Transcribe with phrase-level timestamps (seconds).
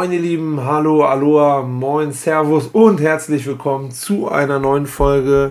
[0.00, 5.50] Moin ihr Lieben, hallo, aloha, moin, servus und herzlich willkommen zu einer neuen Folge.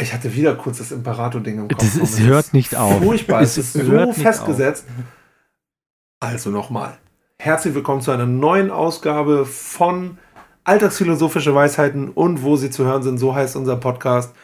[0.00, 1.80] Ich hatte wieder kurz das Imperator-Ding im Kopf.
[1.80, 3.02] Das es hört nicht auf.
[3.02, 4.86] Furchtbar, es ist so festgesetzt.
[6.18, 6.96] Also nochmal,
[7.38, 10.16] herzlich willkommen zu einer neuen Ausgabe von
[10.64, 13.18] Alltagsphilosophische Weisheiten und wo sie zu hören sind.
[13.18, 14.34] So heißt unser Podcast,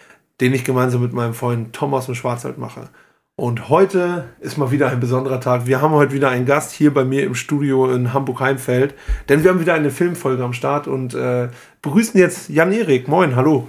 [0.43, 2.91] den ich gemeinsam mit meinem Freund Tom aus dem Schwarzwald mache.
[3.39, 5.67] Und heute ist mal wieder ein besonderer Tag.
[5.67, 8.95] Wir haben heute wieder einen Gast hier bei mir im Studio in Hamburg-Heimfeld,
[9.29, 11.51] denn wir haben wieder eine Filmfolge am Start und äh,
[11.83, 13.09] begrüßen jetzt Jan-Erik.
[13.09, 13.69] Moin, hallo.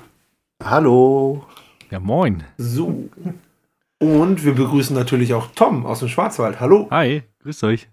[0.64, 1.44] Hallo.
[1.92, 2.46] Ja, moin.
[2.58, 3.10] So.
[4.00, 6.62] Und wir begrüßen natürlich auch Tom aus dem Schwarzwald.
[6.62, 6.88] Hallo.
[6.90, 7.90] Hi, grüß euch.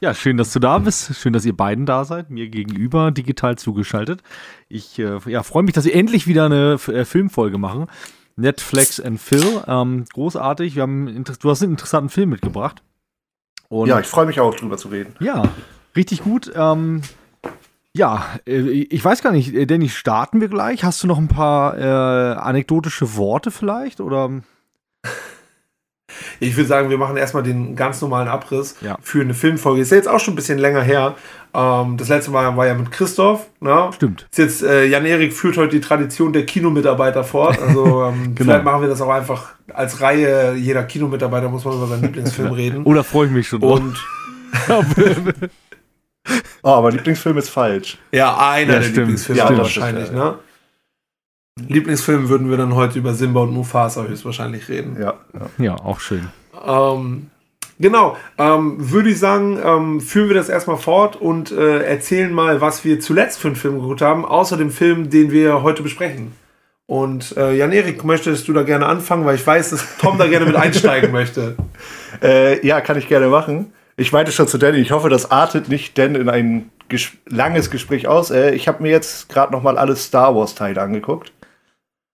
[0.00, 1.14] Ja, schön, dass du da bist.
[1.14, 4.24] Schön, dass ihr beiden da seid, mir gegenüber digital zugeschaltet.
[4.68, 7.86] Ich äh, ja, freue mich, dass wir endlich wieder eine äh, Filmfolge machen.
[8.36, 9.62] Netflix and Phil.
[9.66, 10.74] Ähm, großartig.
[10.76, 12.82] Wir haben du hast einen interessanten Film mitgebracht.
[13.68, 15.14] Und ja, ich freue mich auch drüber zu reden.
[15.20, 15.44] Ja,
[15.96, 16.52] richtig gut.
[16.54, 17.02] Ähm,
[17.94, 20.84] ja, äh, ich weiß gar nicht, äh, Danny, starten wir gleich?
[20.84, 24.00] Hast du noch ein paar äh, anekdotische Worte vielleicht?
[24.00, 24.42] Oder?
[26.40, 28.96] Ich würde sagen, wir machen erstmal den ganz normalen Abriss ja.
[29.02, 29.80] für eine Filmfolge.
[29.80, 31.14] Ist ja jetzt auch schon ein bisschen länger her.
[31.54, 33.46] Ähm, das letzte Mal war ja mit Christoph.
[33.60, 33.90] Ne?
[33.94, 34.26] Stimmt.
[34.30, 37.60] Ist jetzt äh, Jan-Erik führt heute die Tradition der Kinomitarbeiter fort.
[37.60, 38.52] Also ähm, genau.
[38.52, 40.54] vielleicht machen wir das auch einfach als Reihe.
[40.54, 42.82] Jeder Kinomitarbeiter muss mal über seinen Lieblingsfilm reden.
[42.84, 43.62] Oder freue ich mich schon.
[43.62, 43.96] Und
[44.68, 44.82] oh,
[46.62, 47.98] aber Lieblingsfilm ist falsch.
[48.12, 48.96] Ja, einer ja, der stimmt.
[48.96, 50.10] Lieblingsfilme ja, wahrscheinlich.
[50.10, 50.36] Ne?
[51.60, 54.96] Lieblingsfilm würden wir dann heute über Simba und Mufasa höchstwahrscheinlich reden.
[54.98, 55.64] Ja, ja.
[55.64, 56.28] ja auch schön.
[56.66, 57.30] Ähm,
[57.78, 62.60] genau, ähm, würde ich sagen, ähm, führen wir das erstmal fort und äh, erzählen mal,
[62.60, 66.32] was wir zuletzt für einen Film geguckt haben, außer dem Film, den wir heute besprechen.
[66.86, 70.46] Und äh, Jan-Erik, möchtest du da gerne anfangen, weil ich weiß, dass Tom da gerne
[70.46, 71.56] mit einsteigen möchte.
[72.22, 73.72] Äh, ja, kann ich gerne machen.
[73.96, 77.70] Ich meinte schon zu Danny, ich hoffe, das artet nicht denn in ein ges langes
[77.70, 78.30] Gespräch aus.
[78.30, 81.32] Äh, ich habe mir jetzt gerade noch mal alle Star Wars Teile angeguckt.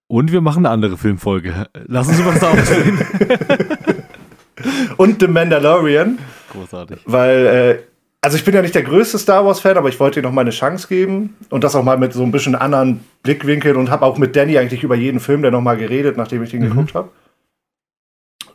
[0.08, 1.66] Und wir machen eine andere Filmfolge.
[1.86, 2.98] Lassen Sie uns da aufstehen.
[4.96, 6.18] Und The Mandalorian.
[6.50, 7.00] Großartig.
[7.04, 7.78] Weil, äh,
[8.22, 10.40] also ich bin ja nicht der größte Star Wars-Fan, aber ich wollte ihr noch mal
[10.40, 11.36] eine Chance geben.
[11.50, 14.58] Und das auch mal mit so ein bisschen anderen Blickwinkeln und habe auch mit Danny
[14.58, 16.70] eigentlich über jeden Film der noch mal geredet, nachdem ich den mhm.
[16.70, 17.10] geguckt habe.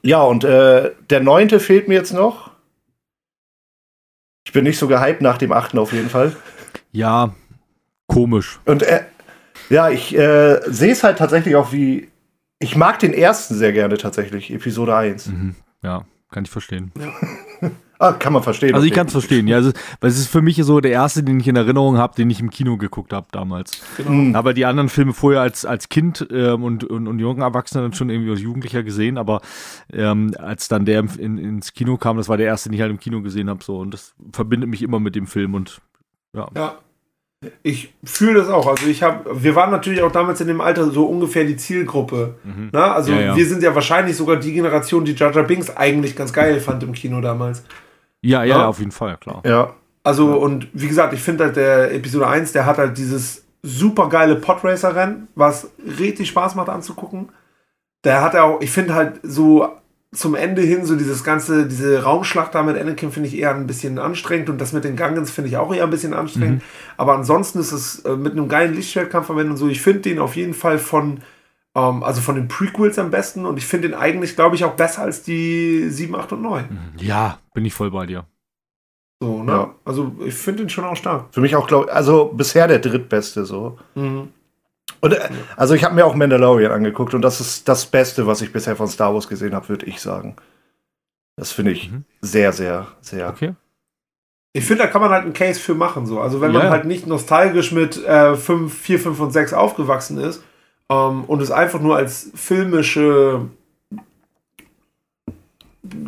[0.01, 2.51] Ja, und äh, der neunte fehlt mir jetzt noch.
[4.45, 6.35] Ich bin nicht so gehypt nach dem achten auf jeden Fall.
[6.91, 7.33] Ja,
[8.07, 8.59] komisch.
[8.65, 9.05] Und er,
[9.69, 12.09] ja, ich äh, sehe es halt tatsächlich auch wie.
[12.59, 15.27] Ich mag den ersten sehr gerne tatsächlich, Episode 1.
[15.27, 15.55] Mhm.
[15.81, 16.91] Ja, kann ich verstehen.
[18.03, 18.75] Ah, kann man verstehen.
[18.75, 19.55] Also ich kann es verstehen, ja.
[19.55, 22.29] Also, weil es ist für mich so der erste, den ich in Erinnerung habe, den
[22.29, 23.81] ich im Kino geguckt habe damals.
[23.95, 24.09] Genau.
[24.09, 24.35] Mhm.
[24.35, 27.93] Aber die anderen Filme vorher als, als Kind ähm, und, und, und junger Erwachsener dann
[27.93, 29.41] schon irgendwie als Jugendlicher gesehen, aber
[29.93, 32.91] ähm, als dann der in, ins Kino kam, das war der erste, den ich halt
[32.91, 33.63] im Kino gesehen habe.
[33.63, 35.79] So, und das verbindet mich immer mit dem Film und
[36.35, 36.49] ja.
[36.57, 36.75] Ja,
[37.61, 38.67] ich fühle das auch.
[38.67, 42.35] Also ich habe, wir waren natürlich auch damals in dem Alter so ungefähr die Zielgruppe.
[42.43, 42.69] Mhm.
[42.71, 43.35] Na, also ja, ja.
[43.35, 46.93] wir sind ja wahrscheinlich sogar die Generation, die Jar Binks eigentlich ganz geil fand im
[46.93, 47.63] Kino damals.
[48.21, 49.41] Ja, ja, ja auf jeden Fall, klar.
[49.45, 49.73] Ja.
[50.03, 54.09] Also und wie gesagt, ich finde halt der Episode 1, der hat halt dieses super
[54.09, 57.29] geile Podracer-Rennen, was richtig Spaß macht anzugucken.
[58.03, 59.69] Der hat auch, ich finde halt so
[60.13, 63.67] zum Ende hin, so dieses ganze, diese Raumschlacht da mit Anakin finde ich eher ein
[63.67, 66.61] bisschen anstrengend und das mit den Gangens finde ich auch eher ein bisschen anstrengend.
[66.61, 66.67] Mhm.
[66.97, 69.67] Aber ansonsten ist es äh, mit einem geilen Lichtschwertkampf verwendet und so.
[69.67, 71.21] Ich finde den auf jeden Fall von,
[71.75, 74.75] ähm, also von den Prequels am besten und ich finde den eigentlich, glaube ich, auch
[74.75, 76.63] besser als die 7, 8 und 9.
[76.69, 76.77] Mhm.
[76.99, 78.25] Ja, bin ich voll bei dir.
[79.21, 79.51] So, ne?
[79.51, 79.75] Ja.
[79.85, 81.25] Also ich finde den schon auch stark.
[81.31, 83.77] Für mich auch, glaube also bisher der drittbeste so.
[83.95, 84.29] Mhm.
[85.03, 88.41] Und, äh, also ich habe mir auch Mandalorian angeguckt und das ist das Beste, was
[88.41, 90.37] ich bisher von Star Wars gesehen habe, würde ich sagen.
[91.35, 92.05] Das finde ich mhm.
[92.21, 93.27] sehr, sehr, sehr.
[93.27, 93.53] Okay.
[94.53, 96.05] Ich finde, da kann man halt einen Case für machen.
[96.05, 96.21] So.
[96.21, 100.41] Also wenn man halt nicht nostalgisch mit äh, 5, 4, 5 und 6 aufgewachsen ist
[100.89, 103.47] ähm, und es einfach nur als filmische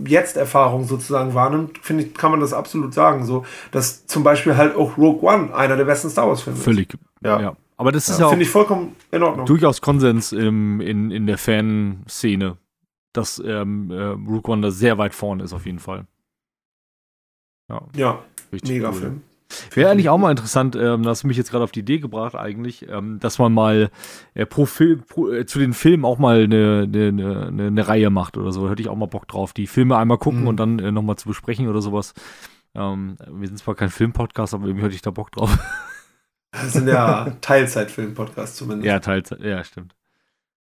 [0.05, 3.25] Jetzt-Erfahrung sozusagen wahrnimmt, finde ich, kann man das absolut sagen.
[3.25, 6.63] So, dass zum Beispiel halt auch Rogue One einer der besten Star Wars-Filme ist.
[6.63, 6.93] Völlig.
[7.21, 7.41] Ja.
[7.41, 7.57] ja.
[7.77, 8.29] Aber das ist ja, ja auch.
[8.31, 9.45] Finde ich vollkommen in Ordnung.
[9.45, 12.57] Durchaus Konsens im, in, in der Fanszene,
[13.13, 16.07] dass ähm, äh, Rook One da sehr weit vorne ist, auf jeden Fall.
[17.69, 18.23] Ja, ja
[18.63, 18.95] mega cool.
[18.95, 19.21] Film.
[19.73, 21.99] Wäre eigentlich auch mal interessant, ähm, das hast du mich jetzt gerade auf die Idee
[21.99, 23.91] gebracht, eigentlich, ähm, dass man mal
[24.33, 28.09] äh, pro Film, pro, äh, zu den Filmen auch mal eine, eine, eine, eine, Reihe
[28.09, 28.69] macht oder so.
[28.69, 30.47] Hätte ich auch mal Bock drauf, die Filme einmal gucken mhm.
[30.47, 32.13] und dann äh, nochmal zu besprechen oder sowas.
[32.73, 35.57] Ähm, wir sind zwar kein Filmpodcast, aber irgendwie hätte ich da Bock drauf.
[36.61, 38.85] Das sind ja Teilzeitfilm-Podcasts zumindest.
[38.85, 39.95] Ja, Teilzeit, ja, stimmt.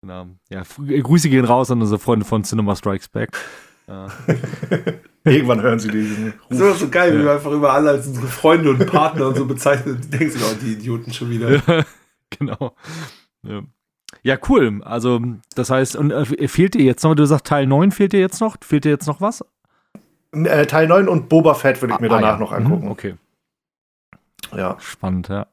[0.00, 0.26] Genau.
[0.50, 3.30] Ja, Grüße gehen raus an unsere Freunde von Cinema Strikes Back.
[3.86, 4.06] Ja.
[5.24, 6.58] Irgendwann hören sie diesen Ruf.
[6.58, 7.20] So, so geil, ja.
[7.20, 10.00] wie wir einfach über alle als unsere Freunde und Partner und so bezeichnen.
[10.02, 11.60] Die denken sich auch, die Idioten schon wieder.
[12.30, 12.74] genau.
[13.42, 13.60] Ja.
[14.22, 14.38] ja.
[14.48, 14.80] cool.
[14.84, 15.20] Also,
[15.54, 18.40] das heißt, und äh, fehlt dir jetzt noch, du sagst Teil 9 fehlt dir jetzt
[18.40, 18.56] noch?
[18.62, 19.44] Fehlt dir jetzt noch was?
[20.32, 22.38] Äh, Teil 9 und Boba Fett würde ich mir ah, danach ja.
[22.38, 22.86] noch angucken.
[22.86, 23.14] Mhm, okay.
[24.56, 24.78] Ja.
[24.80, 25.46] Spannend, ja.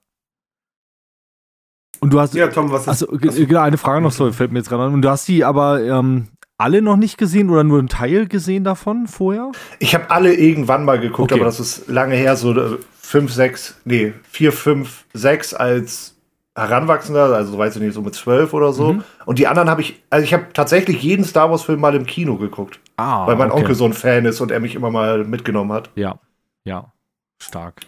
[2.01, 2.33] Und du hast.
[2.33, 2.87] Ja, Tom, was ist.
[2.87, 4.93] Also, genau, eine Frage noch, so fällt mir jetzt gerade an.
[4.93, 6.27] Und du hast die aber ähm,
[6.61, 9.51] alle noch nicht gesehen oder nur einen Teil gesehen davon vorher?
[9.79, 11.41] Ich habe alle irgendwann mal geguckt, okay.
[11.41, 16.15] aber das ist lange her, so 5, 6, nee, 4, 5, 6 als
[16.55, 18.93] Heranwachsender, also weiß ich nicht, so mit 12 oder so.
[18.93, 19.03] Mhm.
[19.25, 22.35] Und die anderen habe ich, also ich habe tatsächlich jeden Star Wars-Film mal im Kino
[22.37, 22.79] geguckt.
[22.97, 23.61] Ah, weil mein okay.
[23.61, 25.89] Onkel so ein Fan ist und er mich immer mal mitgenommen hat.
[25.95, 26.19] Ja,
[26.63, 26.91] ja,
[27.39, 27.81] stark.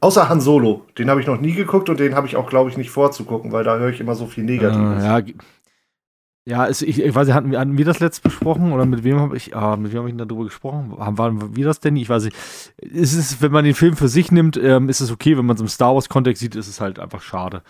[0.00, 2.70] Außer Han Solo, den habe ich noch nie geguckt und den habe ich auch, glaube
[2.70, 5.02] ich, nicht vorzugucken, weil da höre ich immer so viel Negatives.
[5.02, 5.22] Äh, ja,
[6.48, 9.04] ja, es, ich, ich weiß nicht, hatten wir, hatten wir das letzt besprochen oder mit
[9.04, 10.96] wem habe ich, ah, mit wem habe ich darüber gesprochen?
[10.98, 11.94] Haben, waren wir das denn?
[11.96, 12.36] Ich weiß nicht.
[12.78, 15.36] Es ist, wenn man den Film für sich nimmt, ähm, ist es okay.
[15.36, 17.62] Wenn man es im Star Wars-Kontext sieht, ist es halt einfach schade.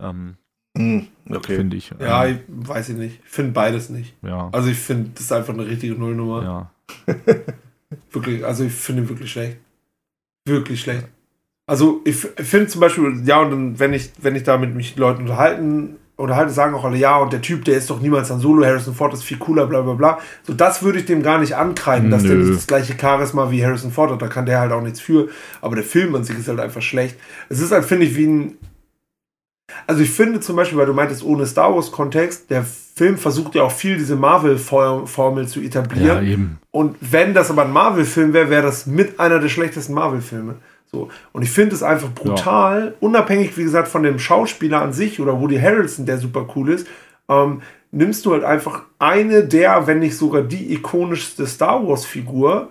[0.00, 0.34] Ähm,
[0.76, 1.54] mm, okay.
[1.54, 1.92] Finde ich.
[2.00, 3.20] Ja, ähm, ich weiß ich nicht.
[3.24, 4.16] Ich finde beides nicht.
[4.22, 4.48] Ja.
[4.50, 6.42] Also ich finde, das ist einfach eine richtige Nullnummer.
[6.42, 7.14] Ja.
[8.10, 9.58] wirklich, also ich finde ihn wirklich schlecht.
[10.44, 11.06] Wirklich schlecht.
[11.66, 14.96] Also ich finde zum Beispiel, ja, und dann, wenn ich, wenn ich da mit mich
[14.96, 18.30] Leuten unterhalten oder halt sagen auch alle, ja, und der Typ, der ist doch niemals
[18.30, 20.18] an Solo, Harrison Ford ist viel cooler, bla bla bla.
[20.42, 22.28] So, das würde ich dem gar nicht ankreiden, dass Nö.
[22.28, 24.22] der nicht das gleiche Charisma wie Harrison Ford hat.
[24.22, 25.28] Da kann der halt auch nichts für.
[25.62, 27.16] Aber der Film an sich ist halt einfach schlecht.
[27.48, 28.58] Es ist halt, finde ich, wie ein.
[29.86, 33.62] Also ich finde zum Beispiel, weil du meintest, ohne Star Wars-Kontext, der Film versucht ja
[33.62, 36.26] auch viel diese Marvel-Formel zu etablieren.
[36.26, 36.36] Ja,
[36.70, 40.56] und wenn das aber ein Marvel-Film wäre, wäre das mit einer der schlechtesten Marvel-Filme.
[40.94, 41.08] So.
[41.32, 42.92] Und ich finde es einfach brutal, ja.
[43.00, 46.86] unabhängig, wie gesagt, von dem Schauspieler an sich oder Woody Harrelson, der super cool ist,
[47.28, 52.70] ähm, nimmst du halt einfach eine der, wenn nicht sogar die ikonischste Star Wars-Figur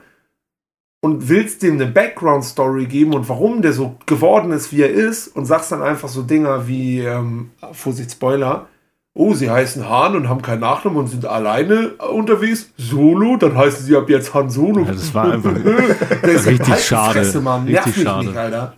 [1.02, 5.28] und willst dem eine Background-Story geben und warum der so geworden ist, wie er ist
[5.28, 8.68] und sagst dann einfach so Dinger wie, ähm, Vorsicht, Spoiler,
[9.14, 12.72] oh, sie heißen Han und haben keinen Nachnamen und sind alleine unterwegs.
[12.78, 14.86] Solo, dann heißen sie ab jetzt Han Solo.
[14.86, 15.54] Ja, das war einfach
[16.22, 17.20] das richtig halt schade.
[17.20, 17.66] Fresse, Mann.
[17.66, 18.28] Richtig schade.
[18.28, 18.74] Nicht, Alter.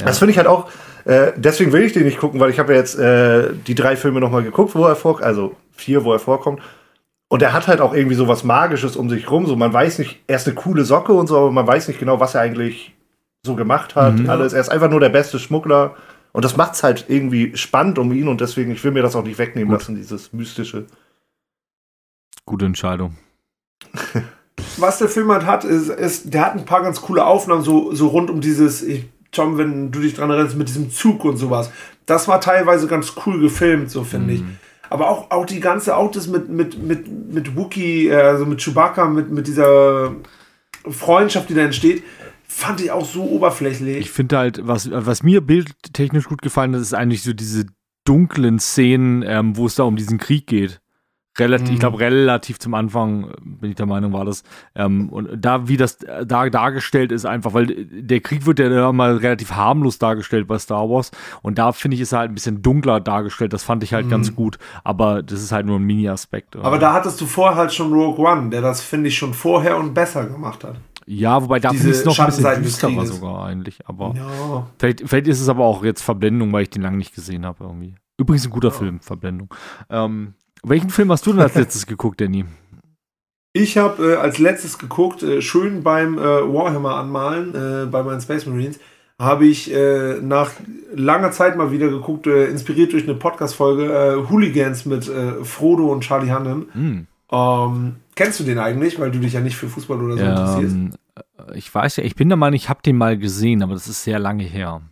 [0.00, 0.06] Ja.
[0.06, 0.68] Das finde ich halt auch,
[1.04, 3.96] äh, deswegen will ich den nicht gucken, weil ich habe ja jetzt äh, die drei
[3.96, 6.60] Filme nochmal geguckt, wo er vorkommt, also vier, wo er vorkommt.
[7.28, 9.46] Und er hat halt auch irgendwie so was Magisches um sich rum.
[9.46, 11.98] So, man weiß nicht, er ist eine coole Socke und so, aber man weiß nicht
[11.98, 12.94] genau, was er eigentlich
[13.42, 14.18] so gemacht hat.
[14.18, 14.30] Mhm.
[14.30, 14.52] Alles.
[14.52, 15.94] Er ist einfach nur der beste Schmuggler.
[16.32, 19.14] Und das macht es halt irgendwie spannend um ihn und deswegen, ich will mir das
[19.14, 19.80] auch nicht wegnehmen Gut.
[19.80, 20.86] lassen, dieses mystische.
[22.46, 23.16] Gute Entscheidung.
[24.78, 27.94] Was der Film halt hat, ist, ist, der hat ein paar ganz coole Aufnahmen, so,
[27.94, 31.36] so rund um dieses, ich, Tom, wenn du dich dran erinnerst, mit diesem Zug und
[31.36, 31.70] sowas.
[32.06, 34.34] Das war teilweise ganz cool gefilmt, so finde mm.
[34.34, 34.40] ich.
[34.42, 34.56] Mhm.
[34.90, 39.06] Aber auch, auch die ganze Autos mit, mit, mit, mit Wookie, äh, also mit Chewbacca,
[39.06, 40.14] mit, mit dieser
[40.88, 42.02] Freundschaft, die da entsteht,
[42.52, 43.96] fand ich auch so oberflächlich.
[43.96, 47.66] Ich finde halt, was, was mir bildtechnisch gut gefallen hat, ist eigentlich so diese
[48.04, 50.80] dunklen Szenen, ähm, wo es da um diesen Krieg geht.
[51.38, 51.74] Relativ, mhm.
[51.74, 54.42] Ich glaube, relativ zum Anfang, bin ich der Meinung, war das.
[54.74, 59.16] Ähm, und da, wie das da dargestellt ist, einfach, weil der Krieg wird ja mal
[59.16, 61.10] relativ harmlos dargestellt bei Star Wars.
[61.40, 63.54] Und da finde ich, ist er halt ein bisschen dunkler dargestellt.
[63.54, 64.10] Das fand ich halt mhm.
[64.10, 64.58] ganz gut.
[64.84, 66.54] Aber das ist halt nur ein Mini-Aspekt.
[66.56, 69.78] Aber da hattest du vorher halt schon Rogue One, der das, finde ich, schon vorher
[69.78, 70.76] und besser gemacht hat.
[71.06, 73.80] Ja, wobei da finde ich es noch ein bisschen düsterer sogar eigentlich.
[73.86, 74.66] Aber ja.
[74.78, 77.64] vielleicht, vielleicht ist es aber auch jetzt Verblendung, weil ich den lange nicht gesehen habe
[77.64, 77.94] irgendwie.
[78.18, 78.74] Übrigens ein guter ja.
[78.74, 79.52] Film, Verblendung.
[79.90, 82.44] Ähm, welchen Film hast du denn als letztes geguckt, Danny?
[83.52, 88.20] Ich habe äh, als letztes geguckt, äh, schön beim äh, Warhammer anmalen, äh, bei meinen
[88.20, 88.78] Space Marines,
[89.18, 90.52] habe ich äh, nach
[90.94, 95.10] langer Zeit mal wieder geguckt, äh, inspiriert durch eine Podcast-Folge, Hooligans mit
[95.42, 96.66] Frodo und Charlie Hunnam.
[96.74, 97.06] Mm.
[97.32, 100.30] Ähm, kennst du den eigentlich, weil du dich ja nicht für Fußball oder so ähm,
[100.30, 100.76] interessierst?
[101.54, 104.04] Ich weiß ja, ich bin der Meinung, ich habe den mal gesehen, aber das ist
[104.04, 104.82] sehr lange her.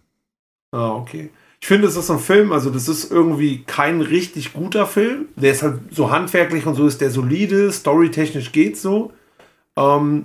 [0.72, 1.30] Ah, okay.
[1.60, 5.26] Ich finde, es ist ein Film, also das ist irgendwie kein richtig guter Film.
[5.36, 9.12] Der ist halt so handwerklich und so ist der solide, storytechnisch geht's so.
[9.76, 10.24] Ähm,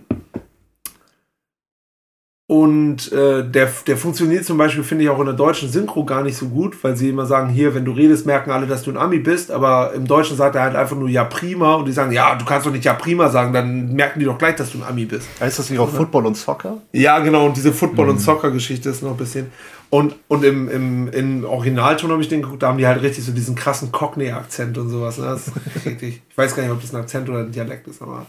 [2.47, 6.21] und äh, der, der funktioniert zum Beispiel, finde ich, auch in der deutschen Synchro gar
[6.21, 8.91] nicht so gut, weil sie immer sagen, hier, wenn du redest, merken alle, dass du
[8.91, 11.91] ein Ami bist, aber im Deutschen sagt er halt einfach nur ja prima und die
[11.91, 14.71] sagen, ja, du kannst doch nicht ja prima sagen, dann merken die doch gleich, dass
[14.71, 15.27] du ein Ami bist.
[15.39, 16.77] Heißt das nicht auch Football und Soccer?
[16.91, 18.11] Ja, genau, und diese Football- mhm.
[18.11, 19.47] und Soccer-Geschichte ist noch ein bisschen.
[19.89, 23.23] Und, und im, im, im Originalton habe ich den geguckt, da haben die halt richtig
[23.25, 25.17] so diesen krassen Cockney-Akzent und sowas.
[25.17, 25.25] Ne?
[25.25, 28.03] Das ist richtig, ich weiß gar nicht, ob das ein Akzent oder ein Dialekt ist,
[28.03, 28.27] aber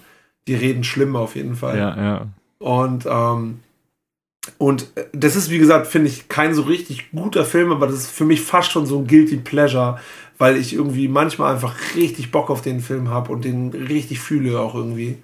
[0.49, 1.77] die reden schlimm auf jeden Fall.
[1.77, 2.27] Ja, ja.
[2.59, 3.61] Und ähm,
[4.59, 7.97] und äh, das ist, wie gesagt, finde ich kein so richtig guter Film, aber das
[7.97, 9.99] ist für mich fast schon so ein Guilty Pleasure,
[10.39, 14.61] weil ich irgendwie manchmal einfach richtig Bock auf den Film habe und den richtig fühle
[14.61, 15.19] auch irgendwie.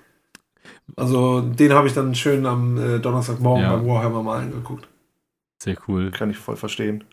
[0.97, 3.77] Also den habe ich dann schön am äh, Donnerstagmorgen Ja.
[3.77, 4.89] beim Warhammer mal angeguckt.
[5.63, 6.11] Sehr cool.
[6.11, 7.05] Kann ich voll verstehen.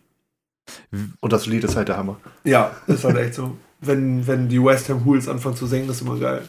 [1.20, 2.18] Und das Lied ist halt der Hammer.
[2.44, 3.56] Ja, ist halt echt so.
[3.82, 6.48] Wenn, wenn die West Ham Hools anfangen zu singen, ist immer geil.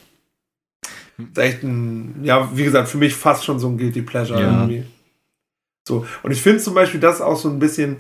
[1.19, 4.61] Ist echt ein, ja, wie gesagt, für mich fast schon so ein Guilty Pleasure Ja.
[4.61, 4.85] irgendwie.
[5.91, 6.07] So.
[6.23, 7.97] Und ich finde zum Beispiel das auch so ein bisschen,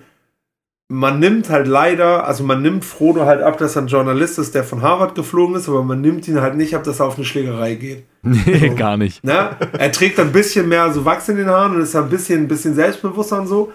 [0.88, 4.54] man nimmt halt leider, also man nimmt Frodo halt ab, dass er ein Journalist ist,
[4.54, 7.16] der von Harvard geflogen ist, aber man nimmt ihn halt nicht ab, dass er auf
[7.16, 8.04] eine Schlägerei geht.
[8.22, 8.74] Nee, So.
[8.74, 9.22] gar nicht.
[9.24, 9.50] Ne?
[9.78, 12.48] Er trägt ein bisschen mehr so Wachs in den Haaren und ist ein bisschen, ein
[12.48, 13.72] bisschen selbstbewusster und so.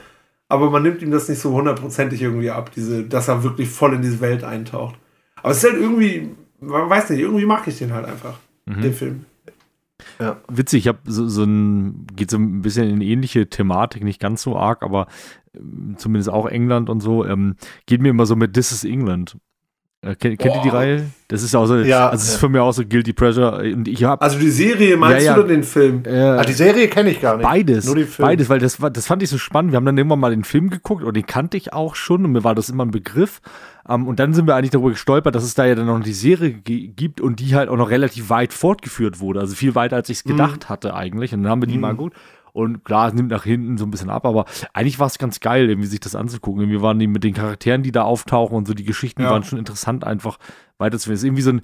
[0.49, 3.95] Aber man nimmt ihm das nicht so hundertprozentig irgendwie ab, diese, dass er wirklich voll
[3.95, 4.95] in diese Welt eintaucht.
[5.41, 6.29] Aber es ist halt irgendwie,
[6.59, 8.35] man weiß nicht, irgendwie mag ich den halt einfach,
[8.67, 8.81] Mhm.
[8.81, 9.25] den Film.
[10.49, 14.41] Witzig, ich habe so, so ein, geht so ein bisschen in ähnliche Thematik, nicht ganz
[14.41, 15.07] so arg, aber
[15.55, 19.37] ähm, zumindest auch England und so, ähm, geht mir immer so mit This is England.
[20.01, 20.69] Äh, kennt, kennt ihr die.
[20.69, 21.05] Reihe?
[21.29, 22.39] Das ist auch so, Ja, also es ist ja.
[22.39, 25.35] für mich auch so Guilty Pleasure und ich habe Also die Serie meinst Ja, ja.
[25.35, 26.03] du oder den Film?
[26.05, 27.45] äh, Ah, die Serie kenne ich gar nicht.
[27.45, 28.27] Beides, Nur den Film.
[28.27, 29.71] beides, weil das, war, das fand ich so spannend.
[29.71, 32.33] Wir haben dann irgendwann mal den Film geguckt und den kannte ich auch schon und
[32.33, 33.39] mir war das immer ein Begriff.
[33.87, 36.13] Ähm, und dann sind wir eigentlich darüber gestolpert, dass es da ja dann noch die
[36.13, 39.39] Serie gibt und die halt auch noch relativ weit fortgeführt wurde.
[39.39, 40.29] Also viel weiter, als ich es Mhm.
[40.29, 41.33] gedacht hatte eigentlich.
[41.33, 42.13] Und dann haben wir die mal gut.
[42.53, 45.41] Und klar, es nimmt nach hinten so ein bisschen ab, aber eigentlich war es ganz
[45.41, 46.61] geil, irgendwie sich das anzugucken.
[46.61, 49.29] Irgendwie waren die mit den Charakteren, die da auftauchen und so, die Geschichten Ja.
[49.29, 50.37] waren schon interessant, einfach
[50.77, 51.61] weiter zu Es ist irgendwie so ein,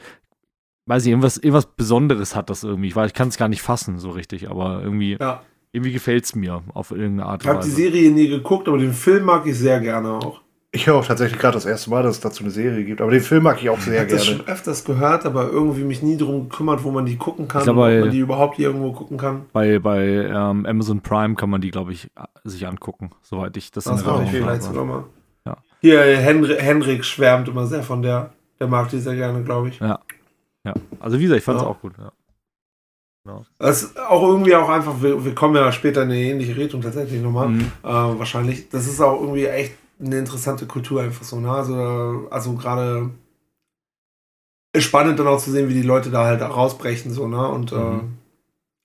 [0.88, 2.90] weiß ich, irgendwas, irgendwas Besonderes hat das irgendwie.
[2.90, 5.42] Ich, weiß, ich kann es gar nicht fassen, so richtig, aber irgendwie, Ja.
[5.72, 8.92] irgendwie gefällt es mir auf irgendeine Art Ich habe die Serie nie geguckt, aber den
[8.94, 10.42] Film mag ich sehr gerne auch.
[10.74, 13.02] Ich höre auch tatsächlich gerade das erste Mal, dass es dazu eine Serie gibt.
[13.02, 14.38] Aber den Film mag ich auch Ich sehr habe das gerne.
[14.40, 17.66] schon öfters gehört, aber irgendwie mich nie darum gekümmert, wo man die gucken kann, Ich
[17.66, 19.46] glaube, ob bei- man die überhaupt irgendwo gucken kann.
[19.52, 22.10] Bei, bei ähm, Amazon Prime kann man die, glaube ich,
[22.46, 24.74] sich angucken, soweit ich das, Das in war Erinnerung ich vielleicht habe.
[24.74, 25.04] sogar mal.
[25.46, 25.58] Ja.
[25.82, 28.32] Hier, Henry, Henrik schwärmt immer sehr von der.
[28.62, 29.80] Der mag die sehr gerne, glaube ich.
[29.80, 30.00] Ja.
[31.02, 31.70] Also wie gesagt, ich fand es Ja.
[31.70, 31.94] auch gut.
[31.98, 32.12] Ja.
[33.60, 36.82] Das ist auch irgendwie auch einfach, wir, wir kommen ja später in eine ähnliche Richtung
[36.82, 37.50] tatsächlich nochmal.
[37.50, 37.62] Mhm.
[37.84, 38.70] Äh, wahrscheinlich.
[38.70, 41.40] Das ist auch irgendwie echt eine interessante Kultur einfach so.
[41.40, 41.52] Ne?
[41.52, 43.10] Also, also gerade
[44.74, 47.48] ist spannend dann auch zu sehen, wie die Leute da halt rausbrechen so, ne?
[47.48, 48.14] Und äh, Mhm.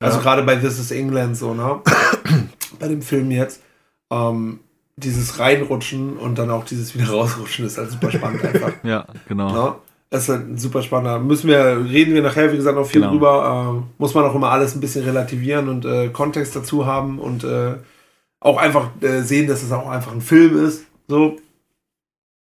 [0.01, 0.23] also Ja.
[0.23, 1.81] gerade bei This is England so, ne?
[2.81, 3.63] bei dem Film jetzt.
[4.11, 4.61] Ähm,
[4.99, 8.73] dieses Reinrutschen und dann auch dieses wieder rausrutschen ist halt super spannend einfach.
[8.83, 9.53] ja, genau.
[9.53, 9.75] Ne?
[10.09, 11.19] Das ist halt ein super spannender.
[11.19, 13.13] Müssen wir, reden wir nachher, wie gesagt, noch viel Genau.
[13.13, 13.83] drüber.
[13.85, 17.45] Äh, muss man auch immer alles ein bisschen relativieren und äh, Kontext dazu haben und
[17.45, 17.75] äh,
[18.41, 20.85] auch einfach äh, sehen, dass es auch einfach ein Film ist.
[21.09, 21.37] So.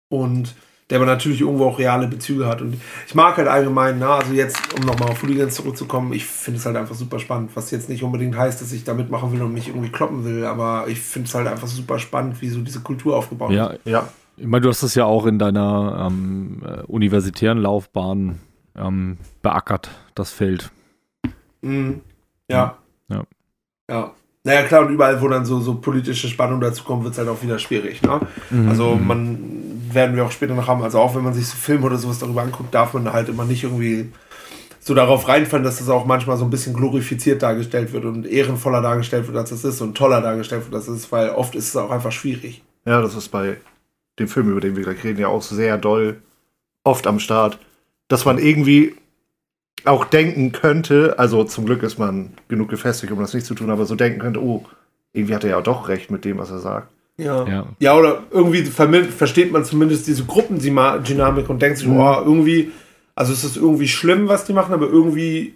[0.08, 0.54] Und
[0.90, 2.60] der aber natürlich irgendwo auch reale Bezüge hat.
[2.60, 6.58] Und ich mag halt allgemein, na, also jetzt, um nochmal auf Hooligans zurückzukommen, ich finde
[6.58, 9.42] es halt einfach super spannend, was jetzt nicht unbedingt heißt, dass ich da mitmachen will
[9.42, 12.60] und mich irgendwie kloppen will, aber ich finde es halt einfach super spannend, wie so
[12.60, 13.86] diese Kultur aufgebaut Ja, ist.
[13.86, 14.08] Ja.
[14.36, 18.40] ich meine, du hast das ja auch in deiner ähm, äh, universitären Laufbahn
[18.74, 20.72] ähm, beackert, das Feld.
[21.62, 22.00] Mhm.
[22.50, 22.78] Ja.
[23.08, 23.24] Ja.
[23.88, 24.12] Ja.
[24.44, 27.28] Naja, klar, und überall, wo dann so, so politische Spannung dazu kommt, wird es halt
[27.28, 28.00] auch wieder schwierig.
[28.02, 28.20] Ne?
[28.68, 29.38] Also, man
[29.92, 32.20] werden wir auch später noch haben, also auch wenn man sich so Filme oder sowas
[32.20, 34.10] darüber anguckt, darf man halt immer nicht irgendwie
[34.78, 38.80] so darauf reinfallen, dass das auch manchmal so ein bisschen glorifiziert dargestellt wird und ehrenvoller
[38.80, 41.68] dargestellt wird, als es ist und toller dargestellt wird, als es ist, weil oft ist
[41.68, 42.62] es auch einfach schwierig.
[42.86, 43.58] Ja, das ist bei
[44.18, 46.22] dem Film, über den wir gleich reden, ja auch sehr doll
[46.82, 47.58] oft am Start,
[48.08, 48.94] dass man irgendwie
[49.84, 53.70] auch denken könnte, also zum Glück ist man genug gefestigt, um das nicht zu tun,
[53.70, 54.64] aber so denken könnte, oh,
[55.12, 56.88] irgendwie hat er ja doch recht mit dem, was er sagt.
[57.18, 57.46] Ja.
[57.46, 57.66] Ja.
[57.78, 61.98] Ja, oder irgendwie versteht man zumindest diese Gruppendynamik und denkt sich, Mhm.
[61.98, 62.72] oh, irgendwie,
[63.14, 65.54] also es ist irgendwie schlimm, was die machen, aber irgendwie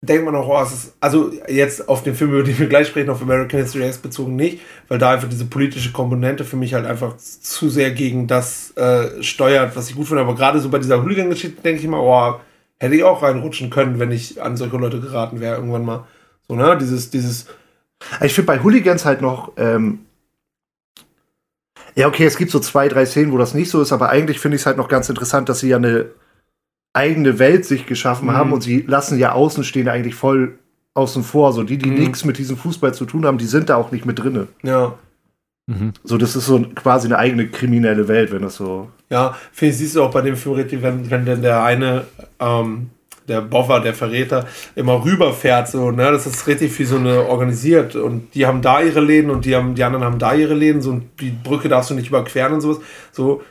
[0.00, 2.86] denkt man auch, oh, es ist, also jetzt auf den Film, über den wir gleich
[2.86, 6.74] sprechen, auf American History X bezogen nicht, weil da einfach diese politische Komponente für mich
[6.74, 10.22] halt einfach zu sehr gegen das äh, steuert, was ich gut finde.
[10.22, 12.38] Aber gerade so bei dieser Hooligan-Geschichte denke ich immer, oh,
[12.80, 16.06] hätte ich auch reinrutschen können, wenn ich an solche Leute geraten wäre irgendwann mal.
[16.48, 16.76] So, ne?
[16.78, 17.46] Dieses, dieses,
[18.22, 20.00] Ich finde bei Hooligans halt noch, ähm,
[21.94, 24.38] ja, okay, es gibt so zwei, drei Szenen, wo das nicht so ist, aber eigentlich
[24.38, 26.06] finde ich es halt noch ganz interessant, dass sie ja eine
[26.92, 28.32] eigene Welt sich geschaffen Mhm.
[28.32, 30.58] haben und sie lassen ja Außenstehende eigentlich voll
[30.94, 31.52] außen vor.
[31.52, 31.96] So die, die Mhm.
[31.98, 34.48] nichts mit diesem Fußball zu tun haben, die sind da auch nicht mit drinne.
[34.62, 34.94] ja.
[35.70, 35.92] Mhm.
[36.02, 38.88] So, das ist so quasi eine eigene kriminelle Welt, wenn das so.
[39.10, 42.04] Ja, finde ich, siehst du auch bei dem Film wenn, wenn denn der eine,
[42.40, 42.90] ähm,
[43.26, 47.94] der Boffer, der Verräter, immer rüberfährt, so, ne, das ist richtig wie so eine organisiert
[47.96, 50.80] und die haben da ihre Läden und die haben, die anderen haben da ihre Läden,
[50.82, 52.78] so, und die Brücke darfst du nicht überqueren und sowas,
[53.12, 53.42] so,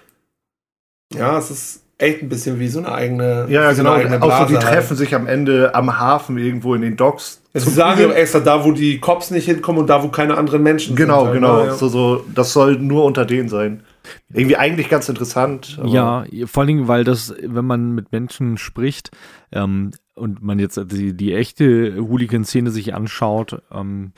[1.15, 3.93] ja, es ist echt ein bisschen wie so eine eigene, Ja, ja so genau.
[3.95, 4.75] eigene Auch so, die Blase halt.
[4.75, 7.41] treffen sich am Ende am Hafen irgendwo in den Docks.
[7.53, 10.61] Sie sagen ja extra da, wo die Cops nicht hinkommen und da, wo keine anderen
[10.61, 11.33] Menschen Genau, sind.
[11.33, 11.61] genau.
[11.61, 11.73] ne, ja.
[11.73, 13.83] So, so, das soll nur unter denen sein.
[14.31, 15.79] Irgendwie eigentlich ganz interessant.
[15.85, 19.11] Ja, vor allen Dingen, weil das, wenn man mit Menschen spricht
[19.51, 24.13] ähm, und man jetzt die, die echte Hooligan-Szene sich anschaut, ähm,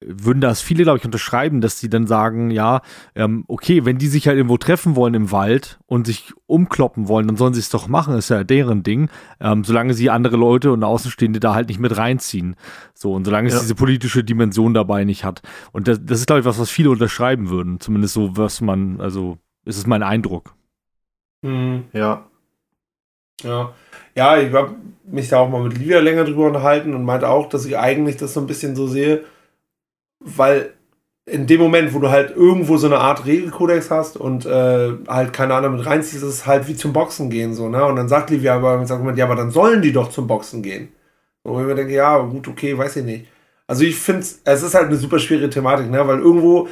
[0.00, 2.82] würden das viele, glaube ich, unterschreiben, dass die dann sagen, ja,
[3.14, 7.26] ähm, okay, wenn die sich halt irgendwo treffen wollen im Wald und sich umkloppen wollen,
[7.26, 9.08] dann sollen sie es doch machen, ist ja deren Ding,
[9.40, 12.56] ähm, solange sie andere Leute und Außenstehende da halt nicht mit reinziehen.
[12.94, 13.54] So, und solange ja.
[13.54, 15.40] es diese politische Dimension dabei nicht hat.
[15.72, 17.80] Und das, das ist, glaube ich, was, was viele unterschreiben würden.
[17.80, 20.54] Zumindest so, was man, also, ist es mein Eindruck.
[21.40, 21.84] Mhm.
[21.92, 22.26] Ja.
[23.42, 23.72] Ja.
[24.14, 24.74] Ja, ich habe
[25.04, 28.16] mich da auch mal mit Livia länger drüber unterhalten und meinte auch, dass ich eigentlich
[28.16, 29.24] das so ein bisschen so sehe,
[30.26, 30.72] weil
[31.24, 35.32] in dem Moment, wo du halt irgendwo so eine Art Regelkodex hast und äh, halt
[35.32, 37.84] keine Ahnung mit reinziehst, ist es halt wie zum Boxen gehen so, ne?
[37.84, 40.62] Und dann sagt Livia aber mit Argument, ja, aber dann sollen die doch zum Boxen
[40.62, 40.88] gehen.
[41.42, 43.26] Und ich mir denke, ja, gut, okay, weiß ich nicht.
[43.66, 46.06] Also ich finde, es ist halt eine super schwierige Thematik, ne?
[46.06, 46.68] Weil irgendwo,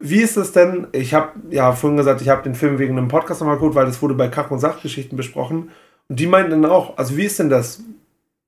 [0.00, 0.88] wie ist das denn?
[0.92, 3.86] Ich habe ja vorhin gesagt, ich habe den Film wegen einem Podcast nochmal geguckt, weil
[3.86, 5.70] das wurde bei Kach- und Sachgeschichten besprochen.
[6.08, 7.82] Und die meinten dann auch, also wie ist denn das?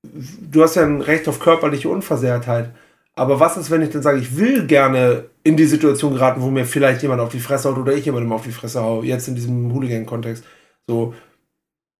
[0.03, 2.71] Du hast ja ein Recht auf körperliche Unversehrtheit.
[3.17, 6.51] Aber was ist, wenn ich dann sage, ich will gerne in die Situation geraten, wo
[6.51, 9.29] mir vielleicht jemand auf die Fresse haut oder ich jemandem auf die Fresse hau, jetzt
[9.29, 10.45] in diesem Hooligan-Kontext.
[10.89, 11.15] So,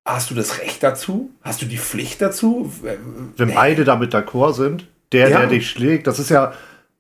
[0.05, 1.31] hast du das Recht dazu?
[1.43, 2.73] Hast du die Pflicht dazu?
[3.37, 3.55] Wenn nee.
[3.55, 5.39] beide damit d'accord sind, der, ja.
[5.41, 6.53] der dich schlägt, das ist ja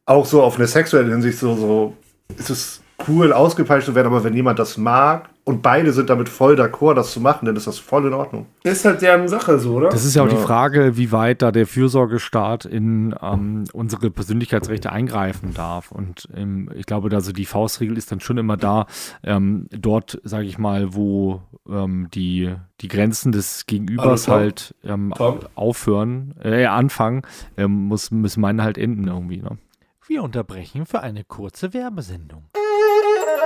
[0.07, 1.97] auch so auf eine sexuelle Hinsicht so, so
[2.37, 6.31] ist es cool ausgepeitscht zu werden, aber wenn jemand das mag, und beide sind damit
[6.31, 8.47] voll d'accord, das zu machen, dann ist das voll in Ordnung.
[8.63, 9.91] Ist halt deren Sache so, oder?
[9.91, 10.37] Das ist ja auch ja.
[10.37, 15.93] die Frage, wie weit da der Fürsorgestaat in ähm, unsere Persönlichkeitsrechte eingreifen darf.
[15.93, 18.87] Und ähm, ich glaube, also die Faustregel ist dann schon immer da,
[19.23, 26.35] ähm, dort, sage ich mal, wo ähm, die, die Grenzen des Gegenübers halt ähm, aufhören,
[26.43, 27.21] äh, anfangen,
[27.59, 29.43] ähm, muss, müssen meine halt enden irgendwie.
[29.43, 29.59] Ne?
[30.07, 32.45] Wir unterbrechen für eine kurze Werbesendung.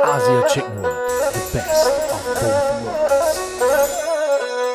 [0.02, 3.38] Asia Chicken World, the best of both worlds.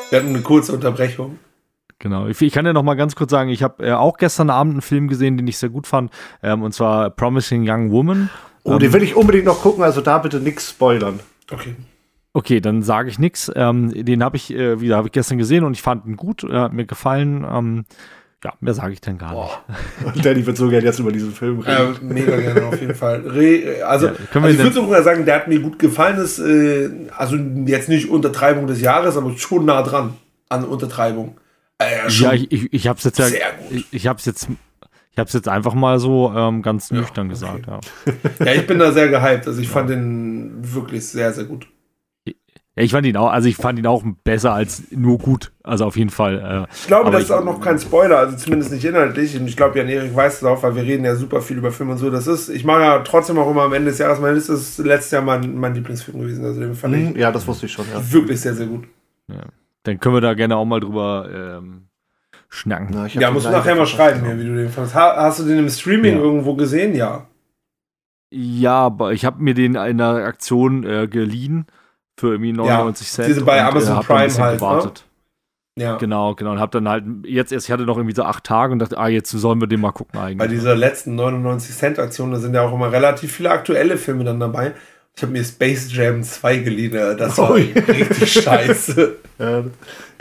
[0.10, 1.40] Wir hatten eine kurze Unterbrechung.
[2.00, 2.28] Genau.
[2.28, 4.74] Ich, ich, kann ja noch mal ganz kurz sagen, ich habe äh, auch gestern Abend
[4.74, 6.12] einen Film gesehen, den ich sehr gut fand,
[6.42, 8.30] ähm, und zwar Promising Young Woman.
[8.64, 11.20] Oh, ähm, den will ich unbedingt noch gucken, also da bitte nichts spoilern.
[11.52, 11.76] Okay.
[12.34, 13.52] Okay, dann sage ich nichts.
[13.56, 16.44] Ähm, den habe ich, äh, wieder habe ich gestern gesehen und ich fand ihn gut,
[16.44, 17.46] er hat mir gefallen.
[17.50, 17.86] Ähm,
[18.44, 19.64] ja, mehr sage ich dann gar Boah.
[20.14, 20.26] nicht.
[20.26, 21.94] Danny wird so gerne jetzt über diesen Film reden.
[21.94, 23.22] Ja, mega gerne, auf jeden Fall.
[23.26, 26.18] Re also, ja, also ich würde sogar sagen, der hat mir gut gefallen.
[26.18, 30.16] Ist, äh, also jetzt nicht Untertreibung des Jahres, aber schon nah dran
[30.50, 31.38] an Untertreibung.
[31.78, 33.28] Äh, ja, ich, ich, ich habe es jetzt ja,
[33.70, 34.48] ich, ich habe es jetzt
[35.12, 37.62] ich habe es jetzt einfach mal so ähm, ganz nüchtern ja, okay.
[37.62, 37.68] gesagt.
[38.40, 38.46] Ja.
[38.46, 39.48] ja, ich bin da sehr gehypt.
[39.48, 41.68] Also ich fand den wirklich sehr, sehr gut.
[42.76, 45.52] Ja, ich fand ihn auch, also ich fand ihn auch besser als nur gut.
[45.62, 46.68] Also auf jeden Fall.
[46.68, 49.40] Äh, ich glaube, das ich, ist auch noch kein Spoiler, also zumindest nicht inhaltlich.
[49.40, 51.92] Und ich glaube, Jan-Erik weiß es auch, weil wir reden ja super viel über Filme
[51.92, 52.10] und so.
[52.10, 54.80] Das ist, ich mache ja trotzdem auch immer am Ende des Jahres, meine Liste ist
[54.80, 56.44] letztes Jahr mein, mein Lieblingsfilm gewesen.
[56.44, 57.18] Also den fand mhm, ich.
[57.18, 58.02] Ja, das wusste ich schon, ja.
[58.12, 58.86] Wirklich sehr, sehr gut.
[59.28, 59.44] Ja.
[59.84, 61.84] Dann können wir da gerne auch mal drüber ähm,
[62.50, 62.90] schnacken.
[62.92, 64.96] Na, ja, musst du nachher mal schreiben, ja, wie du den fandest.
[64.96, 66.22] Hast du den im Streaming ja.
[66.22, 66.96] irgendwo gesehen?
[66.96, 67.28] Ja.
[68.32, 71.68] Ja, aber ich habe mir den in einer Aktion äh, geliehen
[72.20, 73.30] für irgendwie 99 ja, Cent.
[73.30, 74.38] Diese bei Amazon und, äh, Prime halt.
[74.38, 74.56] Ne?
[74.58, 75.06] Gewartet.
[75.06, 75.14] Ne?
[75.76, 75.98] Ja.
[75.98, 76.52] Genau, genau.
[76.52, 78.98] Und hab dann halt jetzt erst, ich hatte noch irgendwie so acht Tage und dachte,
[78.98, 80.38] ah, jetzt sollen wir den mal gucken eigentlich.
[80.38, 84.24] Bei dieser letzten 99 Cent Aktion, da sind ja auch immer relativ viele aktuelle Filme
[84.24, 84.74] dann dabei.
[85.16, 89.16] Ich habe mir Space Jam 2 geliehen, das war oh, richtig scheiße.
[89.40, 89.64] ja.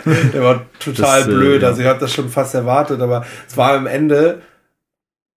[0.04, 3.24] Der war total das, äh, blöd, äh, also ich habe das schon fast erwartet, aber
[3.46, 4.42] es war am Ende,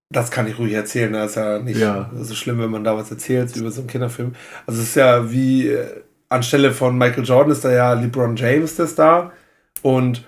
[0.10, 2.10] das kann ich ruhig erzählen, das ist ja nicht ja.
[2.20, 4.36] so schlimm, wenn man da was erzählt über so einen Kinderfilm.
[4.66, 8.76] Also es ist ja wie äh, anstelle von Michael Jordan ist da ja LeBron James
[8.76, 9.32] der Star
[9.82, 10.26] und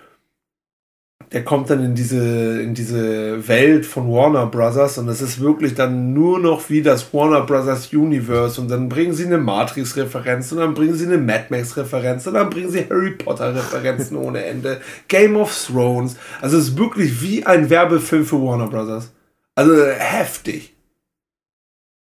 [1.31, 5.75] der kommt dann in diese, in diese Welt von Warner Brothers und es ist wirklich
[5.75, 10.60] dann nur noch wie das Warner Brothers Universe und dann bringen sie eine Matrix-Referenz und
[10.60, 14.79] dann bringen sie eine Mad Max-Referenz und dann bringen sie Harry Potter-Referenzen ohne Ende,
[15.10, 16.15] Game of Thrones.
[16.39, 19.12] Also es ist wirklich wie ein Werbefilm für Warner Brothers.
[19.55, 20.76] Also heftig.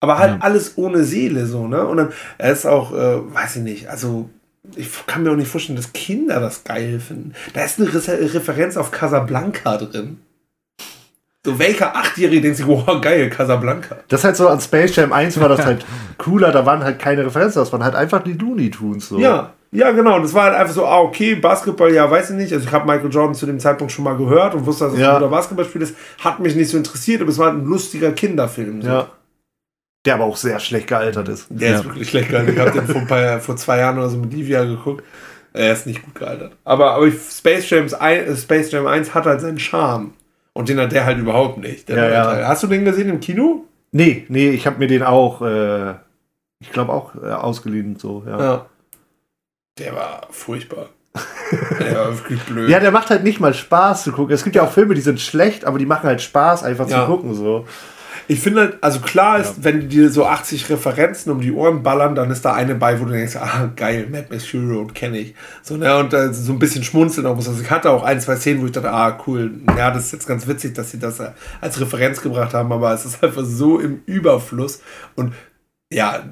[0.01, 0.39] Aber halt ja.
[0.41, 1.87] alles ohne Seele, so, ne?
[1.87, 2.09] Und dann,
[2.39, 4.31] er ist auch, äh, weiß ich nicht, also
[4.77, 7.35] ich kann mir auch nicht vorstellen, dass Kinder das geil finden.
[7.55, 10.21] Da ist eine Re Referenz auf Casablanca drin.
[11.45, 13.97] So, welcher Achtjährige denkt sich, wow, geil, Casablanca.
[14.09, 15.87] Das ist halt so an Space Jam 1 war das halt
[16.19, 19.09] cooler, da waren halt keine Referenzen, das waren halt einfach die Looney Tunes.
[19.09, 19.19] So.
[19.19, 20.19] Ja, ja, genau.
[20.19, 22.53] Das war halt einfach so, ah, okay, Basketball, ja, weiß ich nicht.
[22.53, 25.01] Also ich habe Michael Jordan zu dem Zeitpunkt schon mal gehört und wusste, dass es
[25.01, 25.15] ja.
[25.15, 25.95] ein guter Basketballspiel ist.
[26.19, 28.83] Hat mich nicht so interessiert, aber es war halt ein lustiger Kinderfilm.
[28.83, 28.89] So.
[28.89, 29.09] Ja.
[30.07, 31.47] Der aber auch sehr schlecht gealtert ist.
[31.51, 31.79] Der ja.
[31.79, 32.55] ist wirklich schlecht gealtert.
[32.55, 35.05] Ich habe den vor, paar, vor zwei Jahren oder so mit Livia geguckt.
[35.53, 36.53] Er ist nicht gut gealtert.
[36.65, 37.95] Aber, aber Space, Jams,
[38.41, 40.15] Space Jam 1 hat halt seinen Charme.
[40.53, 41.89] Und den hat der halt überhaupt nicht.
[41.89, 42.49] Ja, ja.
[42.49, 43.65] Hast du den gesehen im Kino?
[43.93, 45.95] Nee, nee, ich habe mir den auch äh,
[46.61, 48.41] Ich glaube auch äh, ausgeliehen so, ja.
[48.41, 48.67] Ja.
[49.79, 50.91] Der war furchtbar.
[51.81, 52.69] der war wirklich blöd.
[52.71, 54.35] Ja, der macht halt nicht mal Spaß zu gucken.
[54.35, 57.01] Es gibt ja auch Filme, die sind schlecht, aber die machen halt Spaß einfach Ja.
[57.01, 57.67] zu gucken so.
[58.31, 61.83] Ich finde halt, also klar ist, wenn die dir so 80 Referenzen um die Ohren
[61.83, 64.95] ballern, dann ist da eine bei, wo du denkst, ah, geil, Mad Max Fury Road
[64.95, 65.35] kenne ich.
[65.65, 67.49] So, ne, und äh, so ein bisschen schmunzeln auch muss.
[67.49, 70.13] Also ich hatte auch ein, zwei Szenen, wo ich dachte, ah, cool, ja, das ist
[70.13, 73.43] jetzt ganz witzig, dass sie das äh, als Referenz gebracht haben, aber es ist einfach
[73.45, 74.81] so im Überfluss
[75.17, 75.35] und
[75.93, 76.23] ja,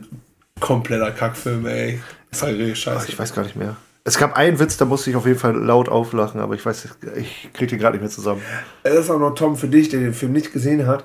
[0.60, 1.98] kompletter Kackfilm, ey.
[2.38, 3.08] War richtig Ach, scheiße.
[3.08, 3.76] ich weiß gar nicht mehr.
[4.04, 6.90] Es gab einen Witz, da musste ich auf jeden Fall laut auflachen, aber ich weiß,
[7.16, 8.40] ich kriege den gerade nicht mehr zusammen.
[8.84, 11.04] Das ist auch noch Tom für dich, der den Film nicht gesehen hat.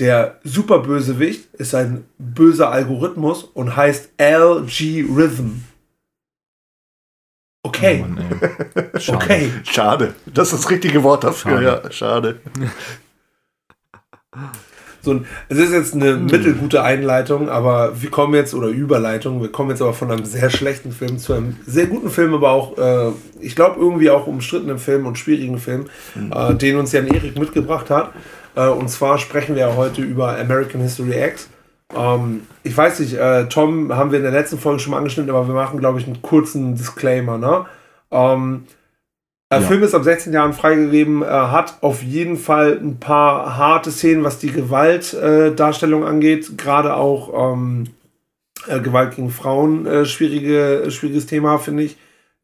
[0.00, 5.60] Der Superbösewicht ist ein böser Algorithmus und heißt LG Rhythm.
[7.62, 8.24] Okay, Oh Mann.
[8.98, 9.16] Schade.
[9.18, 9.50] okay.
[9.64, 10.14] Schade.
[10.26, 11.82] Das ist das richtige Wort dafür, Schade.
[11.84, 11.90] ja.
[11.92, 12.40] Schade.
[15.02, 19.50] So, ein- es ist jetzt eine mittelgute Einleitung, aber wir kommen jetzt, oder Überleitung, wir
[19.50, 22.76] kommen jetzt aber von einem sehr schlechten Film zu einem sehr guten Film, aber auch,
[22.78, 25.86] äh, ich glaube, irgendwie auch umstrittenen Film und schwierigen Film,
[26.30, 28.12] äh, den uns Jan Erik mitgebracht hat.
[28.60, 31.48] Äh, und zwar sprechen wir heute über American History X.
[31.94, 35.30] Ähm, ich weiß nicht, äh, Tom haben wir in der letzten Folge schon mal angeschnitten,
[35.30, 37.38] aber wir machen, glaube ich, einen kurzen Disclaimer.
[37.38, 37.66] Ne?
[38.10, 38.64] Ähm,
[39.50, 39.66] der Ja.
[39.66, 44.22] Film ist ab 16 Jahren freigegeben, äh, hat auf jeden Fall ein paar harte Szenen,
[44.22, 46.56] was die Gewaltdarstellung Darstellung angeht.
[46.56, 47.88] Gerade auch ähm,
[48.68, 51.96] äh, Gewalt gegen Frauen, schwierige, schwieriges Thema, finde ich.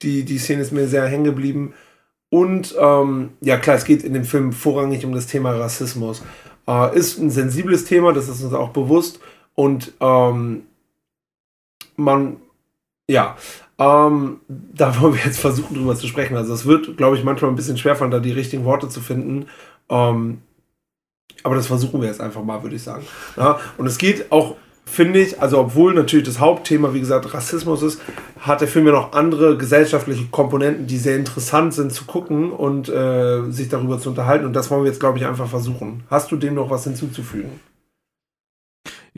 [0.02, 1.74] Die, die Szene ist mir sehr hängen geblieben.
[2.30, 6.22] Und ähm, ja, klar, es geht in dem Film vorrangig um das Thema Rassismus.
[6.66, 9.20] Äh, ist ein sensibles Thema, das ist uns auch bewusst.
[9.54, 10.62] Und ähm,
[11.96, 12.36] man,
[13.08, 13.36] ja,
[13.78, 16.36] ähm, da wollen wir jetzt versuchen, drüber zu sprechen.
[16.36, 19.46] Also, es wird, glaube ich, manchmal ein bisschen schwerfallen, da die richtigen Worte zu finden.
[19.88, 20.42] Ähm,
[21.42, 23.04] aber das versuchen wir jetzt einfach mal, würde ich sagen.
[23.36, 27.82] Ja, und es geht auch, finde ich, also obwohl natürlich das Hauptthema, wie gesagt, Rassismus
[27.82, 28.00] ist,
[28.38, 32.88] hat der Film ja noch andere gesellschaftliche Komponenten, die sehr interessant sind zu gucken und
[32.88, 34.44] äh, sich darüber zu unterhalten.
[34.44, 36.04] Und das wollen wir jetzt, glaube ich, einfach versuchen.
[36.10, 37.60] Hast du dem noch was hinzuzufügen?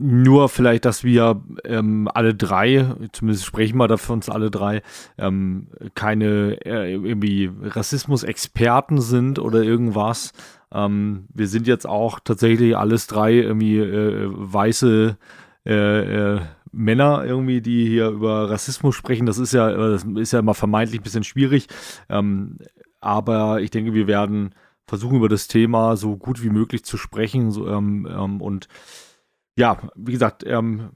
[0.00, 4.82] Nur vielleicht, dass wir ähm, alle drei, zumindest sprechen wir davon uns alle drei,
[5.18, 10.32] ähm, keine äh, irgendwie Rassismus-Experten sind oder irgendwas.
[10.72, 15.16] Ähm, wir sind jetzt auch tatsächlich alles drei irgendwie äh, weiße
[15.66, 16.40] äh, äh,
[16.72, 19.26] Männer irgendwie, die hier über Rassismus sprechen.
[19.26, 21.68] Das ist ja, das ist ja immer vermeintlich ein bisschen schwierig.
[22.08, 22.58] Ähm,
[23.00, 24.54] aber ich denke, wir werden
[24.86, 27.50] versuchen, über das Thema so gut wie möglich zu sprechen.
[27.50, 28.68] So, ähm, ähm, und
[29.56, 30.90] ja, wie gesagt, ähm,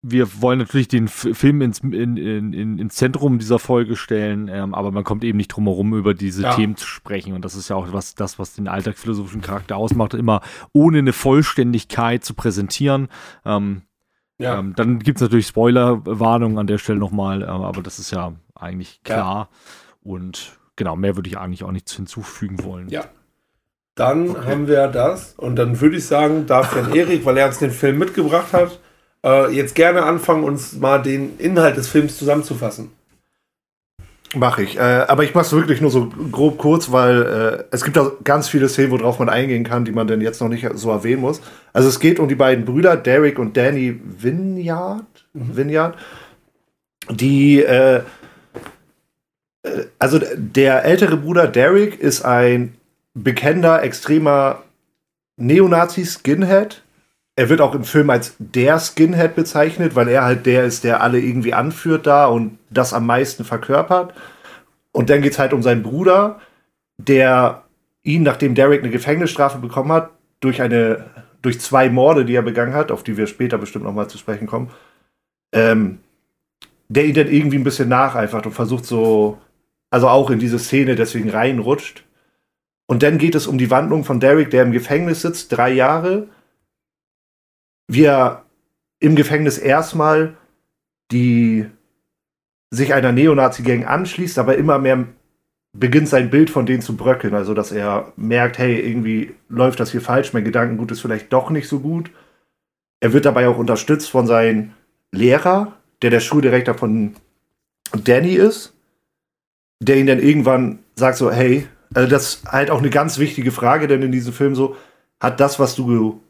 [0.00, 4.72] wir wollen natürlich den Film ins, in, in, in, ins Zentrum dieser Folge stellen, ähm,
[4.72, 6.54] aber man kommt eben nicht drum herum, über diese Ja.
[6.54, 7.34] Themen zu sprechen.
[7.34, 10.40] Und das ist ja auch was, das, was den alltagsphilosophischen Charakter ausmacht, immer
[10.72, 13.08] ohne eine Vollständigkeit zu präsentieren.
[13.44, 13.82] Ähm,
[14.38, 18.32] ähm, dann gibt es natürlich Spoilerwarnungen an der Stelle nochmal, äh, aber das ist ja
[18.54, 19.14] eigentlich Ja.
[19.14, 19.48] klar.
[20.02, 22.88] Und genau, mehr würde ich eigentlich auch nichts hinzufügen wollen.
[22.88, 23.04] Ja.
[23.94, 25.34] Dann haben wir das.
[25.36, 28.78] Und dann würde ich sagen, darf Jan Erik, weil er uns den Film mitgebracht hat,
[29.24, 32.92] äh, jetzt gerne anfangen, uns mal den Inhalt des Films zusammenzufassen.
[34.34, 34.76] Mache ich.
[34.76, 38.12] Äh, aber ich mache es wirklich nur so grob kurz, weil äh, es gibt auch
[38.24, 41.22] ganz viele Szenen, worauf man eingehen kann, die man denn jetzt noch nicht so erwähnen
[41.22, 41.40] muss.
[41.72, 45.96] Also es geht um die beiden Brüder, Derek und Danny Vineyard, Vineyard
[47.10, 48.02] die, äh,
[49.62, 52.74] äh, also der ältere Bruder Derek ist ein
[53.14, 54.62] bekennender, extremer
[55.36, 56.82] Neonazi-Skinhead.
[57.38, 61.04] Er wird auch im Film als der Skinhead bezeichnet, weil er halt der ist, der
[61.04, 64.12] alle irgendwie anführt da und das am meisten verkörpert.
[64.90, 66.40] Und dann geht es halt um seinen Bruder,
[66.96, 67.62] der
[68.02, 71.04] ihn, nachdem Derek eine Gefängnisstrafe bekommen hat, durch eine,
[71.40, 74.18] durch zwei Morde, die er begangen hat, auf die wir später bestimmt noch mal zu
[74.18, 74.70] sprechen kommen,
[75.52, 76.00] ähm,
[76.88, 79.38] der ihn dann irgendwie ein bisschen nacheifert und versucht so,
[79.90, 82.02] also auch in diese Szene deswegen reinrutscht.
[82.88, 86.26] Und dann geht es um die Wandlung von Derek, der im Gefängnis sitzt, drei Jahre.
[87.88, 88.44] Wie er
[89.00, 90.36] im Gefängnis erstmal
[91.10, 91.66] die
[92.70, 95.06] sich einer Neonazi-Gang anschließt, aber immer mehr
[95.72, 97.34] beginnt sein Bild von denen zu bröckeln.
[97.34, 101.50] Also, dass er merkt, hey, irgendwie läuft das hier falsch, mein Gedankengut ist vielleicht doch
[101.50, 102.10] nicht so gut.
[103.00, 104.72] Er wird dabei auch unterstützt von seinem
[105.12, 107.14] Lehrer, der der Schuldirektor von
[108.04, 108.74] Danny ist,
[109.80, 113.52] der ihn dann irgendwann sagt so, hey, also das ist halt auch eine ganz wichtige
[113.52, 114.76] Frage, denn in diesem Film so,
[115.20, 116.20] hat das, was du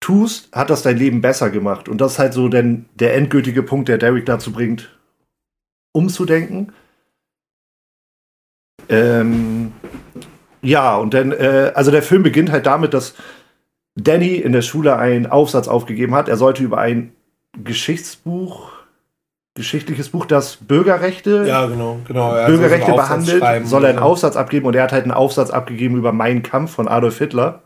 [0.00, 1.88] tust, hat das dein Leben besser gemacht?
[1.88, 4.96] Und das ist halt so denn der endgültige Punkt, der Derek dazu bringt,
[5.92, 6.72] umzudenken.
[8.88, 9.72] Ähm,
[10.62, 13.14] ja, und dann, äh, also der Film beginnt halt damit, dass
[13.96, 16.28] Danny in der Schule einen Aufsatz aufgegeben hat.
[16.28, 17.12] Er sollte über ein
[17.62, 18.70] Geschichtsbuch,
[19.54, 22.34] geschichtliches Buch, das Bürgerrechte, Ja, genau, genau.
[22.34, 23.98] Ja, Bürgerrechte behandelt, soll er einen.
[23.98, 27.62] Aufsatz abgeben und er hat halt einen Aufsatz abgegeben über meinen Kampf von Adolf Hitler.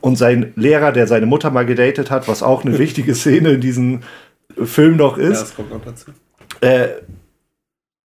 [0.00, 3.60] Und sein Lehrer, der seine Mutter mal gedatet hat, was auch eine wichtige Szene in
[3.60, 4.00] diesem
[4.62, 6.10] Film noch Ja, ist, das kommt noch dazu.
[6.60, 6.88] äh,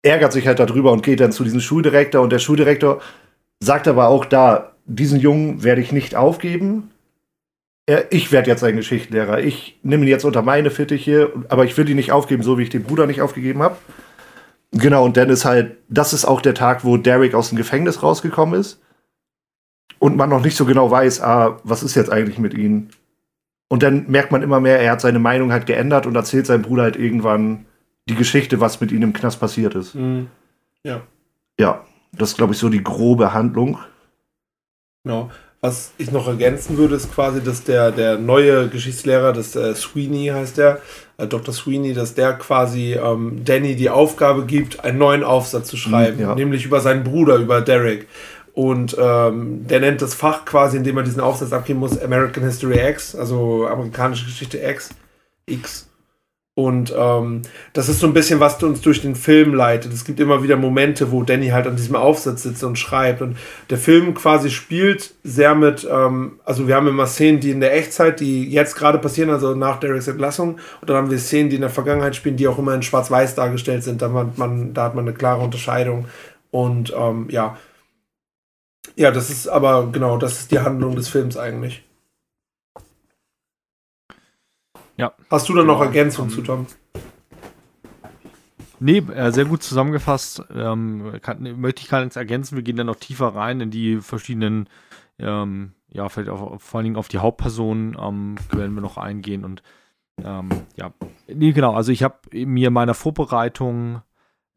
[0.01, 3.01] ärgert sich halt darüber und geht dann zu diesem Schuldirektor und der Schuldirektor
[3.61, 6.89] sagt aber auch da, diesen Jungen werde ich nicht aufgeben.
[7.85, 9.39] Er, ich werde jetzt ein Geschichtslehrer.
[9.39, 12.63] Ich nehme ihn jetzt unter meine Fittiche, aber ich will ihn nicht aufgeben, so wie
[12.63, 13.77] ich den Bruder nicht aufgegeben habe.
[14.71, 18.01] Genau, und dann ist halt, das ist auch der Tag, wo Derek aus dem Gefängnis
[18.03, 18.81] rausgekommen ist.
[19.99, 22.89] Und man noch nicht so genau weiß, ah, was ist jetzt eigentlich mit ihm?
[23.69, 26.61] Und dann merkt man immer mehr, er hat seine Meinung halt geändert und erzählt seinem
[26.61, 27.65] Bruder halt irgendwann
[28.07, 29.95] die Geschichte, was mit ihm im Knast passiert ist.
[29.95, 30.27] Mhm.
[30.83, 31.01] Ja.
[31.59, 33.77] Ja, das ist, glaube ich, so die grobe Handlung.
[35.03, 35.31] Genau.
[35.61, 40.27] Was ich noch ergänzen würde, ist quasi, dass der, der neue Geschichtslehrer, das äh, Sweeney
[40.27, 40.81] heißt der,
[41.17, 41.53] äh, Dr.
[41.53, 46.35] Sweeney, dass der quasi ähm, Danny die Aufgabe gibt, einen neuen Aufsatz zu schreiben, ja.
[46.35, 48.07] nämlich über seinen Bruder, über Derek.
[48.53, 52.43] Und ähm, der nennt das Fach quasi, in dem er diesen Aufsatz abgeben muss, American
[52.43, 54.91] History X, also amerikanische Geschichte X,
[55.47, 55.89] X.
[56.55, 57.41] Und ähm,
[57.73, 59.91] das ist so ein bisschen, was uns durch den Film leitet.
[59.91, 63.23] Es gibt immer wieder Momente, wo Danny halt an diesem Aufsatz sitzt und schreibt.
[63.23, 63.37] Und
[63.71, 67.75] der Film quasi spielt sehr mit, ähm, also wir haben immer Szenen, die in der
[67.75, 70.59] Echtzeit, die jetzt gerade passieren, also nach Dereks Entlassung.
[70.79, 73.33] Und dann haben wir Szenen, die in der Vergangenheit spielen, die auch immer in Schwarz-Weiß
[73.33, 74.03] dargestellt sind.
[74.03, 76.05] Da, man, man, da hat man eine klare Unterscheidung.
[76.51, 77.57] Und ähm, ja.
[78.95, 81.83] Ja, das ist aber genau, das ist die Handlung des Films eigentlich.
[84.97, 85.13] Ja.
[85.29, 85.85] Hast du da noch Genau.
[85.85, 86.67] Ergänzungen zu, Tom?
[88.79, 90.43] Nee, äh, sehr gut zusammengefasst.
[90.53, 92.55] Ähm, kann, möchte ich gar nichts ergänzen.
[92.55, 94.67] Wir gehen dann noch tiefer rein in die verschiedenen,
[95.19, 99.45] ähm, ja, vielleicht auch, vor allen Dingen auf die Hauptpersonen ähm, werden wir noch eingehen.
[99.45, 99.63] Und
[100.21, 100.91] ähm, ja,
[101.27, 101.73] nee, genau.
[101.73, 104.01] Also ich habe mir in meiner Vorbereitung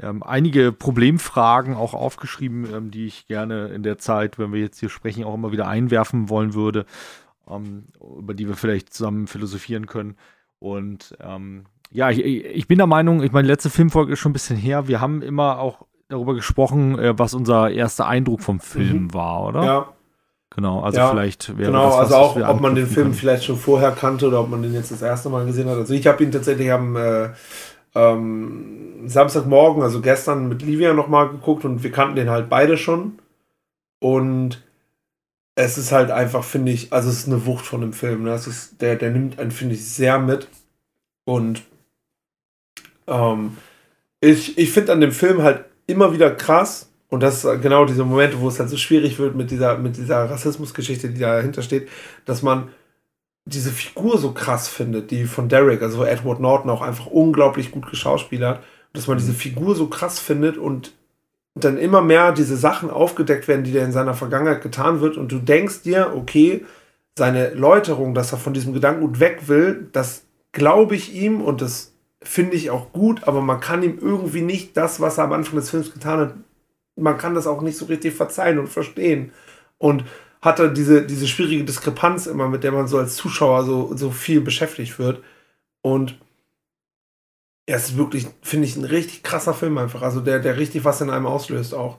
[0.00, 4.78] ähm, einige Problemfragen auch aufgeschrieben, ähm, die ich gerne in der Zeit, wenn wir jetzt
[4.80, 6.84] hier sprechen, auch immer wieder einwerfen wollen würde,
[7.48, 7.84] ähm,
[8.18, 10.16] über die wir vielleicht zusammen philosophieren können.
[10.58, 14.34] Und ähm, ja, ich, ich bin der Meinung, ich meine, letzte Filmfolge ist schon ein
[14.34, 14.88] bisschen her.
[14.88, 19.14] Wir haben immer auch darüber gesprochen, äh, was unser erster Eindruck vom Film Mhm.
[19.14, 19.64] war, oder?
[19.64, 19.88] Ja,
[20.50, 21.86] Genau, also Ja, vielleicht wäre genau.
[21.86, 23.14] das also auch, ob man den Film können.
[23.14, 25.76] vielleicht schon vorher kannte oder ob man den jetzt das erste Mal gesehen hat.
[25.76, 27.30] Also ich habe ihn tatsächlich am äh,
[27.96, 33.18] ähm, Samstagmorgen, also gestern mit Livia nochmal geguckt und wir kannten den halt beide schon.
[33.98, 34.62] Und
[35.54, 38.24] es ist halt einfach, finde ich, also es ist eine Wucht von dem Film.
[38.24, 38.30] Ne?
[38.32, 40.48] Es ist, der, der nimmt einen, finde ich, sehr mit.
[41.24, 41.62] Und
[43.06, 43.56] ähm,
[44.20, 48.04] ich, ich finde an dem Film halt immer wieder krass, und das ist genau diese
[48.04, 51.88] Momente, wo es halt so schwierig wird mit dieser, mit dieser Rassismusgeschichte, die dahinter steht,
[52.24, 52.68] dass man
[53.46, 57.88] diese Figur so krass findet, die von Derek, also Edward Norton, auch einfach unglaublich gut
[57.88, 60.92] geschauspielert, dass man diese Figur so krass findet und
[61.54, 65.32] dann immer mehr diese Sachen aufgedeckt werden, die der in seiner Vergangenheit getan wird und
[65.32, 66.66] du denkst dir, okay,
[67.16, 71.92] seine Läuterung, dass er von diesem Gedankengut weg will, das glaube ich ihm und das
[72.22, 75.56] finde ich auch gut, aber man kann ihm irgendwie nicht das, was er am Anfang
[75.56, 76.34] des Films getan hat,
[76.96, 79.32] man kann das auch nicht so richtig verzeihen und verstehen.
[79.78, 80.04] Und
[80.46, 84.10] hat er diese, diese schwierige Diskrepanz immer, mit der man so als Zuschauer so, so
[84.10, 85.22] viel beschäftigt wird.
[85.82, 86.18] Und
[87.66, 90.02] er ist wirklich, finde ich, ein richtig krasser Film einfach.
[90.02, 91.98] Also der, der richtig was in einem auslöst auch.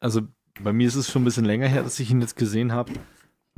[0.00, 0.22] Also
[0.60, 2.92] bei mir ist es schon ein bisschen länger her, dass ich ihn jetzt gesehen habe.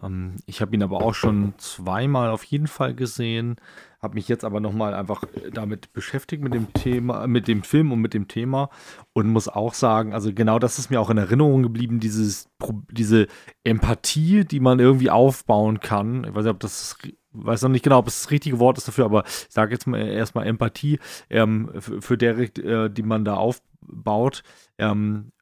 [0.02, 3.57] Ähm, ich habe ihn aber auch schon zweimal auf jeden Fall gesehen.
[4.03, 7.93] Habe mich jetzt aber nochmal einfach äh, damit beschäftigt mit dem Thema, mit dem Film
[7.93, 8.69] und mit dem Thema
[9.12, 12.51] und muss auch sagen, also genau das ist mir auch in Erinnerung geblieben, dieses,
[12.91, 13.29] diese
[13.62, 16.25] Empathie, die man irgendwie aufbauen kann.
[16.25, 16.99] Ich weiß nicht, ob das
[17.33, 19.87] weiß noch nicht genau, ob es das richtige Wort ist dafür, aber ich sage jetzt
[19.87, 20.99] mal erstmal Empathie
[21.31, 24.43] ähm, für, für Derek, äh, die man da aufbaut.
[24.79, 25.33] Ähm,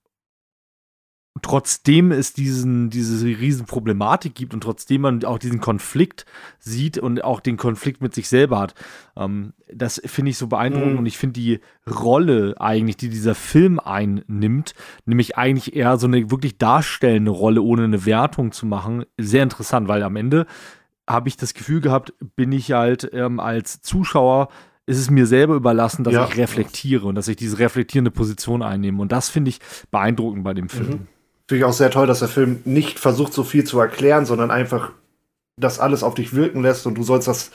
[1.42, 6.26] trotzdem es diesen, diese riesen Problematik gibt und trotzdem man auch diesen Konflikt
[6.58, 8.74] sieht und auch den Konflikt mit sich selber hat.
[9.16, 10.98] Ähm, das finde ich so beeindruckend Mhm.
[10.98, 14.74] und ich finde die Rolle eigentlich, die dieser Film einnimmt,
[15.06, 19.86] nämlich eigentlich eher so eine wirklich darstellende Rolle, ohne eine Wertung zu machen, sehr interessant,
[19.88, 20.46] weil am Ende
[21.08, 24.48] habe ich das Gefühl gehabt, bin ich halt ähm, als Zuschauer
[24.86, 26.24] ist es mir selber überlassen, dass Ja.
[26.28, 29.00] ich reflektiere und dass ich diese reflektierende Position einnehme.
[29.00, 29.60] Und das finde ich
[29.92, 30.86] beeindruckend bei dem Film.
[30.86, 31.06] Finde
[31.58, 34.92] ich auch sehr toll, dass der Film nicht versucht, so viel zu erklären, sondern einfach
[35.56, 37.50] das alles auf dich wirken lässt und du sollst das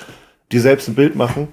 [0.51, 1.47] dir selbst ein Bild machen.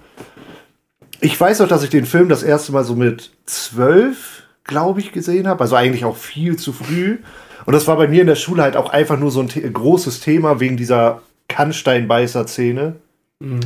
[1.21, 5.13] Ich weiß auch, dass ich den Film das erste Mal so mit zwölf, glaube ich,
[5.13, 5.61] gesehen habe.
[5.63, 7.19] Also eigentlich auch viel zu früh.
[7.65, 9.61] Und das war bei mir in der Schule halt auch einfach nur so ein The
[9.73, 12.97] großes Thema wegen dieser Kannsteinbeißer-Szene.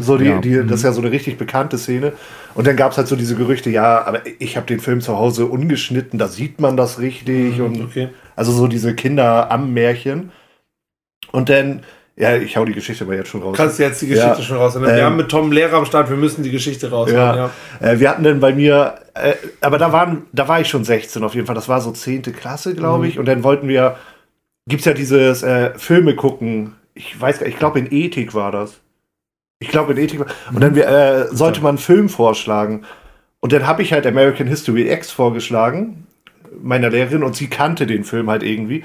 [0.01, 0.39] So die, Ja.
[0.41, 2.15] die, das ist ja so eine richtig bekannte Szene.
[2.55, 5.17] Und dann gab es halt so diese Gerüchte, ja, aber ich habe den Film zu
[5.19, 7.61] Hause ungeschnitten, da sieht man das richtig.
[7.61, 8.09] Und Okay.
[8.37, 10.31] Also so diese Kinder am Märchen.
[11.33, 11.83] Und dann,
[12.17, 13.57] ja, ich hau die Geschichte aber jetzt schon raus.
[13.57, 14.43] Kannst du jetzt die Geschichte Ja.
[14.43, 14.81] schon raus.
[14.81, 17.11] Wir Ähm, haben mit Tom Lehrer am Start, wir müssen die Geschichte raus.
[17.11, 17.51] Ja.
[17.81, 21.25] Äh, wir hatten dann bei mir, äh, aber da waren, da war ich schon 16
[21.25, 21.55] auf jeden Fall.
[21.57, 22.23] Das war so 10.
[22.33, 23.19] Klasse, glaube ich.
[23.19, 23.97] Und dann wollten wir,
[24.69, 26.75] gibt's ja dieses äh, Filme gucken.
[26.95, 28.81] Ich weiß gar nicht, ich glaube in Ethik war das.
[29.59, 30.27] Ich glaube in Ethik war.
[30.53, 32.85] Und dann äh, sollte man einen Film vorschlagen.
[33.41, 36.06] Und dann habe ich halt American History X vorgeschlagen,
[36.63, 38.85] meiner Lehrerin, und sie kannte den Film halt irgendwie.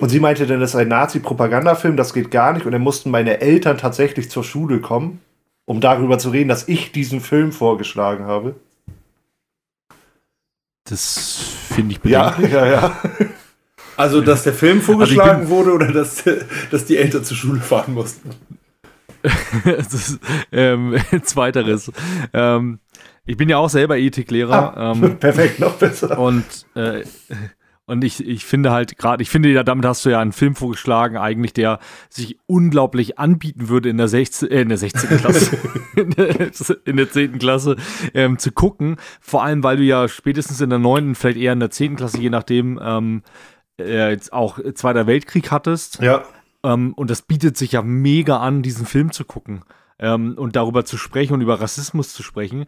[0.00, 2.66] Und sie meinte dann, das ist ein Nazi-Propagandafilm, das geht gar nicht.
[2.66, 5.20] Und dann mussten meine Eltern tatsächlich zur Schule kommen,
[5.64, 8.56] um darüber zu reden, dass ich diesen Film vorgeschlagen habe.
[10.84, 12.52] Das finde ich Ja, bedenklich.
[12.52, 13.00] ja, ja.
[13.96, 16.22] Also, dass der Film Also vorgeschlagen wurde oder dass,
[16.70, 18.30] dass die Eltern zur Schule fahren mussten.
[19.64, 20.20] das ist,
[20.52, 21.90] ähm, zweiteres.
[22.32, 22.78] Ähm,
[23.26, 24.94] ich bin ja auch selber Ethiklehrer.
[24.96, 26.18] Ähm, Perfekt, noch besser.
[26.18, 27.04] und äh,
[27.86, 31.16] und ich, ich finde halt gerade, ich finde damit hast du ja einen Film vorgeschlagen,
[31.16, 35.18] eigentlich, der sich unglaublich anbieten würde in der 16, äh, in der 16.
[35.18, 35.56] Klasse,
[35.96, 36.50] in, der,
[36.84, 37.38] in der 10.
[37.38, 37.76] Klasse
[38.14, 38.96] ähm, zu gucken.
[39.20, 41.96] Vor allem, weil du ja spätestens in der 9., vielleicht eher in der 10.
[41.96, 43.22] Klasse, je nachdem, ähm,
[43.78, 46.00] äh, jetzt auch Zweiter Weltkrieg hattest.
[46.00, 46.24] Ja,
[46.64, 49.62] Ähm, und das bietet sich ja mega an, diesen Film zu gucken
[49.98, 52.66] ähm, und darüber zu sprechen und über Rassismus zu sprechen.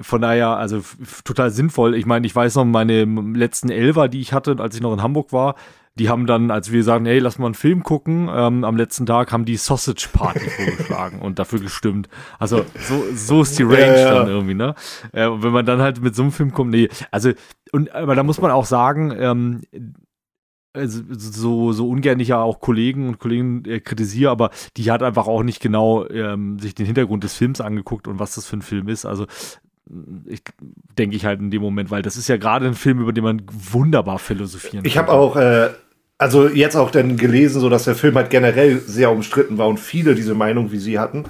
[0.00, 0.82] Von daher, also
[1.24, 1.94] total sinnvoll.
[1.94, 5.02] Ich meine, ich weiß noch, meine letzten Elfer, die ich hatte, als ich noch in
[5.02, 5.56] Hamburg war,
[5.98, 9.06] die haben dann, als wir sagen, hey, lass mal einen Film gucken, ähm, am letzten
[9.06, 12.08] Tag haben die Sausage Party vorgeschlagen und dafür gestimmt.
[12.38, 14.14] Also so, so ist die Range Ja, ja.
[14.14, 14.74] dann irgendwie, ne?
[15.12, 17.32] Äh, und wenn man dann halt mit so einem Film kommt, nee, also,
[17.72, 19.62] und aber da muss man auch sagen, ähm,
[20.72, 25.02] also so, so ungern ich ja auch Kollegen und Kollegen äh, kritisiere, aber die hat
[25.02, 28.56] einfach auch nicht genau ähm, sich den Hintergrund des Films angeguckt und was das für
[28.56, 29.04] ein Film ist.
[29.04, 29.26] Also
[30.26, 30.42] ich
[30.98, 33.24] denke ich halt in dem Moment, weil das ist ja gerade ein Film, über den
[33.24, 35.20] man wunderbar philosophieren ich habe könnte.
[35.20, 35.70] auch, äh,
[36.18, 39.78] also jetzt auch dann gelesen, so dass der Film halt generell sehr umstritten war und
[39.78, 41.24] viele diese Meinung wie sie hatten.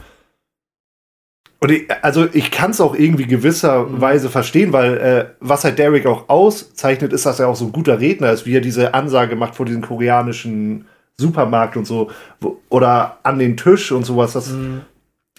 [1.61, 6.07] Und ich, also ich kann es auch irgendwie gewisserweise verstehen, weil äh, was halt Derek
[6.07, 9.35] auch auszeichnet, ist, dass er auch so ein guter Redner ist, wie er diese Ansage
[9.35, 14.35] macht vor diesem koreanischen Supermarkt und so wo, oder an den Tisch und sowas.
[14.35, 14.55] Das,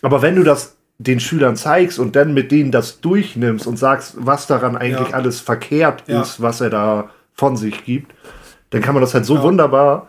[0.02, 4.16] Aber wenn du das den Schülern zeigst und dann mit denen das durchnimmst und sagst,
[4.18, 5.16] was daran eigentlich Ja.
[5.16, 6.22] alles verkehrt Ja.
[6.22, 8.14] ist, was er da von sich gibt,
[8.72, 9.44] dann kann man das halt so Ja.
[9.44, 10.08] wunderbar.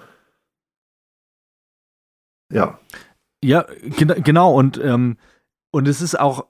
[2.52, 2.78] Ja.
[3.42, 3.64] Ja,
[3.96, 4.52] gena genau.
[4.54, 5.16] Und, ähm,
[5.70, 6.46] und es ist auch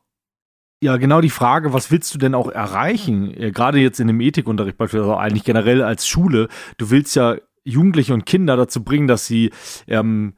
[0.83, 3.33] ja genau die Frage, was willst du denn auch erreichen?
[3.53, 6.49] Gerade jetzt in dem Ethikunterricht beispielsweise, also eigentlich generell als Schule.
[6.79, 9.51] Du willst ja Jugendliche und Kinder dazu bringen, dass sie
[9.87, 10.35] ähm,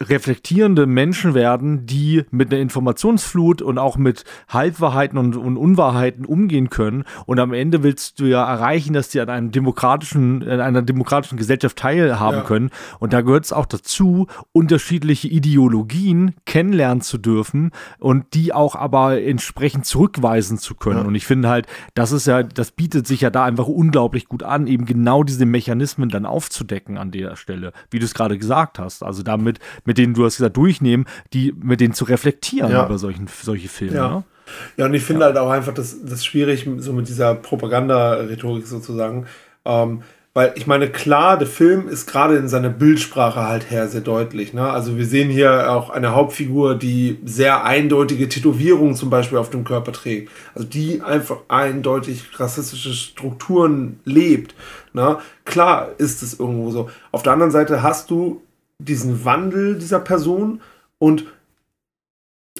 [0.00, 6.70] reflektierende Menschen werden, die mit einer Informationsflut und auch mit Halbwahrheiten und, und Unwahrheiten umgehen
[6.70, 7.04] können.
[7.26, 11.36] Und am Ende willst du ja erreichen, dass die an einem demokratischen, in einer demokratischen
[11.36, 12.44] Gesellschaft teilhaben Ja.
[12.44, 12.70] können.
[12.98, 19.20] Und da gehört es auch dazu, unterschiedliche Ideologien kennenlernen zu dürfen und die auch aber
[19.22, 21.00] entsprechend zurückweisen zu können.
[21.00, 21.04] Ja.
[21.06, 24.42] Und ich finde halt, das ist ja, das bietet sich ja da einfach unglaublich gut
[24.42, 28.78] an, eben genau diese Mechanismen dann aufzudecken an der Stelle, wie du es gerade gesagt
[28.78, 29.02] hast.
[29.02, 32.84] Also damit, mit denen du hast gesagt, durchnehmen, die, mit denen zu reflektieren Ja.
[32.84, 33.96] über solchen, solche Filme.
[33.96, 34.08] Ja.
[34.08, 34.24] Ne?
[34.76, 39.26] Ja, und ich finde halt auch einfach das, das schwierig, so mit dieser Propaganda-Rhetorik sozusagen.
[39.64, 40.02] Ähm,
[40.34, 44.52] weil ich meine, klar, der Film ist gerade in seiner Bildsprache halt her sehr deutlich.
[44.52, 44.70] Ne?
[44.70, 49.64] Also wir sehen hier auch eine Hauptfigur, die sehr eindeutige Tätowierungen zum Beispiel auf dem
[49.64, 50.30] Körper trägt.
[50.54, 54.54] Also die einfach eindeutig rassistische Strukturen lebt.
[54.92, 55.16] Ne?
[55.46, 56.90] Klar ist es irgendwo so.
[57.10, 58.42] Auf der anderen Seite hast du
[58.78, 60.60] diesen Wandel dieser Person
[60.98, 61.24] und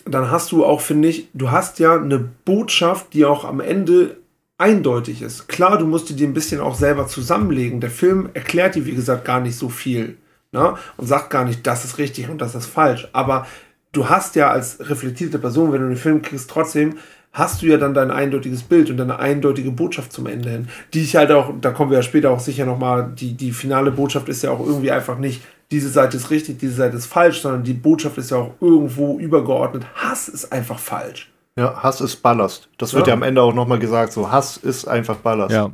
[0.04, 4.16] dann hast du auch, finde ich, du hast ja eine Botschaft, die auch am Ende
[4.56, 5.48] eindeutig ist.
[5.48, 7.80] Klar, du musst die dir ein bisschen auch selber zusammenlegen.
[7.80, 10.16] Der Film erklärt dir, wie gesagt, gar nicht so viel.
[10.52, 10.74] Ne?
[10.96, 13.08] Und sagt gar nicht, das ist richtig und das ist falsch.
[13.12, 13.46] Aber
[13.92, 16.96] du hast ja als reflektierte Person, wenn du den Film kriegst, trotzdem
[17.32, 20.68] hast du ja dann dein eindeutiges Bild und deine eindeutige Botschaft zum Ende hin.
[20.94, 23.90] Die ich halt auch, da kommen wir ja später auch sicher nochmal, die, die finale
[23.90, 27.42] Botschaft ist ja auch irgendwie einfach nicht, diese Seite ist richtig, diese Seite ist falsch,
[27.42, 29.84] sondern die Botschaft ist ja auch irgendwo übergeordnet.
[29.94, 31.30] Hass ist einfach falsch.
[31.56, 32.68] Ja, Hass ist Ballast.
[32.78, 33.12] Das wird Ja.
[33.12, 35.52] ja, am Ende auch nochmal gesagt, so Hass ist einfach Ballast.
[35.52, 35.70] Ja.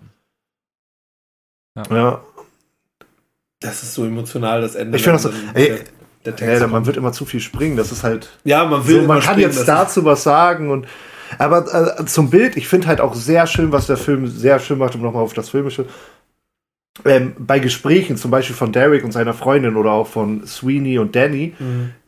[1.91, 2.21] ja.
[3.61, 4.97] Das ist so emotional, das Ende.
[4.97, 5.79] Ich finde das so, ey, der,
[6.25, 7.77] der Text Ja, man wird immer zu viel springen.
[7.77, 8.31] Das ist halt.
[8.45, 10.87] ja, man will So, man immer kann springen, jetzt dazu was sagen und
[11.39, 14.79] aber äh, zum Bild, ich finde halt auch sehr schön, was der Film sehr schön
[14.79, 15.87] macht, um nochmal auf das Filmische.
[17.05, 21.15] Ähm, bei Gesprächen, zum Beispiel von Derek und seiner Freundin oder auch von Sweeney und
[21.17, 21.55] Danny,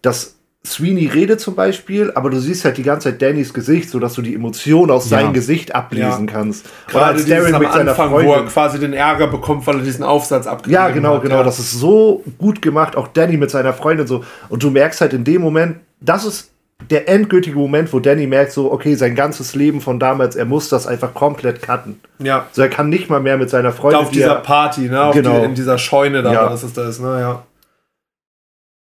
[0.03, 4.15] dass Sweeney redet zum Beispiel, aber du siehst halt die ganze Zeit Dannys Gesicht, sodass
[4.15, 5.19] du die Emotion aus Ja.
[5.21, 6.33] seinem Gesicht ablesen Ja.
[6.33, 6.67] kannst.
[6.89, 8.49] Gerade als am mit seiner Anfang, wo er Freundin.
[8.49, 11.23] quasi den Ärger bekommt, weil er diesen Aufsatz abgegeben Ja, genau, hat.
[11.23, 11.37] genau.
[11.37, 11.43] Ja.
[11.45, 12.97] Das ist so gut gemacht.
[12.97, 14.25] Auch Danny mit seiner Freundin so.
[14.49, 16.51] Und du merkst halt in dem Moment, das ist
[16.91, 20.69] der endgültige Moment, wo Danny merkt so, okay, sein ganzes Leben von damals, er muss
[20.69, 22.01] das einfach komplett cutten.
[22.19, 22.47] ja.
[22.53, 24.01] So, er kann nicht mal mehr mit seiner Freundin.
[24.03, 25.03] auf die dieser er- Party, ne?
[25.03, 25.39] Auf Genau.
[25.41, 26.51] die, in dieser Scheune da, Ja.
[26.51, 27.19] was es da ist, ne?
[27.21, 27.47] Ja.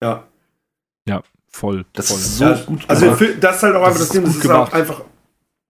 [0.03, 0.25] Ja.
[1.09, 1.85] Ja, voll.
[1.93, 2.17] das voll.
[2.19, 3.19] ist so ja, gut Also gemacht.
[3.19, 5.03] für- das ist halt auch einfach das, ist Ding, das ist auch einfach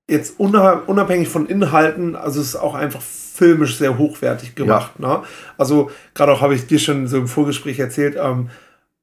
[0.09, 4.99] jetzt unabhängig von Inhalten, also es ist auch einfach filmisch sehr hochwertig gemacht.
[5.01, 5.23] Ne?
[5.57, 8.51] Also gerade auch habe ich dir schon so im Vorgespräch erzählt, ähm,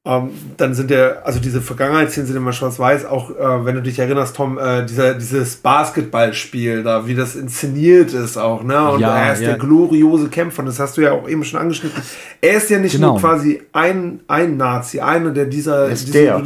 [0.08, 3.98] ähm, dann sind ja, also diese Vergangenheitsszenen sind immer schwarz-weiß, auch äh, wenn du dich
[3.98, 8.90] erinnerst, Tom, äh, dieser, dieses Basketballspiel da, wie das inszeniert ist auch, ne?
[8.90, 9.48] Und Ja, er ist ja.
[9.50, 12.00] der gloriose Kämpfer, das hast du ja auch eben schon angeschnitten.
[12.40, 13.12] Er ist ja nicht Genau.
[13.12, 16.42] nur quasi ein, ein Nazi, einer, der dieser, Er ist diese der.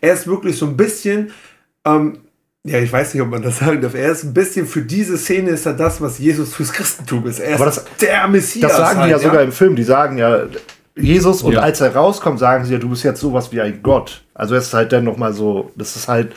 [0.00, 1.30] Er ist wirklich so ein bisschen,
[1.86, 2.18] ähm,
[2.64, 3.94] ja, ich weiß nicht, ob man das sagen darf.
[3.94, 7.38] Er ist ein bisschen für diese Szene ist er das, was Jesus fürs Christentum ist.
[7.38, 8.72] Er ist Aber das- der Messias.
[8.72, 9.76] Das sagen die ja halt, sogar im Film.
[9.76, 10.46] Die sagen ja,
[10.98, 11.60] Jesus, und Ja.
[11.60, 14.22] als er rauskommt, sagen sie ja, du bist jetzt sowas wie ein Gott.
[14.34, 16.32] Also es ist halt dann nochmal so, das ist halt,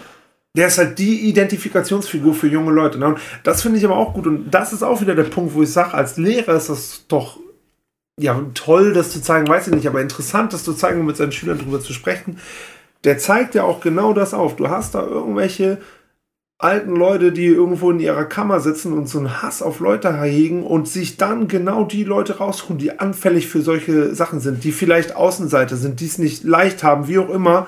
[0.55, 2.99] Der ist halt die Identifikationsfigur für junge Leute.
[2.99, 3.05] Ne?
[3.07, 4.28] Und das finde ich aber auch gut.
[4.28, 7.38] Und das ist auch wieder der Punkt, wo ich sage, als Lehrer ist das doch
[8.20, 11.16] ja toll, das zu zeigen, weiß ich nicht, aber interessant, das zu zeigen und mit
[11.16, 12.38] seinen Schülern darüber zu sprechen.
[13.05, 14.57] Der zeigt ja auch genau das auf.
[14.57, 15.78] Du hast da irgendwelche
[16.64, 20.64] alten Leute, die irgendwo in ihrer Kammer sitzen und so einen Hass auf Leute hegen
[20.64, 25.16] und sich dann genau die Leute raussuchen, die anfällig für solche Sachen sind, die vielleicht
[25.16, 27.68] Außenseiter sind, die es nicht leicht haben, wie auch immer.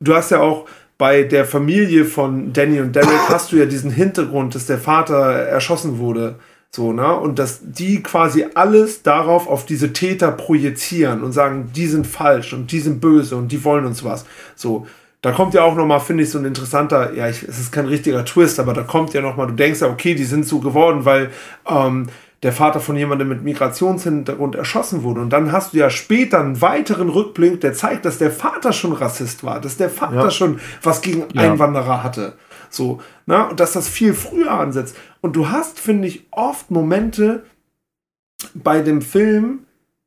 [0.00, 0.66] Du hast ja auch
[0.98, 5.16] bei der Familie von Danny und Derek hast du ja diesen Hintergrund, dass der Vater
[5.16, 6.36] erschossen wurde.
[6.70, 7.14] So, ne?
[7.16, 12.52] Und dass die quasi alles darauf auf diese Täter projizieren und sagen, die sind falsch
[12.52, 14.26] und die sind böse und die wollen uns was.
[14.54, 14.86] So.
[15.30, 17.86] Da kommt ja auch nochmal, finde ich, so ein interessanter, ja, ich, es ist kein
[17.86, 21.04] richtiger Twist, aber da kommt ja nochmal, du denkst ja, okay, die sind so geworden,
[21.04, 21.30] weil
[21.68, 22.06] ähm,
[22.42, 25.20] der Vater von jemandem mit Migrationshintergrund erschossen wurde.
[25.20, 28.92] Und dann hast du ja später einen weiteren Rückblick, der zeigt, dass der Vater schon
[28.92, 30.30] Rassist war, dass der Vater Ja.
[30.30, 31.42] schon was gegen Ja.
[31.42, 32.34] Einwanderer hatte.
[32.70, 34.96] So, na, und dass das viel früher ansetzt.
[35.20, 37.44] Und du hast, finde ich, oft Momente
[38.54, 39.60] bei dem Film,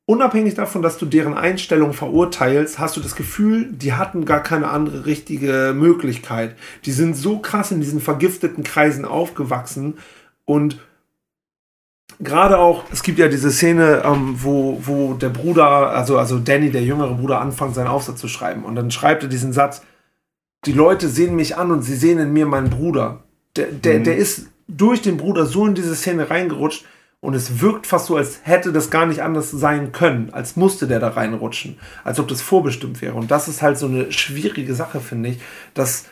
[0.06, 4.70] unabhängig davon, dass du deren Einstellung verurteilst, hast du das Gefühl, die hatten gar keine
[4.70, 6.56] andere richtige Möglichkeit.
[6.86, 9.98] Die sind so krass in diesen vergifteten Kreisen aufgewachsen
[10.46, 10.80] und
[12.20, 16.70] gerade auch, es gibt ja diese Szene, ähm, wo, wo der Bruder, also, also Danny,
[16.70, 18.64] der jüngere Bruder, anfängt, seinen Aufsatz zu schreiben.
[18.64, 19.82] Und dann schreibt er diesen Satz,
[20.66, 23.24] die Leute sehen mich an und sie sehen in mir meinen Bruder.
[23.56, 24.04] Der, der, Mhm.
[24.04, 26.86] der ist durch den Bruder so in diese Szene reingerutscht
[27.22, 30.88] und es wirkt fast so, als hätte das gar nicht anders sein können, als musste
[30.88, 33.14] der da reinrutschen, als ob das vorbestimmt wäre.
[33.14, 35.40] Und das ist halt so eine schwierige Sache, finde ich,
[35.74, 36.06] dass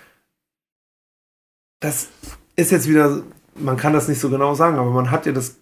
[1.80, 2.10] das
[2.56, 3.24] ist jetzt wieder,
[3.56, 5.58] man kann das nicht so genau sagen, aber man hat ja das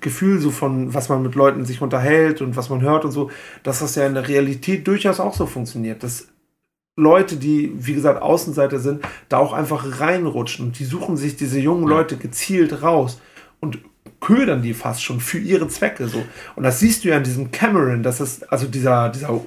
[0.00, 3.30] Gefühl so von, was man mit Leuten sich unterhält und was man hört und so,
[3.62, 6.28] dass das ja in der Realität durchaus auch so funktioniert, dass
[6.96, 10.66] Leute, die, wie gesagt, Außenseiter sind, da auch einfach reinrutschen.
[10.66, 13.20] Und die suchen sich diese jungen Leute gezielt raus.
[13.60, 13.78] Und
[14.20, 16.22] ködern die fast schon für ihre Zwecke so.
[16.56, 19.40] Und das siehst du ja in diesem Cameron, das ist also dieser, dieser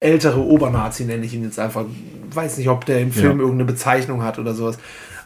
[0.00, 1.84] ältere Obernazi, nenne ich ihn jetzt einfach.
[2.32, 3.42] Weiß nicht, ob der im Film Ja.
[3.44, 4.78] irgendeine Bezeichnung hat oder sowas.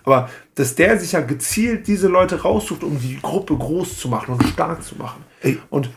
[0.04, 4.34] Aber dass der sich ja gezielt diese Leute raussucht, um die Gruppe groß zu machen
[4.34, 5.24] und stark zu machen.
[5.42, 5.58] Ey.
[5.70, 5.90] Und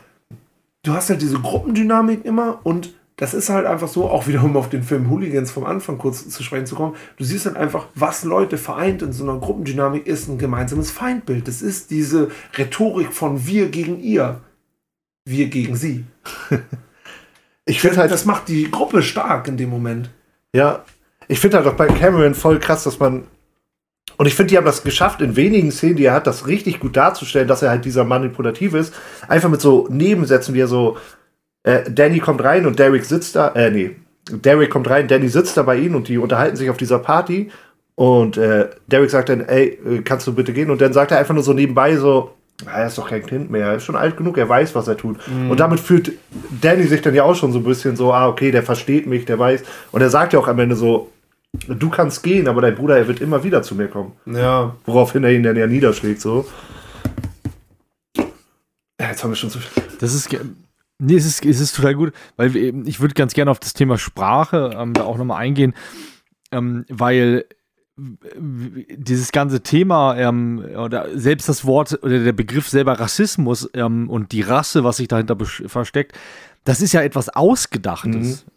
[0.84, 4.55] du hast halt diese Gruppendynamik immer und das ist halt einfach so, auch wieder um
[4.55, 7.88] auf den Film Hooligans vom Anfang kurz zu sprechen zu kommen, du siehst halt einfach,
[7.93, 11.45] was Leute vereint in so einer Gruppendynamik ist ein gemeinsames Feindbild.
[11.49, 14.39] Das ist diese Rhetorik von wir gegen ihr,
[15.26, 16.05] wir gegen sie.
[17.65, 20.09] ich finde halt, Das macht die Gruppe stark in dem Moment.
[20.55, 20.86] Ja,
[21.28, 23.26] ich finde halt auch bei Cameron voll krass, dass man.
[24.15, 26.80] Und ich finde, die haben das geschafft, in wenigen Szenen, die er hat, das richtig
[26.80, 28.93] gut darzustellen, dass er halt dieser Manipulativ ist.
[29.28, 30.95] Einfach mit so Nebensätzen, wie er so.
[31.64, 33.49] Äh, Danny kommt rein und Derek sitzt da.
[33.49, 33.95] Äh, nee.
[34.32, 37.49] Derek kommt rein, Danny sitzt da bei ihnen und die unterhalten sich auf dieser Party.
[37.95, 40.70] Und äh, Derek sagt dann, ey, äh, kannst du bitte gehen?
[40.70, 42.32] Und dann sagt er einfach nur so nebenbei so,
[42.66, 44.88] "Ah, er ist doch kein Kind mehr, er ist schon alt genug, er weiß, was
[44.88, 45.18] er tut.
[45.49, 46.14] Und damit fühlt
[46.62, 49.26] Danny sich dann ja auch schon so ein bisschen so, ah, okay, der versteht mich,
[49.26, 49.64] der weiß.
[49.91, 51.10] Und er sagt ja auch am Ende so,
[51.68, 54.14] du kannst gehen, aber dein Bruder, er wird immer wieder zu mir kommen.
[54.26, 54.76] Ja.
[54.86, 56.45] Woraufhin er ihn dann ja niederschlägt, so.
[58.99, 59.84] Ja, jetzt haben wir schon zu viel.
[59.99, 60.30] Das ist.
[60.99, 63.73] Nee, es ist, es ist total gut, weil wir ich würde ganz gerne auf das
[63.73, 65.73] Thema Sprache ähm, da auch nochmal eingehen,
[66.51, 67.45] ähm, weil
[67.97, 74.31] dieses ganze Thema ähm, oder selbst das Wort oder der Begriff selber Rassismus ähm, und
[74.31, 76.17] die Rasse, was sich dahinter versteckt,
[76.63, 78.45] das ist ja etwas Ausgedachtes.
[78.45, 78.51] Mhm.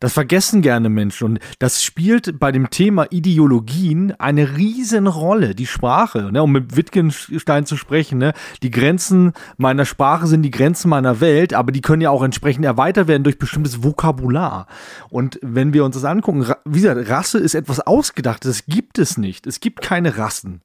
[0.00, 5.54] Das vergessen gerne Menschen und das spielt bei dem Thema Ideologien eine Riesenrolle.
[5.54, 8.32] Die Sprache, ne, um mit Wittgenstein zu sprechen, ne,
[8.62, 12.64] die Grenzen meiner Sprache sind die Grenzen meiner Welt, aber die können ja auch entsprechend
[12.64, 14.66] erweitert werden durch bestimmtes Vokabular.
[15.10, 19.18] Und wenn wir uns das angucken, wie gesagt, Rasse ist etwas Ausgedachtes, das gibt es
[19.18, 19.46] nicht.
[19.46, 20.62] Es gibt keine Rassen.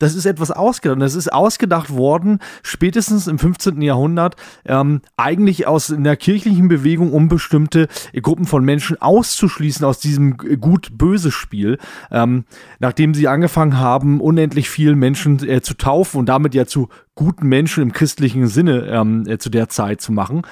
[0.00, 1.00] Das ist etwas ausgedacht.
[1.00, 3.80] Das ist ausgedacht worden, spätestens im 15.
[3.80, 4.34] Jahrhundert,
[4.64, 7.86] ähm, eigentlich aus einer kirchlichen Bewegung, um bestimmte
[8.20, 11.78] Gruppen von Menschen auszuschließen aus diesem Gut-Böse-Spiel.
[12.10, 12.44] Ähm,
[12.80, 17.48] nachdem sie angefangen haben, unendlich vielen Menschen äh, zu taufen und damit ja zu guten
[17.48, 20.42] Menschen im christlichen Sinne ähm, äh, zu der Zeit zu machen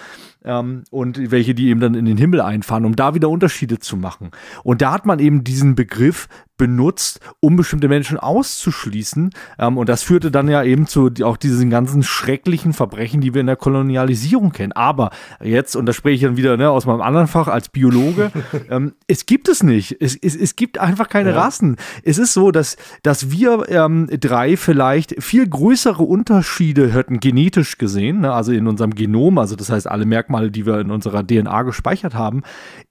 [0.45, 3.97] ähm, und welche, die eben dann in den Himmel einfahren, um da wieder Unterschiede zu
[3.97, 4.30] machen.
[4.62, 6.28] Und da hat man eben diesen Begriff
[6.62, 9.30] benutzt, um bestimmte Menschen auszuschließen.
[9.58, 13.40] Ähm, und das führte dann ja eben zu auch diesen ganzen schrecklichen Verbrechen, die wir
[13.40, 14.70] in der Kolonialisierung kennen.
[14.70, 15.10] Aber
[15.42, 18.30] jetzt, und da spreche ich dann wieder ne, aus meinem anderen Fach als Biologe,
[18.70, 19.96] ähm, es gibt es nicht.
[20.00, 21.40] Es, es, es gibt einfach keine ja.
[21.40, 21.78] Rassen.
[22.04, 28.20] Es ist so, dass, dass wir ähm, drei vielleicht viel größere Unterschiede hätten, genetisch gesehen,
[28.20, 31.62] ne, also in unserem Genom, also das heißt alle Merkmale, die wir in unserer DNA
[31.62, 32.42] gespeichert haben,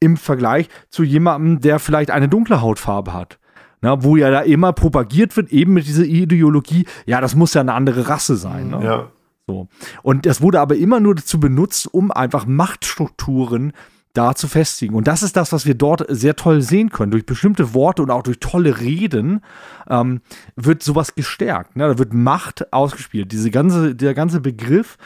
[0.02, 3.38] im Vergleich zu jemandem, der vielleicht eine dunkle Hautfarbe hat.
[3.82, 7.62] Na, wo ja da immer propagiert wird, eben mit dieser Ideologie, ja, das muss ja
[7.62, 8.70] eine andere Rasse sein.
[8.70, 8.84] Ne?
[8.84, 9.08] Ja.
[9.48, 9.68] So.
[10.04, 13.74] Und das wurde aber immer nur dazu benutzt, um einfach Machtstrukturen
[14.14, 14.96] da zu festigen.
[14.96, 17.12] Und das ist das, was wir dort sehr toll sehen können.
[17.12, 19.42] Durch bestimmte Worte und auch durch tolle Reden
[19.90, 20.22] ähm,
[20.56, 21.76] wird sowas gestärkt.
[21.76, 21.88] Ne?
[21.88, 23.32] Da wird Macht ausgespielt.
[23.32, 24.98] Diese ganze, der ganze Begriff,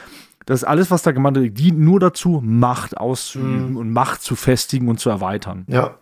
[0.46, 3.78] das ist alles, was da gemacht wird, dient nur dazu, Macht auszuüben mhm.
[3.78, 5.66] und Macht zu festigen und zu erweitern.
[5.68, 5.98] Ja,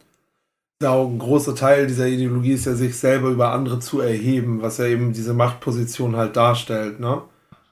[0.92, 4.78] auch ein großer Teil dieser Ideologie ist ja, sich selber über andere zu erheben, was
[4.78, 7.22] ja eben diese Machtposition halt darstellt, ne?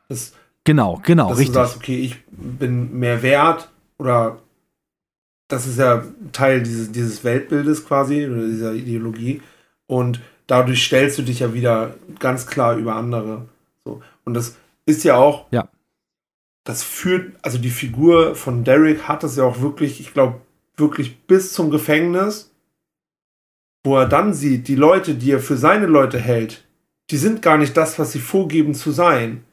[0.09, 0.33] Das,
[0.63, 1.55] genau, genau, dass richtig.
[1.55, 4.39] du sagst, okay, ich bin mehr wert oder
[5.47, 9.41] das ist ja Teil dieses, dieses Weltbildes quasi oder dieser Ideologie
[9.87, 13.47] und dadurch stellst du dich ja wieder ganz klar über andere.
[13.85, 14.01] So.
[14.25, 15.67] Und das ist ja auch, ja.
[16.63, 20.41] das führt, also die Figur von Derek hat das ja auch wirklich, ich glaube,
[20.77, 22.50] wirklich bis zum Gefängnis
[23.83, 26.63] wo er dann sieht, die Leute, die er für seine Leute hält,
[27.09, 29.43] die sind gar nicht das, was sie vorgeben zu sein.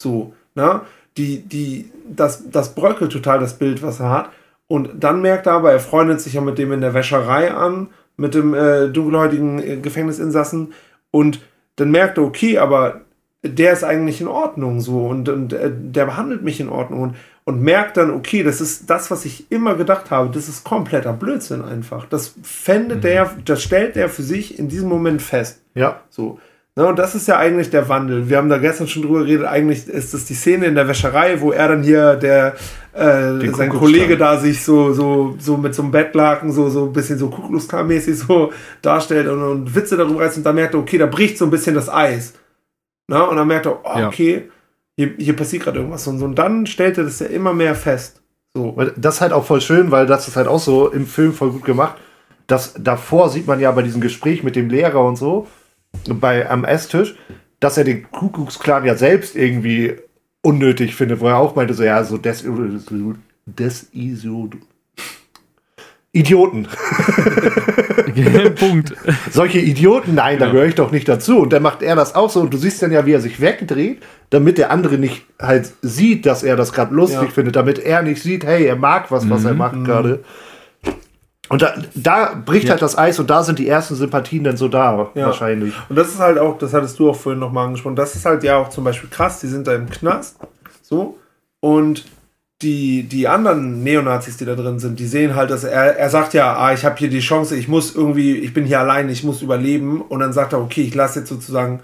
[0.00, 0.82] So, ne?
[1.16, 4.30] Die, die, das, das bröckelt total das Bild, was er hat.
[4.68, 7.88] Und dann merkt er aber, er freundet sich ja mit dem in der Wäscherei an,
[8.16, 10.74] mit dem äh, dunkelhäutigen äh, Gefängnisinsassen.
[11.10, 11.40] Und
[11.76, 13.00] dann merkt er, okay, aber
[13.42, 17.00] der ist eigentlich in Ordnung so und, und äh, der behandelt mich in Ordnung.
[17.00, 17.16] Und
[17.48, 21.14] und merkt dann, okay, das ist das, was ich immer gedacht habe, das ist kompletter
[21.14, 22.04] Blödsinn einfach.
[22.04, 23.00] Das fändet mhm.
[23.00, 25.62] der, das stellt er für sich in diesem Moment fest.
[25.74, 26.02] Ja.
[26.10, 26.38] So.
[26.76, 28.28] Ne, und das ist ja eigentlich der Wandel.
[28.28, 29.46] Wir haben da gestern schon drüber geredet.
[29.46, 32.54] Eigentlich ist das die Szene in der Wäscherei, wo er dann hier, der,
[32.92, 36.92] äh, sein Kollege da sich so, so, so mit so einem Bettlaken so, so ein
[36.92, 40.98] bisschen so Kuckucksklan-mäßig so darstellt und, und Witze darüber reißt und da merkt er, okay,
[40.98, 42.34] da bricht so ein bisschen das Eis.
[43.06, 44.52] Na, und dann merkt er, oh, okay, ja
[44.98, 46.24] hier, hier passiert gerade irgendwas und so.
[46.24, 48.20] Und dann stellt er das ja immer mehr fest.
[48.52, 48.76] So.
[48.96, 51.52] Das ist halt auch voll schön, weil das ist halt auch so im Film voll
[51.52, 51.96] gut gemacht.
[52.48, 55.46] Das davor sieht man ja bei diesem Gespräch mit dem Lehrer und so,
[56.08, 57.14] bei am Esstisch,
[57.60, 59.94] dass er den Kuckucksklan ja selbst irgendwie
[60.42, 62.86] unnötig findet, wo er auch meinte, so ja, so des, des,
[63.46, 63.88] des
[66.12, 66.66] Idioten.
[68.58, 68.94] Punkt.
[69.30, 70.46] Solche Idioten, nein, ja.
[70.46, 71.38] da gehöre ich doch nicht dazu.
[71.38, 72.40] Und dann macht er das auch so.
[72.40, 76.26] Und du siehst dann ja, wie er sich wegdreht, damit der andere nicht halt sieht,
[76.26, 77.28] dass er das gerade lustig ja.
[77.28, 79.46] findet, damit er nicht sieht, hey, er mag was, was mhm.
[79.46, 79.84] er macht mhm.
[79.84, 80.24] gerade.
[81.50, 82.72] Und da, da bricht ja.
[82.72, 85.74] halt das Eis und da sind die ersten Sympathien dann so da, wahrscheinlich.
[85.88, 88.44] Und das ist halt auch, das hattest du auch vorhin nochmal angesprochen, das ist halt
[88.44, 90.36] ja auch zum Beispiel krass, die sind da im Knast,
[90.82, 91.16] so,
[91.60, 92.04] und
[92.62, 96.34] die, die anderen Neonazis, die da drin sind, die sehen halt, dass er, er sagt
[96.34, 99.22] ja, ah, ich habe hier die Chance, ich muss irgendwie, ich bin hier allein, ich
[99.22, 100.00] muss überleben.
[100.00, 101.80] Und dann sagt er, okay, ich lasse jetzt sozusagen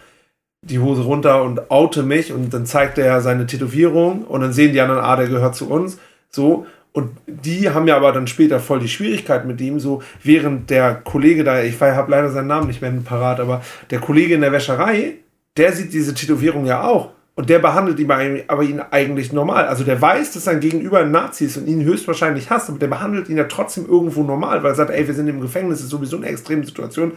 [0.63, 2.33] die Hose runter und oute mich.
[2.33, 5.71] Und dann zeigt er seine Tätowierung und dann sehen die anderen, ah, der gehört zu
[5.71, 5.99] uns.
[6.29, 6.67] So.
[6.93, 10.95] Und die haben ja aber dann später voll die Schwierigkeit mit ihm, so während der
[10.95, 14.53] Kollege da, ich habe leider seinen Namen nicht mehr parat, aber der Kollege in der
[14.53, 15.15] Wäscherei,
[15.57, 19.67] der sieht diese Tätowierung ja auch und der behandelt ihn aber ihn eigentlich normal.
[19.67, 22.87] Also der weiß, dass sein Gegenüber ein Nazi ist und ihn höchstwahrscheinlich hasst, aber der
[22.87, 25.91] behandelt ihn ja trotzdem irgendwo normal, weil er sagt, ey, wir sind im Gefängnis, ist
[25.91, 27.13] sowieso eine extreme Situation.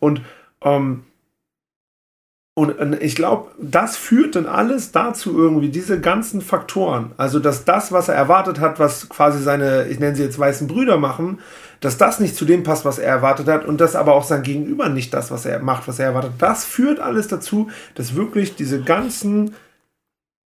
[0.00, 0.22] Und
[0.62, 1.04] ähm,
[2.54, 7.12] Und, ich glaube, das führt dann alles dazu irgendwie, diese ganzen Faktoren.
[7.16, 10.66] Also, dass das, was er erwartet hat, was quasi seine, ich nenne sie jetzt weißen
[10.66, 11.38] Brüder machen,
[11.80, 14.42] dass das nicht zu dem passt, was er erwartet hat und dass aber auch sein
[14.42, 16.32] Gegenüber nicht das, was er macht, was er erwartet.
[16.38, 19.54] Das führt alles dazu, dass wirklich diese ganzen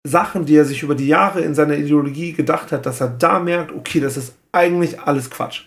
[0.04, 3.38] Sachen, die er sich über die Jahre in seiner Ideologie gedacht hat, dass er da
[3.38, 5.66] merkt, okay, das ist eigentlich alles Quatsch.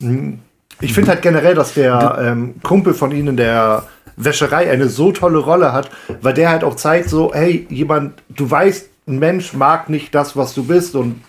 [0.00, 0.40] Mhm.
[0.80, 3.84] Ich finde halt generell, dass der ähm, Kumpel von ihnen, der
[4.16, 8.50] Wäscherei, eine so tolle Rolle hat, weil der halt auch zeigt, so, hey, jemand, du
[8.50, 11.22] weißt, ein Mensch mag nicht das, was du bist und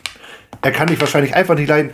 [0.61, 1.91] er kann dich wahrscheinlich einfach nicht leiden.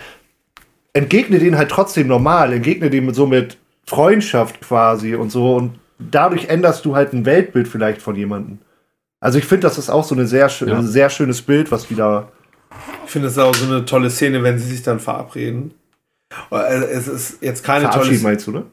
[0.94, 6.50] Entgegne den halt trotzdem normal, entgegne dem so mit Freundschaft quasi und so und dadurch
[6.50, 8.60] änderst du halt ein Weltbild vielleicht von jemandem.
[9.20, 10.82] Also ich finde, das ist auch so eine sehr, ja.
[10.82, 12.32] sehr schönes Bild, was wieder.
[13.06, 15.74] Ich finde es auch so eine tolle Szene, wenn sie sich dann verabreden.
[16.52, 18.18] Äh, es ist jetzt keine tolle.
[18.20, 18.66] meinst du, ne?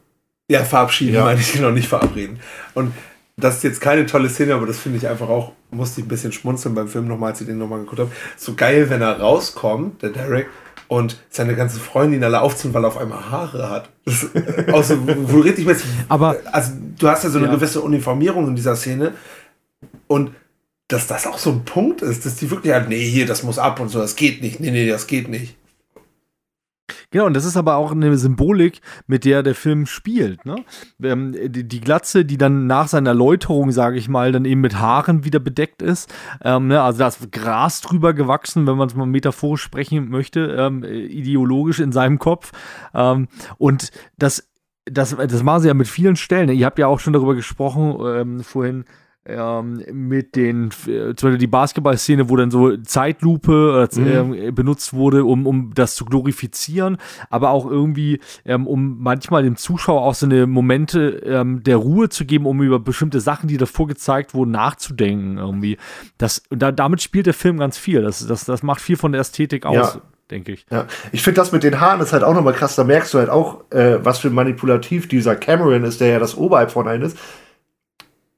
[0.51, 1.25] Ja, verabschieden ja.
[1.25, 2.41] meine ich genau, nicht verabreden.
[2.75, 2.93] Und
[3.37, 6.09] das ist jetzt keine tolle Szene, aber das finde ich einfach auch, musste ich ein
[6.09, 8.11] bisschen schmunzeln beim Film nochmal, als ich den nochmal geguckt habe.
[8.37, 10.49] So geil, wenn er rauskommt, der Derek,
[10.89, 13.91] und seine ganze Freundin alle aufziehen, weil er auf einmal Haare hat.
[14.07, 14.35] Das ist
[14.73, 15.85] auch so, wo du richtig bist.
[16.09, 17.55] Aber, also, du hast ja so eine ja.
[17.55, 19.13] gewisse Uniformierung in dieser Szene
[20.07, 20.33] und
[20.89, 23.59] dass das auch so ein Punkt ist, dass die wirklich halt, nee, hier, das muss
[23.59, 25.58] ab und so, das geht nicht, nee, nee, das geht nicht.
[27.11, 30.45] Genau, und das ist aber auch eine Symbolik, mit der der Film spielt.
[30.45, 30.57] Ne?
[31.03, 35.25] Ähm, die, Glatze, die dann nach seiner Läuterung, sage ich mal, dann eben mit Haaren
[35.25, 36.13] wieder bedeckt ist.
[36.43, 36.83] Ähm, ne?
[36.83, 41.81] Also da ist Gras drüber gewachsen, wenn man es mal metaphorisch sprechen möchte, ähm, ideologisch
[41.81, 42.53] in seinem Kopf.
[42.95, 43.29] Ähm,
[43.59, 44.49] und das,
[44.85, 46.49] das, das machen sie ja mit vielen Stellen.
[46.51, 48.85] Ihr habt ja auch schon darüber gesprochen ähm, vorhin
[49.29, 54.35] ähm, mit den, äh, zum Beispiel die Basketball-Szene, wo dann so Zeitlupe äh, mhm.
[54.35, 56.97] äh, benutzt wurde, um, um das zu glorifizieren,
[57.31, 62.09] aber auch irgendwie, ähm, um manchmal dem Zuschauer auch so eine Momente ähm, der Ruhe
[62.09, 65.77] zu geben, um über bestimmte Sachen, die davor gezeigt wurden, nachzudenken irgendwie.
[66.17, 68.03] Das, da, damit spielt der Film ganz viel.
[68.03, 69.95] Das, das, das macht viel von der Ästhetik aus.
[69.95, 70.01] Ja
[70.31, 70.67] denke ich.
[70.71, 70.85] Ja.
[71.11, 72.77] Ich finde das mit den Haaren ist halt auch nochmal krass.
[72.77, 76.37] Da merkst du halt auch, äh, was für manipulativ dieser Cameron ist, der ja das
[76.37, 77.17] Oberhalb von einem ist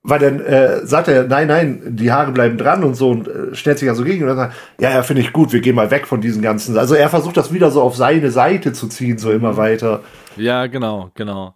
[0.02, 3.54] weil dann äh, sagt er, nein, nein, die Haare bleiben dran und so und äh,
[3.54, 5.74] stellt sich ja so gegen und dann sagt, ja, ja, finde ich gut, wir gehen
[5.74, 6.78] mal weg von diesen ganzen.
[6.78, 10.02] Also er versucht das wieder so auf seine Seite zu ziehen, so immer weiter.
[10.36, 11.54] Ja, genau, genau.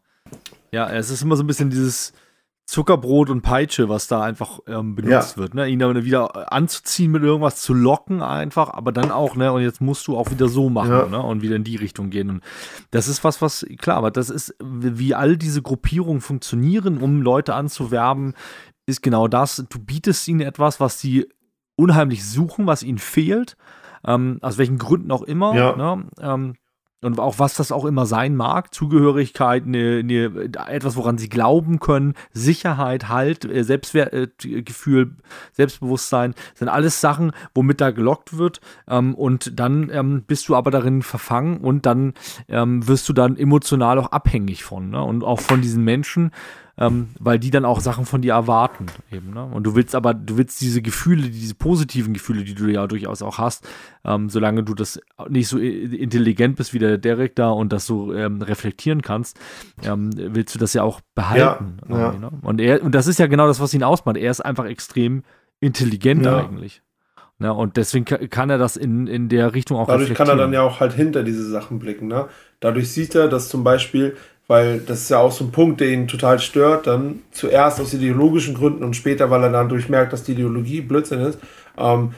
[0.72, 2.12] Ja, es ist immer so ein bisschen dieses,
[2.67, 5.43] Zuckerbrot und Peitsche, was da einfach ähm, benutzt ja.
[5.43, 5.69] wird, ne?
[5.69, 9.83] Ihn dann wieder anzuziehen mit irgendwas zu locken einfach, aber dann auch, ne, und jetzt
[9.83, 11.07] musst du auch wieder so machen, ja.
[11.07, 11.23] ne?
[11.23, 12.31] Und wieder in die Richtung gehen.
[12.31, 12.43] Und
[12.91, 17.55] das ist was, was, klar, aber das ist, wie all diese Gruppierungen funktionieren, um Leute
[17.55, 18.35] anzuwerben,
[18.87, 19.65] ist genau das.
[19.69, 21.29] Du bietest ihnen etwas, was sie
[21.77, 23.57] unheimlich suchen, was ihnen fehlt.
[24.07, 25.55] Ähm, aus welchen Gründen auch immer.
[25.55, 25.77] Ja.
[25.77, 26.07] Ne?
[26.21, 26.55] Ähm,
[27.05, 31.81] und auch was das auch immer sein mag, Zugehörigkeit, ne, ne, etwas, woran sie glauben
[31.81, 38.61] können, Sicherheit, Halt, äh, Selbstgefühl, äh, Selbstbewusstsein, sind alles Sachen, womit da gelockt wird.
[38.89, 42.15] Ähm, und dann ähm, bist du aber darin verfangen und dann
[42.49, 44.91] ähm, wirst du dann emotional auch abhängig von.
[44.91, 45.03] Ne?
[45.03, 46.31] Und auch von diesen Menschen,
[46.79, 49.33] ähm, weil die dann auch Sachen von dir erwarten eben.
[49.33, 49.45] Ne?
[49.45, 53.22] Und du willst aber, du willst diese Gefühle, diese positiven Gefühle, die du ja durchaus
[53.22, 53.68] auch hast,
[54.05, 58.12] ähm, solange du das nicht so intelligent bist wie der Derek da und das so
[58.12, 59.39] ähm, reflektieren kannst,
[59.85, 61.79] ähm, willst du das ja auch behalten.
[61.89, 62.12] Ja, ja.
[62.12, 62.31] Ne?
[62.43, 64.16] Und er, und das ist ja genau das, was ihn ausmacht.
[64.16, 65.22] Er ist einfach extrem
[65.61, 66.39] intelligent ja.
[66.39, 66.83] eigentlich.
[67.39, 67.53] Ne?
[67.53, 70.62] Und deswegen kann er das in, in der Richtung auch Dadurch kann er dann ja
[70.62, 72.07] auch halt hinter diese Sachen blicken.
[72.07, 72.29] Ne?
[72.61, 74.16] Dadurch sieht er, dass zum Beispiel
[74.47, 77.95] weil das ist ja auch so ein Punkt, der ihn total stört, dann zuerst aus
[77.95, 81.38] ideologischen Gründen und später, weil er dann durchmerkt, dass die Ideologie Blödsinn ist,
[81.78, 82.12] ähm,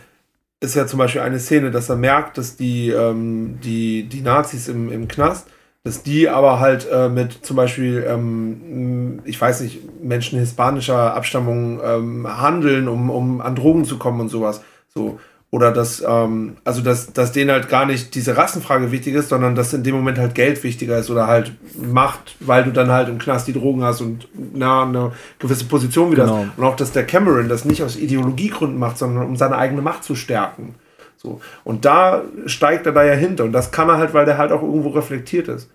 [0.60, 4.68] ist ja zum Beispiel eine Szene, dass er merkt, dass die, ähm, die, die Nazis
[4.68, 5.48] im, im Knast,
[5.84, 11.80] dass die aber halt äh, mit zum Beispiel, ähm, ich weiß nicht, Menschen hispanischer Abstammung
[11.84, 14.62] ähm, handeln, um, um an Drogen zu kommen und sowas.
[14.92, 15.20] So.
[15.56, 19.54] Oder dass, ähm, also dass, dass denen halt gar nicht diese Rassenfrage wichtig ist, sondern
[19.54, 21.50] dass in dem Moment halt Geld wichtiger ist oder halt
[21.80, 26.12] Macht, weil du dann halt im Knast die Drogen hast und na, eine gewisse Position
[26.12, 26.40] wieder genau.
[26.40, 26.58] hast.
[26.58, 30.04] Und auch, dass der Cameron das nicht aus Ideologiegründen macht, sondern um seine eigene Macht
[30.04, 30.74] zu stärken.
[31.16, 31.40] So.
[31.64, 33.44] Und da steigt er da ja hinter.
[33.44, 35.70] Und das kann er halt, weil der halt auch irgendwo reflektiert ist.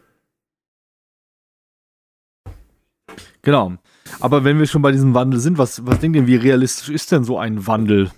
[3.41, 3.73] Genau.
[4.19, 7.11] Aber wenn wir schon bei diesem Wandel sind, was, was denkt ihr, wie realistisch ist
[7.11, 8.11] denn so ein Wandel?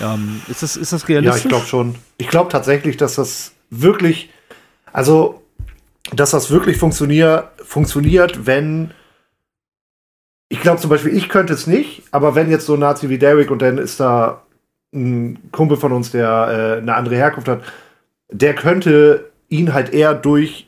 [0.00, 1.42] Ähm, ist, das, ist das realistisch?
[1.42, 1.94] Ja, ich glaube schon.
[2.18, 4.30] Ich glaube tatsächlich, dass das wirklich,
[4.92, 5.42] also,
[6.14, 8.92] dass das wirklich funktioniert, funktioniert, wenn.
[10.48, 13.18] Ich glaube zum Beispiel, ich könnte es nicht, aber wenn jetzt so ein Nazi wie
[13.18, 14.42] Derek und dann ist da
[14.92, 17.62] ein Kumpel von uns, der äh, eine andere Herkunft hat,
[18.30, 20.66] der könnte ihn halt eher durch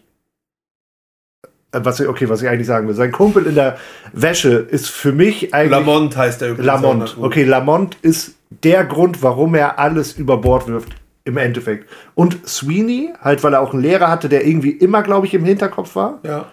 [1.82, 2.94] was ich, okay, was ich eigentlich sagen will.
[2.94, 3.76] Sein Kumpel in der
[4.12, 5.70] Wäsche ist für mich eigentlich.
[5.70, 6.66] Lamont heißt der übrigens.
[6.66, 7.16] Lamont.
[7.20, 10.90] Okay, Lamont ist der Grund, warum er alles über Bord wirft.
[11.24, 11.88] Im Endeffekt.
[12.14, 15.44] Und Sweeney, halt, weil er auch einen Lehrer hatte, der irgendwie immer, glaube ich, im
[15.44, 16.18] Hinterkopf war.
[16.22, 16.46] Ja.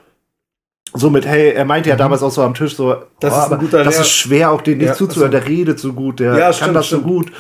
[0.94, 2.96] So mit, hey, er meinte ja damals auch so am Tisch so, Mhm.
[3.20, 4.02] Das oh, ist ein aber guter das Lehrer.
[4.06, 5.34] ist schwer, auch den nicht Ja, zuzuhören.
[5.34, 7.04] also- Der redet so gut, der Ja, kann stimmt, das stimmt.
[7.04, 7.32] so gut.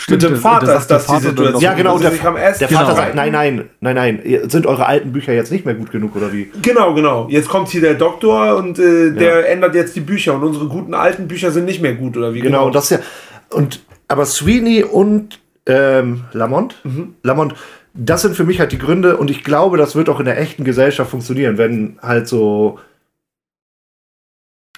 [0.00, 1.60] Stimmt, Mit dem Vater das ist das die Situation.
[1.60, 1.98] Ja, genau.
[1.98, 2.94] der, der Vater Genau.
[2.94, 6.32] sagt, nein, nein, nein, nein, sind eure alten Bücher jetzt nicht mehr gut genug oder
[6.32, 6.52] wie?
[6.62, 7.26] Genau, genau.
[7.28, 10.94] Jetzt kommt hier der Doktor und äh, der ändert jetzt die Bücher und unsere guten
[10.94, 12.40] alten Bücher sind nicht mehr gut oder wie?
[12.40, 13.04] Genau, und das ist ja.
[13.50, 17.14] Und aber Sweeney und ähm, Lamont, Mhm.
[17.24, 17.54] Lamont,
[17.92, 20.38] das sind für mich halt die Gründe und ich glaube, das wird auch in der
[20.40, 22.78] echten Gesellschaft funktionieren, wenn halt so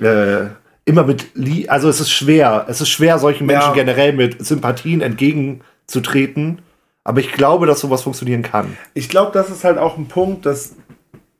[0.01, 0.47] äh,
[0.85, 3.75] immer mit Lie also es ist schwer, es ist schwer, solchen Menschen Ja.
[3.75, 6.63] generell mit Sympathien entgegenzutreten.
[7.05, 8.77] Aber ich glaube, dass sowas funktionieren kann.
[8.95, 10.75] Ich glaube, das ist halt auch ein Punkt, dass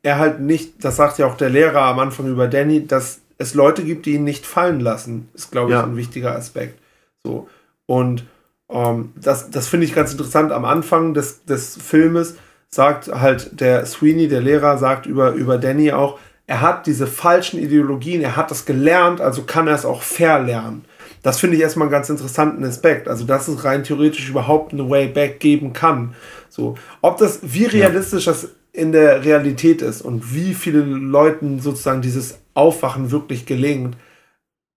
[0.03, 3.53] er halt nicht, das sagt ja auch der Lehrer am Anfang über Danny, dass es
[3.53, 5.29] Leute gibt, die ihn nicht fallen lassen.
[5.33, 5.83] Ist, glaube ich, Ja.
[5.83, 6.79] ein wichtiger Aspekt.
[7.23, 7.47] So.
[7.85, 8.25] Und
[8.69, 10.51] ähm, das, das finde ich ganz interessant.
[10.51, 12.35] Am Anfang des, des Filmes
[12.69, 16.17] sagt halt der Sweeney, der Lehrer, sagt über, über Danny auch,
[16.47, 20.85] er hat diese falschen Ideologien, er hat das gelernt, also kann er es auch verlernen.
[21.23, 23.07] Das finde ich erstmal einen ganz interessanten Aspekt.
[23.07, 26.15] Also, dass es rein theoretisch überhaupt eine Way Back geben kann.
[26.49, 32.01] So, ob das, wie realistisch das in der Realität ist und wie viele Leuten sozusagen
[32.01, 33.97] dieses Aufwachen wirklich gelingt,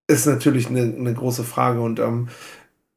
[0.07, 2.29] ist natürlich eine, eine große Frage und ähm,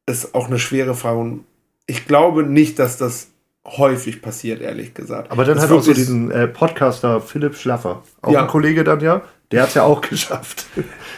[0.06, 1.20] ist auch eine schwere Frage.
[1.20, 1.46] Und
[1.86, 3.30] ich glaube nicht, dass das
[3.68, 5.30] häufig passiert, ehrlich gesagt.
[5.32, 8.42] Aber dann Das hat auch so diesen äh, Podcaster Philipp Schlaffer, auch Ja.
[8.44, 10.66] ein Kollege dann ja, der hat es ja auch geschafft.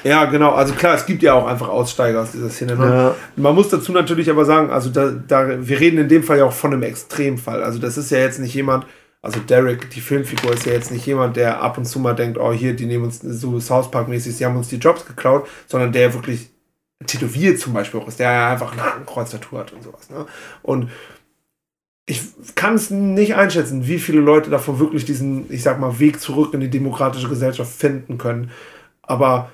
[0.04, 0.52] Ja, genau.
[0.54, 2.76] Also klar, es gibt ja auch einfach Aussteiger aus dieser Szene.
[2.76, 2.86] Ne?
[2.86, 3.16] Ja.
[3.36, 6.46] Man muss dazu natürlich aber sagen, also da, da, wir reden in dem Fall ja
[6.46, 7.62] auch von einem Extremfall.
[7.64, 8.86] Also das ist ja jetzt nicht jemand,
[9.22, 12.38] also Derek, die Filmfigur, ist ja jetzt nicht jemand, der ab und zu mal denkt,
[12.40, 15.92] oh hier, die nehmen uns so South Park-mäßig, sie haben uns die Jobs geklaut, sondern
[15.92, 16.50] der wirklich
[17.06, 20.10] tätowiert zum Beispiel auch ist, der ja einfach ein Hakenkreuz-Tattoo hat und sowas.
[20.10, 20.26] Ne?
[20.62, 20.90] Und
[22.10, 22.24] ich
[22.56, 26.56] kann es nicht einschätzen, wie viele Leute davon wirklich diesen, ich sag mal, Weg zurück
[26.56, 28.50] in die demokratische Gesellschaft finden können.
[29.04, 29.52] Aber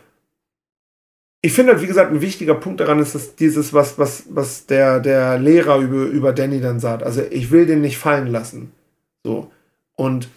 [1.41, 4.67] ich finde halt, wie gesagt, ein wichtiger Punkt daran ist, dass dieses, was, was, was
[4.67, 7.03] der, der Lehrer über, über Danny dann sagt.
[7.03, 8.71] Also ich will den nicht fallen lassen.
[9.25, 9.51] So.
[9.95, 10.29] Und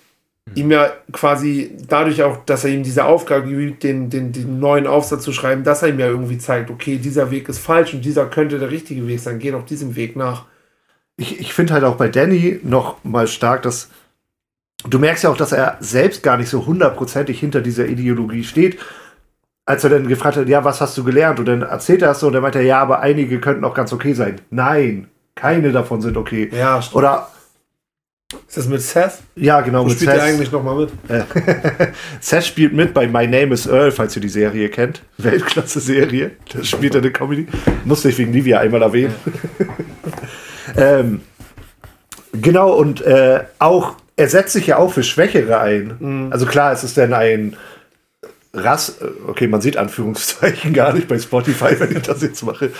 [0.56, 4.88] ihm ja quasi dadurch auch, dass er ihm diese Aufgabe gibt, den, den, den neuen
[4.88, 8.04] Aufsatz zu schreiben, dass er ihm ja irgendwie zeigt, okay, dieser Weg ist falsch und
[8.04, 10.46] dieser könnte der richtige Weg sein, geh doch diesem Weg nach.
[11.18, 13.90] Ich, ich finde halt auch bei Danny noch mal stark, dass
[14.88, 18.78] du merkst ja auch, dass er selbst gar nicht so hundertprozentig hinter dieser Ideologie steht.
[19.66, 21.40] Als er dann gefragt hat, ja, was hast du gelernt?
[21.40, 23.74] Und dann erzählt er es so und dann meint er, ja, aber einige könnten auch
[23.74, 24.40] ganz okay sein.
[24.48, 26.48] Nein, keine davon sind okay.
[26.52, 26.96] Ja, stimmt.
[26.96, 27.28] Oder,
[28.46, 29.18] Ist das mit Seth?
[29.34, 30.20] ja, genau, Wo mit spielt Seth.
[30.20, 30.92] eigentlich nochmal mit?
[32.20, 35.02] Seth spielt mit bei My Name is Earl, falls ihr die Serie kennt.
[35.18, 36.30] Weltklasse-Serie.
[36.54, 37.46] Da spielt er eine Comedy.
[37.84, 39.14] Musste ich wegen Livia einmal erwähnen.
[40.76, 41.20] ähm,
[42.32, 46.28] genau, und äh, auch, er setzt sich ja auch für Schwächere ein.
[46.30, 47.56] Also klar, es ist dann ein
[48.54, 52.70] Rass, äh, okay, man sieht Anführungszeichen gar nicht bei Spotify, wenn ich das jetzt mache.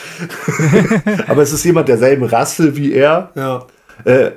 [1.27, 3.67] aber es ist jemand derselben Rasse wie er Ja.
[4.05, 4.31] äh,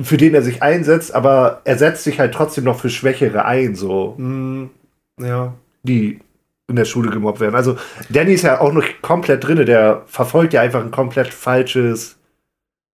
[0.00, 3.74] für den er sich einsetzt, aber er setzt sich halt trotzdem noch für Schwächere ein,
[3.74, 4.70] so, Hm,
[5.20, 5.54] ja.
[5.82, 6.20] die
[6.68, 7.54] in der Schule gemobbt werden.
[7.54, 7.76] Also
[8.10, 12.17] Danny ist ja auch noch komplett drinne, der verfolgt ja einfach ein komplett falsches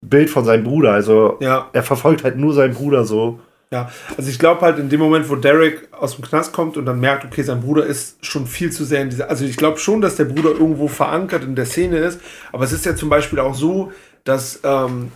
[0.02, 0.92] Bild von seinem Bruder.
[0.92, 1.68] Also Ja.
[1.72, 3.40] er verfolgt halt nur seinen Bruder so.
[3.70, 6.84] Ja, also ich glaube halt in dem Moment, wo Derek aus dem Knast kommt und
[6.84, 9.30] dann merkt, okay, sein Bruder ist schon viel zu sehr in dieser.
[9.30, 12.20] Also ich glaube schon, dass der Bruder irgendwo verankert in der Szene ist,
[12.52, 13.90] aber es ist ja zum Beispiel auch so,
[14.24, 15.10] dass ähm,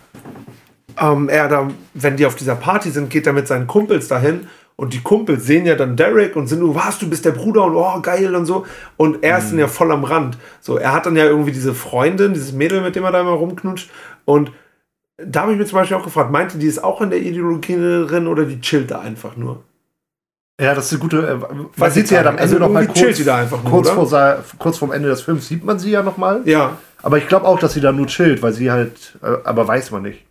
[0.99, 4.47] ähm, er da, wenn die auf dieser Party sind, geht er mit seinen Kumpels dahin
[4.75, 7.63] und die Kumpels sehen ja dann Derek und sind nur, was, du bist der Bruder
[7.65, 8.65] und oh, geil und so.
[8.95, 10.37] Und er ist dann ja voll am Rand.
[10.61, 13.31] So, er hat dann ja irgendwie diese Freundin, dieses Mädel, mit dem er da immer
[13.31, 13.89] rumknutscht
[14.25, 14.51] und
[15.17, 17.75] da habe ich mir zum Beispiel auch gefragt, meinte die ist auch in der Ideologie
[17.75, 19.63] drin oder die chillt da einfach nur?
[20.59, 21.17] Ja, das ist eine gute.
[21.27, 22.29] Äh, man sieht sie ja am.
[22.29, 24.91] Ende Also noch mal irgendwie chillt kurz, sie da einfach nur, kurz, vor, kurz vorm
[24.91, 26.41] Ende des Films sieht man sie ja noch mal.
[26.45, 29.17] Ja, Aber ich glaube auch, dass sie da nur chillt, weil sie halt.
[29.21, 30.23] Äh, aber weiß man nicht.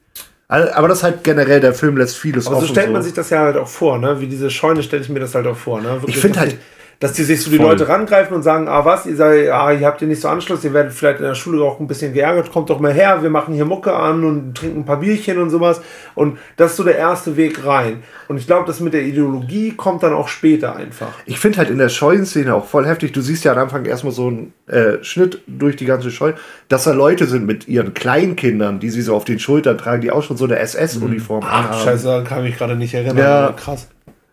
[0.48, 3.12] Aber das ist halt generell, der Film lässt vieles aber so offen, stellt man sich
[3.12, 4.20] das ja halt auch vor, ne?
[4.20, 5.94] Wie diese Scheune stelle ich mir das halt auch vor, ne?
[5.94, 6.58] Wirklich, Ich finde halt-
[6.98, 7.66] Dass die sich so die Voll.
[7.66, 10.64] Leute rangreifen und sagen, ah was, ihr seid, ah, ihr habt hier nicht so Anschluss,
[10.64, 13.28] ihr werdet vielleicht in der Schule auch ein bisschen geärgert, kommt doch mal her, wir
[13.28, 15.82] machen hier Mucke an und trinken ein paar Bierchen und sowas.
[16.14, 18.02] Und das ist so der erste Weg rein.
[18.28, 21.08] Und ich glaube, das mit der Ideologie kommt dann auch später einfach.
[21.26, 23.12] Ich finde halt in der Scheunenszene auch voll heftig.
[23.12, 26.34] Du siehst ja am Anfang erstmal so einen äh, Schnitt durch die ganze Scheune,
[26.68, 30.10] dass da Leute sind mit ihren Kleinkindern, die sie so auf den Schultern tragen, die
[30.10, 31.84] auch schon so eine SS-Uniform Ach, anhaben.
[31.84, 33.18] scheiße, daran kann ich mich gerade nicht erinnern.
[33.18, 33.52] Ja.
[33.56, 33.88] Krass.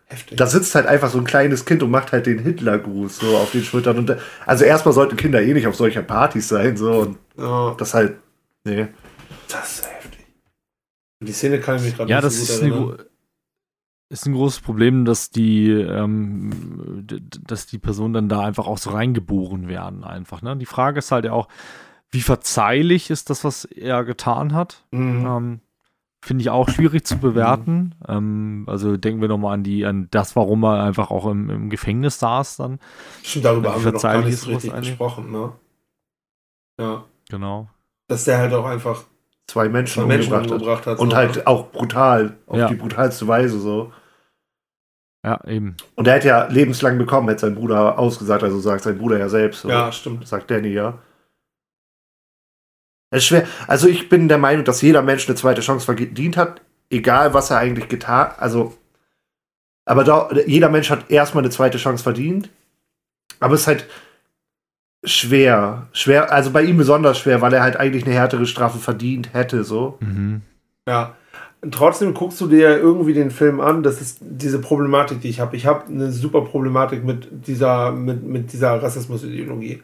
[0.06, 0.36] Heftig.
[0.36, 3.52] Da sitzt halt einfach so ein kleines Kind und macht halt den Hitlergruß so auf
[3.52, 3.96] den Schultern.
[3.98, 6.76] Und, da- also erstmal sollten Kinder eh nicht auf solchen Partys sein.
[6.76, 8.16] So, und Ja, das halt.
[8.64, 8.88] Nee.
[9.48, 10.26] das ist heftig.
[11.22, 12.96] Die Szene kann ich mich gerade Ja, nicht das so ist, gut eine, erinnern.
[12.98, 13.04] gro-
[14.10, 17.06] ist ein großes Problem, dass die, ähm,
[17.46, 20.42] dass die Personen dann da einfach auch so reingeboren werden, einfach.
[20.42, 20.56] Ne?
[20.58, 21.48] Die Frage ist halt ja auch,
[22.10, 24.84] wie verzeihlich ist das, was er getan hat?
[24.92, 25.26] Mhm.
[25.26, 25.60] Ähm,
[26.24, 27.94] Finde ich auch schwierig zu bewerten.
[28.08, 31.68] Ähm, also denken wir nochmal an die, an das, warum er einfach auch im, im
[31.68, 32.78] Gefängnis saß dann.
[33.22, 34.88] Stimmt, darüber haben wir noch gar nicht so richtig eigentlich?
[34.88, 35.52] gesprochen, ne?
[36.80, 37.04] Ja.
[37.28, 37.68] Genau.
[38.08, 39.04] Dass der halt auch einfach
[39.46, 40.60] Zwei Menschen, zwei Menschen umgebracht hat.
[40.62, 40.98] umgebracht hat.
[40.98, 41.46] Und so, halt ne?
[41.46, 42.38] auch brutal.
[42.46, 42.68] Auf Ja.
[42.68, 43.92] die brutalste Weise so.
[45.22, 45.76] Ja, eben.
[45.94, 49.28] Und er hätte ja lebenslang bekommen, hätte sein Bruder ausgesagt, also sagt sein Bruder ja
[49.28, 49.60] selbst.
[49.60, 49.68] So.
[49.68, 50.26] Ja, stimmt.
[50.26, 50.98] Sagt Danny ja.
[53.14, 53.46] Es ist schwer.
[53.68, 56.60] Also ich bin der Meinung, dass jeder Mensch eine zweite Chance verdient hat,
[56.90, 58.76] egal was er eigentlich getan Also,
[59.84, 62.50] aber da, jeder Mensch hat erstmal eine zweite Chance verdient.
[63.38, 63.86] Aber es ist halt
[65.04, 65.86] schwer.
[65.92, 69.62] Schwer, also bei ihm besonders schwer, weil er halt eigentlich eine härtere Strafe verdient hätte,
[69.62, 69.96] so.
[70.00, 70.42] Mhm.
[70.88, 71.14] Ja.
[71.60, 75.38] Und trotzdem guckst du dir irgendwie den Film an, das ist diese Problematik, die ich
[75.38, 75.54] habe.
[75.54, 79.82] Ich habe eine super Problematik mit dieser, mit, mit dieser Rassismusideologie.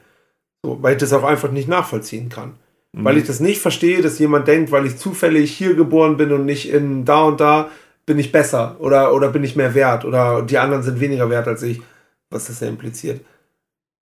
[0.65, 2.55] So, weil ich das auch einfach nicht nachvollziehen kann.
[2.93, 6.45] Weil ich das nicht verstehe, dass jemand denkt, weil ich zufällig hier geboren bin und
[6.45, 7.71] nicht in da und da,
[8.07, 11.47] bin ich besser oder, oder bin ich mehr wert oder die anderen sind weniger wert
[11.47, 11.81] als ich,
[12.29, 13.25] was das ja impliziert.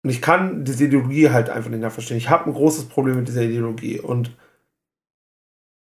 [0.05, 2.19] Und ich kann diese Ideologie halt einfach nicht nachverstehen.
[2.19, 3.99] Ich habe ein großes Problem mit dieser Ideologie.
[3.99, 4.31] Und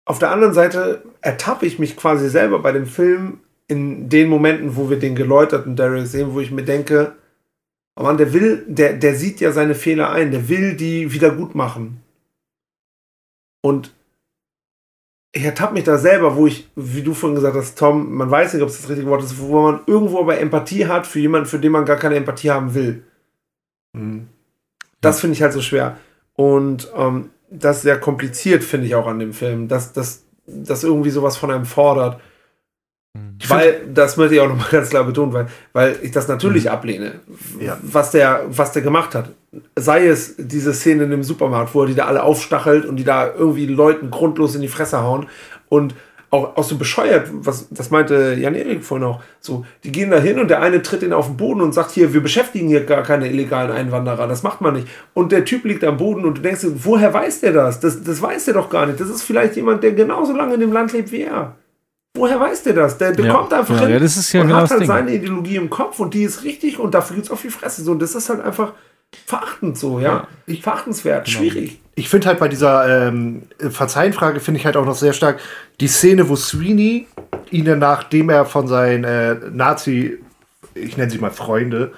[0.05, 4.77] auf der anderen Seite ertappe ich mich quasi selber bei dem Film in den Momenten,
[4.77, 7.17] wo wir den geläuterten Derek sehen, wo ich mir denke,
[7.97, 11.31] oh Mann, der will, der, der sieht ja seine Fehler ein, der will die wieder
[11.31, 12.02] gut machen.
[13.63, 13.95] Und
[15.33, 18.53] ich ertappe mich da selber, wo ich, wie du vorhin gesagt hast, Tom, man weiß
[18.53, 21.47] nicht, ob es das richtige Wort ist, wo man irgendwo aber Empathie hat für jemanden,
[21.47, 23.03] für den man gar keine Empathie haben will.
[23.95, 24.29] Mhm.
[25.01, 25.97] Das finde ich halt so schwer.
[26.35, 30.85] Und ähm, das ist sehr kompliziert, finde ich auch an dem Film, dass das dass
[30.85, 32.21] irgendwie sowas von einem fordert.
[33.49, 37.21] Weil, das möchte ich auch nochmal ganz klar betonen, weil, weil ich das natürlich ablehne,
[37.61, 37.77] Ja.
[37.83, 39.31] was, der, was der gemacht hat.
[39.77, 43.05] Sei es diese Szene in dem Supermarkt, wo er die da alle aufstachelt und die
[43.05, 45.27] da irgendwie Leuten grundlos in die Fresse hauen
[45.69, 45.95] und
[46.31, 50.39] auch, auch so bescheuert, was, das meinte Jan-Erik vorhin auch, so, die gehen da hin
[50.39, 53.03] und der eine tritt ihn auf den Boden und sagt hier, wir beschäftigen hier gar
[53.03, 54.89] keine illegalen Einwanderer, das macht man nicht.
[55.13, 57.81] Und der Typ liegt am Boden und du denkst, dir, woher weiß der das?
[57.81, 58.99] Das, das weiß der doch gar nicht.
[58.99, 61.55] Das ist vielleicht jemand, der genauso lange in dem Land lebt wie er.
[62.15, 62.99] Woher weiß der das?
[62.99, 64.71] Der, der Ja, kommt einfach ja, hin ja, das ist ja und genau hat das
[64.73, 64.89] halt Ding.
[64.89, 67.83] seine Ideologie im Kopf und die ist richtig und dafür gibt's auf die Fresse.
[67.83, 68.75] So, und das ist halt einfach
[69.27, 70.27] verachtend so, ja.
[70.61, 71.39] Verachtenswert, Genau.
[71.39, 71.81] schwierig.
[71.95, 75.41] Ich finde halt bei dieser ähm, Verzeihenfrage finde ich halt auch noch sehr stark
[75.81, 77.07] die Szene, wo Sweeney
[77.51, 80.19] ihn dann, nachdem er von seinen äh, Nazi,
[80.75, 81.93] ich nenne sie mal Freunde,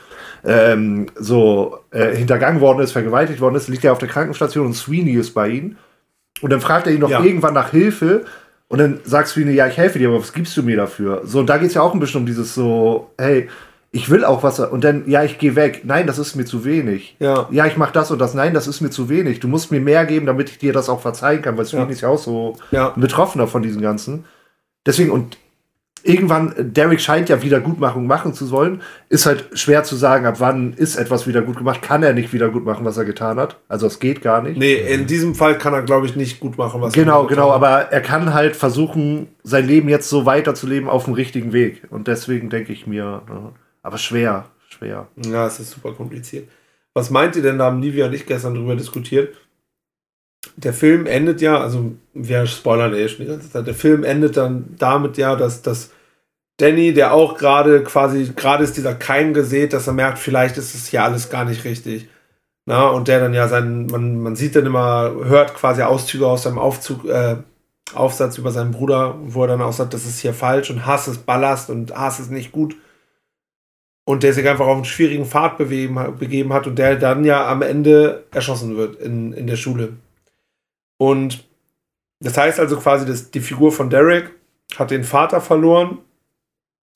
[0.45, 4.75] ähm, so äh, hintergangen worden ist, vergewaltigt worden ist, liegt er auf der Krankenstation und
[4.75, 5.77] Sweeney ist bei ihm.
[6.41, 7.23] Und dann fragt er ihn noch Ja.
[7.23, 8.25] irgendwann nach Hilfe
[8.69, 11.23] und dann sagt Sweeney, ja, ich helfe dir, aber was gibst du mir dafür?
[11.25, 13.49] So, und da geht es ja auch ein bisschen um dieses so, hey,
[13.93, 14.59] ich will auch was.
[14.59, 15.83] Und dann, ja, ich gehe weg.
[15.85, 17.15] Nein, das ist mir zu wenig.
[17.21, 17.47] Ja.
[17.53, 18.35] Ja, ich mache das und das.
[18.35, 19.39] Nein, das ist mir zu wenig.
[19.39, 21.91] Du musst mir mehr geben, damit ich dir das auch verzeihen kann, weil Sweeney Ja.
[21.93, 22.93] ist ja auch so Ja.
[22.93, 24.25] ein Betroffener von diesem Ganzen.
[24.85, 25.39] Deswegen, und
[26.05, 28.83] irgendwann, äh, Derek scheint ja Wiedergutmachung machen zu wollen.
[29.09, 31.83] Ist halt schwer zu sagen, ab wann ist etwas wieder gut gemacht.
[31.83, 33.57] Kann er nicht wieder gut machen, was er getan hat.
[33.69, 34.57] Also es geht gar nicht.
[34.59, 37.49] Nee, in diesem Fall kann er, glaube ich, nicht gut machen, was Genau, er genau,
[37.49, 37.55] getan hat.
[37.57, 41.83] aber er kann halt versuchen, sein Leben jetzt so weiterzuleben auf dem richtigen Weg.
[41.91, 45.09] Und deswegen denke ich mir, äh, aber schwer, schwer.
[45.27, 46.49] Ja, es ist super kompliziert.
[46.93, 49.35] Was meint ihr denn, da haben Livia und ich gestern drüber diskutiert?
[50.57, 54.37] Der Film endet ja, also wir spoilern eh schon die ganze Zeit, der Film endet
[54.37, 55.91] dann damit ja, dass, dass
[56.59, 60.75] Danny, der auch gerade quasi, gerade ist dieser Keim gesät, dass er merkt, vielleicht ist
[60.75, 62.09] es hier alles gar nicht richtig.
[62.67, 66.45] Na, und der dann ja sein, man, man sieht dann immer, hört quasi Auszüge aus
[66.45, 67.37] seinem Aufzug, äh,
[67.95, 71.09] Aufsatz über seinen Bruder, wo er dann auch sagt, das ist hier falsch und Hass
[71.09, 72.77] ist Ballast und Hass ist nicht gut
[74.05, 77.63] und der sich einfach auf einen schwierigen Pfad begeben hat und der dann ja am
[77.63, 79.95] Ende erschossen wird in, in der Schule.
[81.05, 81.47] Und
[82.21, 84.31] das heißt also quasi, dass die Figur von Derek
[84.77, 85.99] hat den Vater verloren,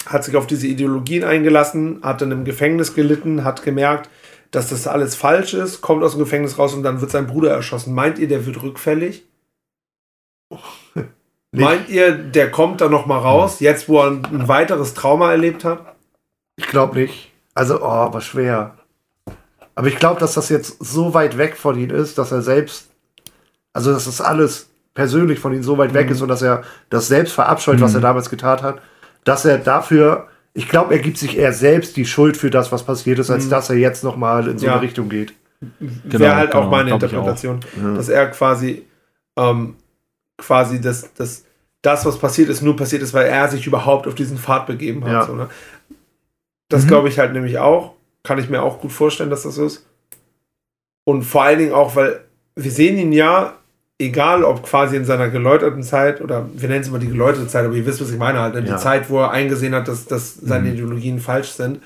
[0.06, 4.09] hat sich auf diese Ideologien eingelassen, hat dann im Gefängnis gelitten, hat gemerkt,
[4.50, 7.50] dass das alles falsch ist, kommt aus dem Gefängnis raus und dann wird sein Bruder
[7.50, 7.94] erschossen.
[7.94, 9.26] Meint ihr, der wird rückfällig?
[11.52, 15.30] Meint ihr, der kommt dann noch mal raus, jetzt wo er ein, ein weiteres Trauma
[15.30, 15.96] erlebt hat?
[16.56, 17.30] Ich glaube nicht.
[17.52, 18.78] Also, oh, aber schwer.
[19.74, 22.88] Aber ich glaube, dass das jetzt so weit weg von ihm ist, dass er selbst,
[23.79, 27.07] also dass das alles persönlich von ihm so weit weg ist und dass er das
[27.09, 28.81] selbst verabscheut, was er damals getan hat,
[29.24, 32.83] dass er dafür ich glaube, er gibt sich eher selbst die Schuld für das, was
[32.83, 33.51] passiert ist, als Mhm.
[33.51, 34.72] dass er jetzt nochmal in so Ja.
[34.72, 35.33] eine Richtung geht.
[35.79, 37.95] Wäre halt auch genau, meine glaub ich Interpretation, Ja.
[37.95, 38.85] dass er quasi
[39.37, 39.76] ähm,
[40.37, 41.45] quasi das, das,
[41.83, 45.05] das, was passiert ist, nur passiert ist, weil er sich überhaupt auf diesen Pfad begeben
[45.05, 45.12] hat.
[45.12, 45.24] Ja.
[45.26, 45.49] So, ne?
[46.68, 46.89] Das Mhm.
[46.89, 47.95] glaube ich halt nämlich auch.
[48.24, 49.87] Kann ich mir auch gut vorstellen, dass das so ist.
[51.05, 52.24] Und vor allen Dingen auch, weil
[52.57, 53.57] wir sehen ihn ja,
[54.01, 57.64] egal ob quasi in seiner geläuterten Zeit oder wir nennen es mal die geläuterte Zeit,
[57.64, 58.55] aber ihr wisst, was ich meine halt.
[58.55, 58.62] Ne?
[58.62, 58.76] Die Ja.
[58.76, 60.74] Zeit, wo er eingesehen hat, dass, dass seine Mhm.
[60.74, 61.80] Ideologien falsch sind.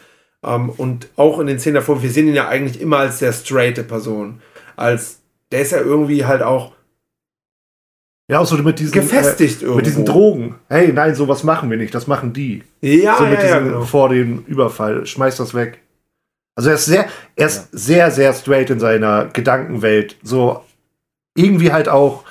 [0.45, 3.33] Ähm, und auch in den Szenen davor, wir sehen ihn ja eigentlich immer als sehr
[3.33, 4.41] straighte Person.
[4.77, 5.21] Als,
[5.53, 6.73] der ist ja irgendwie halt auch
[8.31, 9.77] Ja, auch so mit diesen, gefestigt äh, irgendwo.
[9.77, 10.55] mit diesen Drogen.
[10.69, 12.63] Hey, nein, sowas machen wir nicht, das machen die.
[12.81, 13.85] Ja, so mit ja, ja, diesem genau.
[13.85, 15.81] vor dem Überfall, schmeißt das weg.
[16.57, 17.07] Also er ist sehr,
[17.37, 20.17] er ist sehr, sehr straight in seiner Gedankenwelt.
[20.23, 20.63] So
[21.35, 22.25] irgendwie halt auch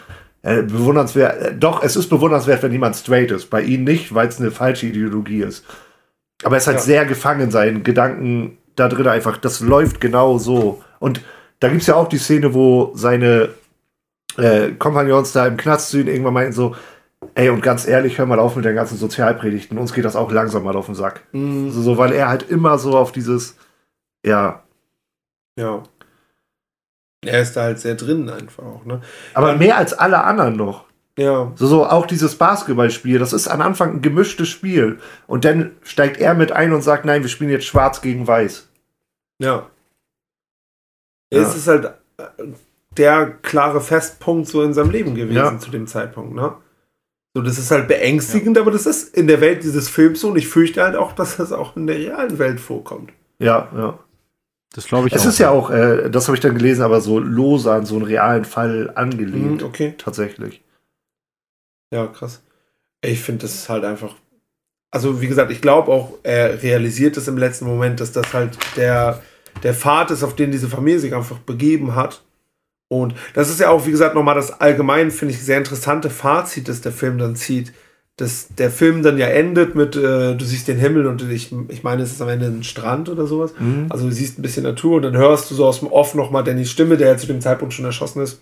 [0.43, 1.41] äh, bewundernswert.
[1.41, 3.49] Äh, doch, es ist bewundernswert, wenn jemand straight ist.
[3.49, 5.66] Bei ihm nicht, weil es eine falsche Ideologie ist.
[6.43, 6.84] Aber er ist halt Ja.
[6.84, 9.38] sehr gefangen in seinen Gedanken da drin einfach.
[9.38, 10.82] Das läuft genau so.
[10.99, 11.22] Und
[11.60, 13.49] da gibt es ja auch die Szene, wo seine
[14.38, 16.76] äh, Kompagnons da im Knast zu ihm irgendwann meinten so,
[17.36, 19.78] ey, und ganz ehrlich, hör mal auf mit den ganzen Sozialpredigten.
[19.78, 21.22] Uns geht das auch langsam mal auf den Sack.
[21.34, 21.70] Mhm.
[21.70, 23.58] So, so, weil er halt immer so auf dieses,
[24.26, 24.64] ja.
[25.58, 25.84] Ja.
[27.24, 29.01] Er ist da halt sehr drin einfach auch, ne?
[29.34, 29.57] Aber Ja.
[29.57, 30.86] mehr als alle anderen noch.
[31.17, 31.51] Ja.
[31.55, 34.99] So, so auch dieses Basketballspiel, das ist am Anfang ein gemischtes Spiel.
[35.28, 38.67] Und dann steigt er mit ein und sagt, nein, wir spielen jetzt schwarz gegen weiß.
[39.39, 39.69] Ja.
[41.34, 41.41] Ja.
[41.41, 41.86] Es ist halt
[42.17, 42.24] äh,
[42.97, 45.59] der klare Festpunkt so in seinem Leben gewesen Ja.
[45.59, 46.55] zu dem Zeitpunkt, ne?
[47.34, 50.38] So, das ist halt beängstigend, aber das ist in der Welt dieses Films so und
[50.38, 53.13] ich fürchte halt auch, dass das auch in der realen Welt vorkommt.
[53.39, 53.97] Ja, ja.
[54.74, 55.28] Das glaube ich Es auch.
[55.30, 58.05] ist ja auch, äh, das habe ich dann gelesen, aber so lose an so einen
[58.05, 59.61] realen Fall angelehnt.
[59.61, 59.95] Mhm, okay.
[59.97, 60.63] Tatsächlich.
[61.93, 62.41] Ja, krass.
[63.03, 64.15] Ich finde, das ist halt einfach.
[64.91, 68.57] Also, wie gesagt, ich glaube auch, er realisiert es im letzten Moment, dass das halt
[68.76, 69.22] der,
[69.63, 72.24] der Pfad ist, auf den diese Familie sich einfach begeben hat.
[72.89, 76.67] Und das ist ja auch, wie gesagt, nochmal das allgemein, finde ich, sehr interessante Fazit,
[76.67, 77.72] das der Film dann zieht.
[78.18, 81.84] Dass der Film dann ja endet mit, äh, du siehst den Himmel und ich, ich
[81.84, 83.53] meine, es ist am Ende ein Strand oder sowas.
[83.57, 83.88] Mhm.
[83.89, 86.43] Also du siehst ein bisschen Natur und dann hörst du so aus dem Off nochmal
[86.43, 88.41] Dannys Stimme, der ja zu dem Zeitpunkt schon erschossen ist.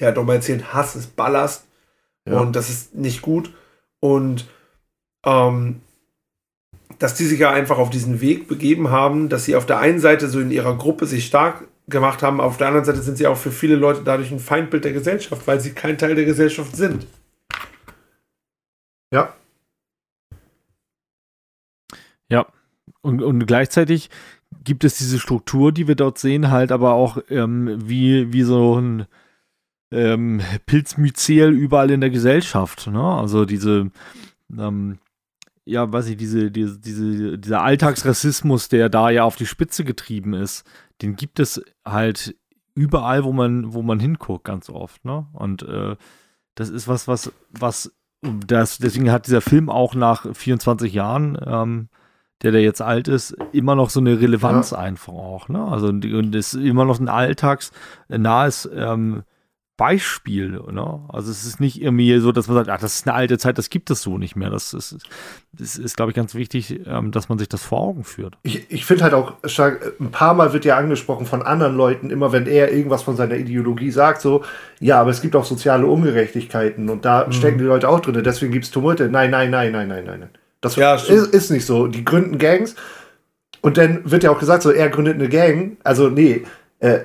[0.00, 1.64] Der hat nochmal erzählt, Hass ist Ballast.
[2.28, 2.38] Ja.
[2.40, 3.52] Und das ist nicht gut.
[4.00, 4.46] Und
[5.24, 5.80] ähm,
[6.98, 9.98] dass die sich ja einfach auf diesen Weg begeben haben, dass sie auf der einen
[9.98, 13.26] Seite so in ihrer Gruppe sich stark gemacht haben, auf der anderen Seite sind sie
[13.26, 16.76] auch für viele Leute dadurch ein Feindbild der Gesellschaft, weil sie kein Teil der Gesellschaft
[16.76, 17.06] sind.
[19.12, 19.34] Ja.
[22.28, 22.46] Ja.
[23.02, 24.10] Und, und gleichzeitig
[24.64, 28.78] gibt es diese Struktur, die wir dort sehen, halt aber auch ähm, wie, wie so
[28.78, 29.06] ein
[29.90, 32.86] ähm, Pilzmyzel überall in der Gesellschaft.
[32.86, 33.02] Ne?
[33.02, 33.90] Also diese,
[34.56, 34.98] ähm,
[35.64, 40.32] ja, weiß ich, diese, diese, diese, dieser Alltagsrassismus, der da ja auf die Spitze getrieben
[40.34, 40.64] ist,
[41.02, 42.36] den gibt es halt
[42.74, 45.04] überall, wo man, wo man hinguckt, ganz oft.
[45.04, 45.26] Ne?
[45.34, 45.96] Und äh,
[46.54, 47.92] das ist was, was, was,
[48.22, 51.88] das, deswegen hat dieser Film auch nach 24 Jahren, ähm,
[52.42, 55.48] der, der jetzt alt ist, immer noch so eine Relevanz einfach auch.
[55.48, 55.62] Ne?
[55.64, 59.22] Also und und es ist immer noch ein alltagsnahes ähm,
[59.76, 60.60] Beispiel.
[60.70, 61.00] Ne?
[61.08, 63.58] Also es ist nicht irgendwie so, dass man sagt, ach, das ist eine alte Zeit,
[63.58, 64.50] das gibt es so nicht mehr.
[64.50, 64.96] Das ist,
[65.52, 68.36] das ist glaube ich, ganz wichtig, ähm, dass man sich das vor Augen führt.
[68.42, 72.10] Ich, ich finde halt auch stark, ein paar Mal wird ja angesprochen von anderen Leuten,
[72.10, 74.44] immer wenn er irgendwas von seiner Ideologie sagt, so,
[74.78, 78.52] ja, aber es gibt auch soziale Ungerechtigkeiten und da stecken die Leute auch drin, deswegen
[78.52, 79.08] gibt es Tumulte.
[79.08, 80.20] Nein, nein, nein, nein, nein, nein.
[80.20, 80.30] nein.
[80.60, 81.88] Das Ja, ist, ist nicht so.
[81.88, 82.76] Die gründen Gangs
[83.62, 85.78] und dann wird ja auch gesagt, so, er gründet eine Gang.
[85.82, 86.44] Also, nee,
[86.80, 87.00] äh,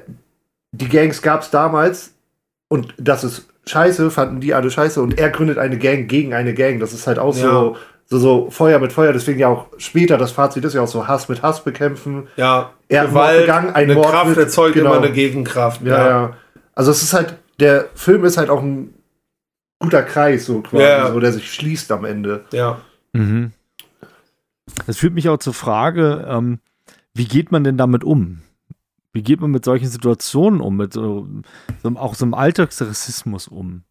[0.71, 2.13] die Gangs gab es damals
[2.69, 6.53] und das ist scheiße, fanden die alle scheiße und er gründet eine Gang gegen eine
[6.53, 6.79] Gang.
[6.79, 7.41] Das ist halt auch Ja.
[7.49, 9.11] so, so, so Feuer mit Feuer.
[9.13, 12.27] Deswegen ja auch später das Fazit ist ja auch so Hass mit Hass bekämpfen.
[12.37, 14.93] Ja, Er hat Mord begangen, ein eine Mord Kraft wird- erzeugt genau.
[14.95, 15.81] immer eine Gegenkraft.
[15.83, 16.33] Ja, ja.
[16.75, 18.93] Also es ist halt, der Film ist halt auch ein
[19.79, 21.11] guter Kreis, so quasi, Ja.
[21.11, 22.45] so, der sich schließt am Ende.
[22.51, 22.79] ja.
[23.13, 23.51] Mhm.
[24.85, 26.59] Das führt mich auch zur Frage, ähm,
[27.13, 28.41] wie geht man denn damit um?
[29.17, 31.27] Wie geht man mit solchen Situationen um, mit so,
[31.95, 33.81] auch so einem Alltagsrassismus um?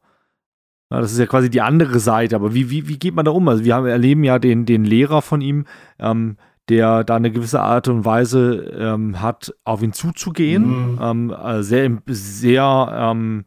[0.88, 3.32] Ja, das ist ja quasi die andere Seite, aber wie, wie, wie geht man da
[3.32, 3.48] um?
[3.48, 5.64] Also wir haben, erleben ja den, den Lehrer von ihm,
[5.98, 6.36] ähm,
[6.68, 10.92] der da eine gewisse Art und Weise ähm, hat, auf ihn zuzugehen.
[10.92, 10.98] Mhm.
[11.02, 13.46] Ähm, äh, sehr, sehr ähm,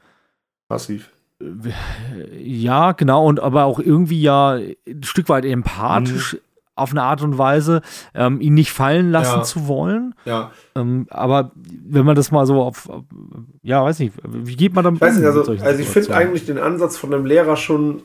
[0.68, 1.12] Passiv.
[2.38, 4.56] ja, genau, und aber auch irgendwie ja
[4.86, 6.38] ein Stück weit empathisch
[6.80, 7.82] auf eine Art und Weise,
[8.14, 9.44] ähm, ihn nicht fallen lassen Ja.
[9.44, 10.16] zu wollen.
[10.26, 10.52] ja.
[10.76, 13.04] Ähm, aber wenn man das mal so auf, auf
[13.62, 16.16] ja, weiß nicht, wie geht man damit Ich weiß nicht, mit also, also ich finde
[16.16, 18.02] eigentlich den Ansatz von einem Lehrer schon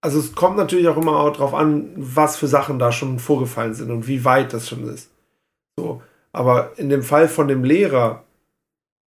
[0.00, 3.74] also es kommt natürlich auch immer auch drauf an, was für Sachen da schon vorgefallen
[3.74, 5.10] sind und wie weit das schon ist.
[5.76, 6.02] So.
[6.32, 8.24] Aber in dem Fall von dem Lehrer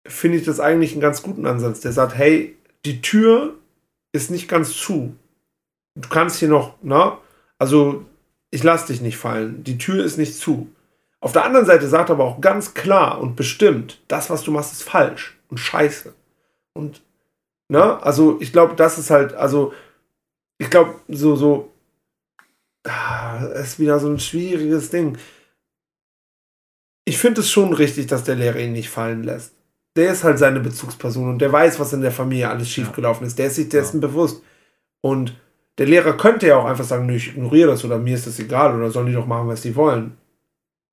[0.06, 1.80] finde ich das eigentlich einen ganz guten Ansatz.
[1.80, 3.54] Der sagt, hey, die Tür
[4.12, 5.16] ist nicht ganz zu.
[5.96, 7.20] Du kannst hier noch, na,
[7.58, 8.06] also
[8.52, 9.64] ich lass dich nicht fallen.
[9.64, 10.70] Die Tür ist nicht zu.
[11.22, 14.52] Auf der anderen Seite sagt er aber auch ganz klar und bestimmt, das, was du
[14.52, 16.14] machst, ist falsch und scheiße.
[16.74, 17.02] Und,
[17.70, 19.74] ne, also ich glaube, das ist halt, also
[20.58, 21.72] ich glaube, so, so,
[22.84, 25.18] ah, ist wieder so ein schwieriges Ding.
[27.06, 29.54] Ich finde es schon richtig, dass der Lehrer ihn nicht fallen lässt.
[29.96, 33.38] Der ist halt seine Bezugsperson und der weiß, was in der Familie alles schiefgelaufen ist.
[33.38, 34.08] Der ist sich dessen ja.
[34.08, 34.44] bewusst.
[35.02, 35.36] Und
[35.82, 38.76] der Lehrer könnte ja auch einfach sagen, ich ignoriere das oder mir ist das egal
[38.76, 40.16] oder sollen die doch machen, was die wollen.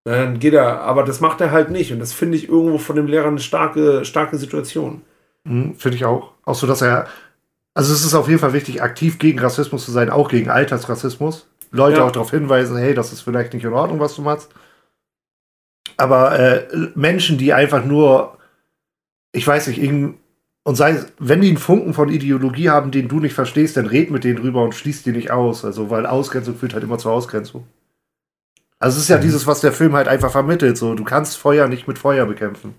[0.05, 2.97] Dann geht er, aber das macht er halt nicht und das finde ich irgendwo von
[2.97, 5.03] dem Lehrer eine starke, starke Situation.
[5.45, 6.33] Mhm, finde ich auch.
[6.47, 7.07] Auch so, dass er,
[7.75, 11.47] also es ist auf jeden Fall wichtig, aktiv gegen Rassismus zu sein, auch gegen Alltagsrassismus.
[11.71, 12.07] Leute ja.
[12.07, 14.49] auch darauf hinweisen, hey, das ist vielleicht nicht in Ordnung, was du machst.
[15.99, 18.39] Aber äh, Menschen, die einfach nur,
[19.33, 19.83] ich weiß nicht,
[20.65, 24.11] und sei, wenn die einen Funken von Ideologie haben, den du nicht verstehst, dann red
[24.11, 25.65] mit denen drüber und schließ die nicht aus.
[25.65, 27.67] Also, weil Ausgrenzung führt halt immer zur Ausgrenzung.
[28.79, 29.23] Also, es ist ja mhm.
[29.23, 30.77] dieses, was der Film halt einfach vermittelt.
[30.77, 32.75] So, du kannst Feuer nicht mit Feuer bekämpfen.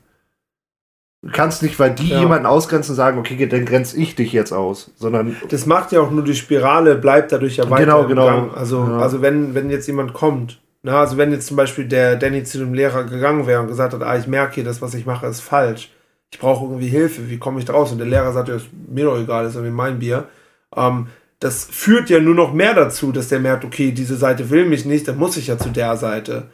[1.22, 2.20] Du kannst nicht, weil die ja.
[2.20, 5.36] jemanden ausgrenzen, sagen, okay, dann grenze ich dich jetzt aus, sondern.
[5.50, 7.86] Das macht ja auch nur die Spirale, bleibt dadurch ja weiter.
[7.86, 8.50] Genau, genau.
[8.56, 9.00] Also, ja.
[9.00, 12.60] also wenn, wenn jetzt jemand kommt, na, also wenn jetzt zum Beispiel der Danny zu
[12.60, 15.26] dem Lehrer gegangen wäre und gesagt hat, ah, ich merke hier, das, was ich mache,
[15.26, 15.90] ist falsch
[16.32, 17.92] ich brauche irgendwie Hilfe, wie komme ich da raus?
[17.92, 20.28] Und der Lehrer sagt, ja, ist mir doch egal, ist irgendwie mein Bier.
[20.76, 21.08] Ähm,
[21.40, 24.86] das führt ja nur noch mehr dazu, dass der merkt, okay, diese Seite will mich
[24.86, 26.50] nicht, dann muss ich ja zu der Seite.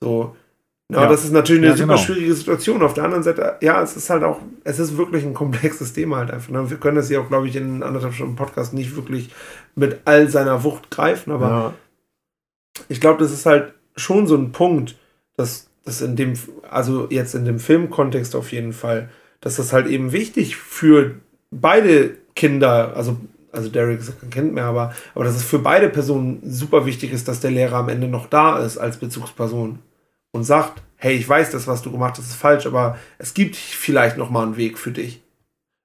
[0.00, 0.34] So.
[0.90, 1.08] Ja, ja.
[1.08, 2.04] das ist natürlich eine ja, super genau.
[2.04, 2.82] schwierige Situation.
[2.82, 6.16] Auf der anderen Seite, ja, es ist halt auch, es ist wirklich ein komplexes Thema
[6.16, 6.50] halt einfach.
[6.50, 6.68] Ne?
[6.68, 9.30] Wir können das hier auch, glaube ich, in anderthalb Stunden Podcast nicht wirklich
[9.76, 11.74] mit all seiner Wucht greifen, aber ja.
[12.88, 14.96] ich glaube, das ist halt schon so ein Punkt,
[15.36, 16.34] dass das in dem,
[16.68, 19.10] also jetzt in dem Filmkontext auf jeden Fall,
[19.40, 21.16] dass das halt eben wichtig für
[21.50, 23.16] beide Kinder, also,
[23.52, 27.12] also Derek ist kein Kind mehr, aber, aber dass es für beide Personen super wichtig
[27.12, 29.80] ist, dass der Lehrer am Ende noch da ist als Bezugsperson
[30.32, 33.56] und sagt, hey, ich weiß, das, was du gemacht hast, ist falsch, aber es gibt
[33.56, 35.22] vielleicht noch mal einen Weg für dich.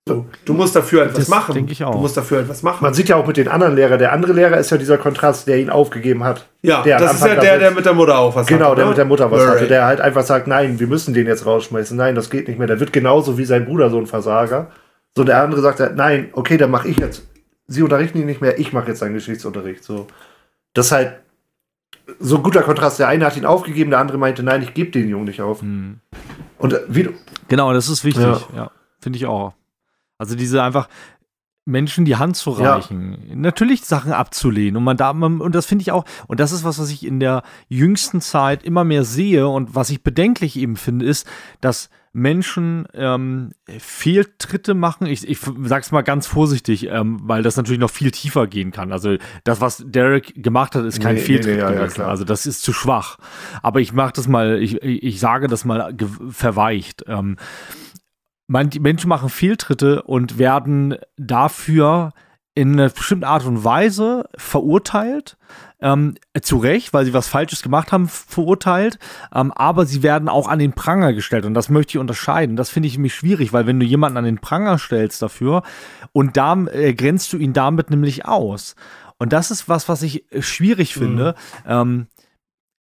[0.08, 1.56] So, du musst dafür etwas das machen.
[1.56, 1.94] Denke ich auch.
[1.94, 2.84] Du musst dafür etwas machen.
[2.84, 3.98] Man sieht ja auch mit den anderen Lehrern.
[3.98, 6.46] Der andere Lehrer ist ja dieser Kontrast, der ihn aufgegeben hat.
[6.62, 8.90] Ja, das ist ja der, der mit der Mutter auch was Genau, hatte, der ne?
[8.90, 9.56] mit der Mutter was Murray.
[9.56, 9.68] hatte.
[9.68, 11.98] Der halt einfach sagt, nein, wir müssen den jetzt rausschmeißen.
[11.98, 12.68] Nein, das geht nicht mehr.
[12.68, 14.70] Der wird genauso wie sein Bruder so ein Versager.
[15.16, 17.24] So, der andere sagt, halt, nein, okay, dann mache ich jetzt.
[17.66, 19.84] Sie unterrichten ihn nicht mehr, ich mache jetzt seinen Geschichtsunterricht.
[19.84, 20.06] So,
[20.76, 21.14] das ist halt
[22.20, 23.00] so ein guter Kontrast.
[23.00, 25.62] Der eine hat ihn aufgegeben, der andere meinte, nein, ich gebe den Jungen nicht auf.
[25.62, 26.00] Hm.
[26.60, 27.14] Und wie du.
[27.48, 28.24] Genau, das ist wichtig.
[28.24, 29.54] Ja, ja finde ich auch.
[30.18, 30.88] Also diese einfach
[31.66, 33.36] Menschen die Hand zu reichen, ja.
[33.36, 36.78] natürlich Sachen abzulehnen und man da und das finde ich auch und das ist was,
[36.78, 41.06] was ich in der jüngsten Zeit immer mehr sehe und was ich bedenklich eben finde,
[41.06, 41.28] ist,
[41.62, 45.06] dass Menschen ähm, Fehltritte machen.
[45.06, 48.94] Ich, ich sag's mal ganz vorsichtig, ähm, weil das natürlich noch viel tiefer gehen kann.
[48.94, 52.24] Also das, was Derek gemacht hat, ist kein nee, Fehltritt nee, nee, ja, ja, also
[52.24, 53.18] das ist zu schwach.
[53.62, 55.94] Aber ich mache das mal, ich, ich sage das mal
[56.30, 57.04] verweicht.
[57.06, 57.36] Ähm,
[58.48, 62.14] die Menschen machen Fehltritte und werden dafür
[62.56, 65.38] in einer bestimmten Art und Weise verurteilt.
[65.82, 68.98] Ähm, zu Recht, weil sie was Falsches gemacht haben, verurteilt.
[69.34, 71.46] Ähm, aber sie werden auch an den Pranger gestellt.
[71.46, 72.56] Und das möchte ich unterscheiden.
[72.56, 75.64] Das finde ich nämlich schwierig, weil wenn du jemanden an den Pranger stellst dafür
[76.14, 78.76] und da äh, grenzt du ihn damit nämlich aus.
[79.18, 81.36] Und das ist was, was ich äh, schwierig finde.
[81.66, 81.72] Mhm.
[81.72, 82.08] Ähm,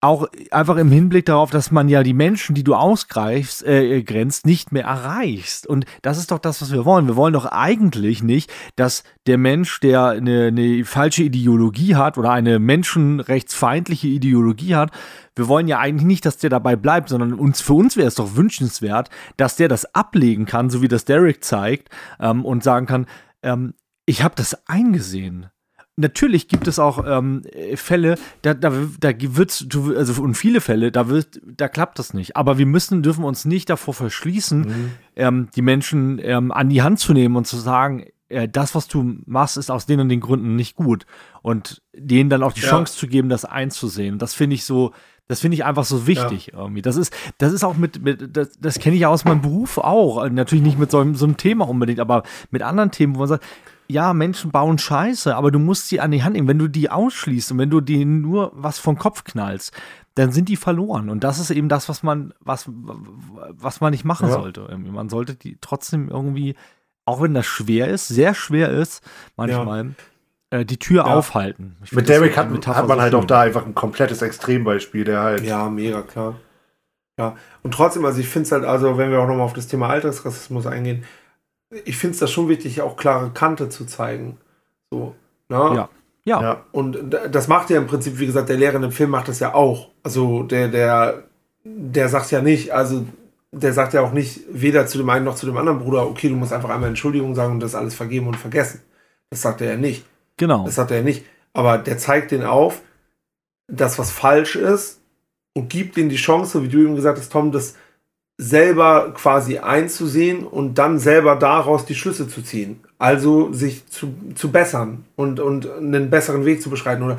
[0.05, 4.47] auch einfach im Hinblick darauf, dass man ja die Menschen, die du ausgreifst, äh, grenzt,
[4.47, 5.67] nicht mehr erreichst.
[5.67, 7.07] Und das ist doch das, was wir wollen.
[7.07, 12.31] Wir wollen doch eigentlich nicht, dass der Mensch, der eine, eine falsche Ideologie hat oder
[12.31, 14.91] eine menschenrechtsfeindliche Ideologie hat,
[15.37, 18.15] wir wollen ja eigentlich nicht, dass der dabei bleibt, sondern uns für uns wäre es
[18.15, 21.89] doch wünschenswert, dass der das ablegen kann, so wie das Derek zeigt,
[22.21, 23.07] ähm, und sagen kann,
[23.43, 23.75] ähm,
[24.07, 25.47] ich habe das eingesehen
[25.97, 27.43] natürlich gibt es auch ähm,
[27.75, 29.67] Fälle, da, da, da wird's,
[29.97, 32.37] also und viele Fälle, da wird, da klappt das nicht.
[32.37, 34.91] Aber wir müssen, dürfen uns nicht davor verschließen, mhm.
[35.17, 38.89] ähm, die Menschen ähm, an die Hand zu nehmen und zu sagen, äh, das, was
[38.89, 41.07] du machst, ist aus den und den Gründen nicht gut.
[41.43, 42.69] Und denen dann auch die ja.
[42.69, 44.19] Chance zu geben, das einzusehen.
[44.19, 44.93] Das finde ich so,
[45.29, 46.59] das finde ich einfach so wichtig ja.
[46.59, 46.83] irgendwie.
[46.83, 49.79] Das ist, das ist auch mit, mit das, das kenne ich ja aus meinem Beruf
[49.79, 50.29] auch.
[50.29, 53.45] Natürlich nicht mit so, so einem Thema unbedingt, aber mit anderen Themen, wo man sagt,
[53.87, 56.49] ja, Menschen bauen Scheiße, aber du musst sie an die Hand nehmen.
[56.49, 59.73] Wenn du die ausschließt und wenn du denen nur was vom Kopf knallst,
[60.15, 61.11] dann sind die verloren.
[61.11, 64.35] Und das ist eben das, was man, was, was man nicht machen ja.
[64.35, 64.67] sollte.
[64.69, 64.91] Irgendwie.
[64.91, 66.55] Man sollte die trotzdem irgendwie,
[67.05, 69.03] auch wenn das schwer ist, sehr schwer ist,
[69.37, 69.87] manchmal.
[70.53, 70.59] Ja.
[70.61, 71.15] äh, die Tür Ja.
[71.15, 71.77] aufhalten.
[71.85, 73.21] Ich Mit Derek hat, hat man so halt schön.
[73.21, 75.45] auch da einfach ein komplettes Extrembeispiel, der halt.
[75.45, 76.37] Ja, mega klar.
[77.19, 79.69] Ja, und trotzdem, also ich finde es halt, also wenn wir auch nochmal auf das
[79.69, 81.05] Thema Alltagsrassismus eingehen,
[81.85, 84.39] ich finde es da schon wichtig, auch klare Kante zu zeigen.
[84.91, 85.15] So,
[85.49, 85.57] ne?
[85.57, 85.89] Ja.
[86.27, 86.65] Ja, Ja.
[86.73, 86.99] Und
[87.31, 89.53] das macht ja im Prinzip, wie gesagt, der Lehrer in dem Film macht das ja
[89.53, 89.91] auch.
[90.03, 91.25] Also der, der,
[91.65, 93.05] der sagt ja nicht, also
[93.53, 96.31] der sagt ja auch nicht, weder zu dem einen noch zu dem anderen Bruder, okay,
[96.31, 98.81] du musst einfach einmal Entschuldigung sagen und das alles vergeben und vergessen.
[99.29, 100.07] Das sagt er ja nicht.
[100.39, 100.65] genau.
[100.65, 101.27] Das sagt er ja nicht.
[101.53, 102.81] Aber der zeigt den auf,
[103.69, 105.01] dass was falsch ist
[105.53, 107.77] und gibt denen die Chance, wie du eben gesagt hast, Tom, das
[108.37, 112.81] selber quasi einzusehen und dann selber daraus die Schlüsse zu ziehen.
[112.99, 117.03] Also sich zu, zu bessern und, und einen besseren Weg zu beschreiten.
[117.05, 117.19] Oder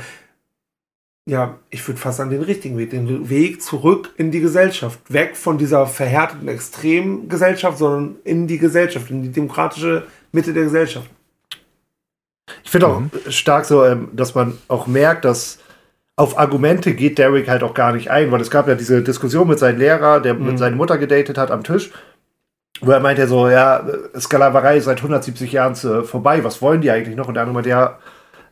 [1.27, 4.99] ja, ich würde fast an den richtigen Weg, den Weg zurück in die Gesellschaft.
[5.07, 11.09] Weg von dieser verhärteten Extremgesellschaft, sondern in die Gesellschaft, in die demokratische Mitte der Gesellschaft.
[12.63, 15.59] Ich finde auch stark so, ähm, dass man auch merkt, dass
[16.17, 19.47] auf Argumente geht Derek halt auch gar nicht ein, weil es gab ja diese Diskussion
[19.47, 21.91] mit seinem Lehrer, der mit seiner Mutter gedatet hat am Tisch,
[22.81, 23.85] wo er meinte so, ja,
[24.17, 27.27] Sklaverei ist seit 170 Jahren äh, vorbei, was wollen die eigentlich noch?
[27.27, 27.99] Und der andere meinte, ja,